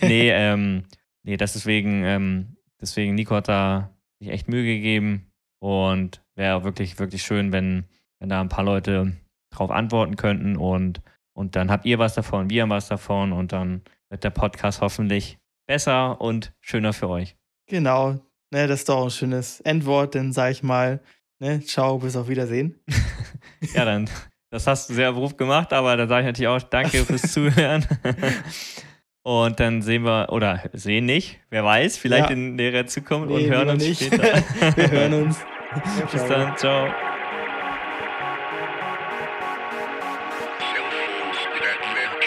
nee, 0.01 0.31
ähm, 0.31 0.81
nee, 1.21 1.37
das 1.37 1.53
deswegen, 1.53 2.03
ähm, 2.03 2.55
deswegen, 2.81 3.13
Nico 3.13 3.35
hat 3.35 3.47
da 3.47 3.91
sich 4.17 4.29
echt 4.31 4.49
Mühe 4.49 4.63
gegeben 4.63 5.27
und 5.59 6.23
wäre 6.33 6.63
wirklich, 6.63 6.97
wirklich 6.97 7.21
schön, 7.21 7.51
wenn, 7.51 7.85
wenn 8.19 8.29
da 8.29 8.41
ein 8.41 8.49
paar 8.49 8.63
Leute 8.63 9.15
drauf 9.51 9.69
antworten 9.69 10.15
könnten 10.15 10.57
und, 10.57 11.03
und 11.35 11.55
dann 11.55 11.69
habt 11.69 11.85
ihr 11.85 11.99
was 11.99 12.15
davon, 12.15 12.49
wir 12.49 12.63
haben 12.63 12.69
was 12.69 12.87
davon 12.87 13.31
und 13.33 13.51
dann 13.51 13.83
wird 14.09 14.23
der 14.23 14.29
Podcast 14.29 14.81
hoffentlich 14.81 15.37
besser 15.67 16.19
und 16.21 16.53
schöner 16.61 16.93
für 16.93 17.09
euch. 17.09 17.35
Genau, 17.67 18.13
ne, 18.51 18.67
das 18.67 18.79
ist 18.79 18.89
doch 18.89 19.03
ein 19.03 19.09
schönes 19.11 19.59
Endwort, 19.61 20.15
dann 20.15 20.31
sage 20.31 20.53
ich 20.53 20.63
mal, 20.63 21.01
ne, 21.39 21.59
ciao, 21.61 21.99
bis 21.99 22.15
auf 22.15 22.29
Wiedersehen. 22.29 22.79
ja, 23.73 23.85
dann 23.85 24.09
das 24.49 24.67
hast 24.67 24.89
du 24.89 24.93
sehr 24.93 25.11
Beruf 25.11 25.35
gemacht, 25.35 25.73
aber 25.73 25.97
da 25.97 26.07
sage 26.07 26.21
ich 26.21 26.27
natürlich 26.27 26.47
auch 26.47 26.61
Danke 26.61 27.03
fürs 27.03 27.21
Zuhören. 27.33 27.85
Und 29.23 29.59
dann 29.59 29.81
sehen 29.81 30.03
wir, 30.03 30.27
oder 30.31 30.61
sehen 30.71 31.05
nicht, 31.05 31.39
wer 31.49 31.65
weiß, 31.65 31.97
vielleicht 31.97 32.29
ja. 32.29 32.35
in 32.35 32.55
näherer 32.55 32.85
Zukunft 32.85 33.29
nee, 33.29 33.45
und 33.45 33.51
hören 33.51 33.69
uns 33.69 33.83
nicht. 33.83 34.03
später. 34.03 34.43
wir 34.75 34.91
hören 34.91 35.13
uns. 35.25 35.39
Bis 36.11 36.25
dann, 36.27 36.55
ciao. 36.55 36.87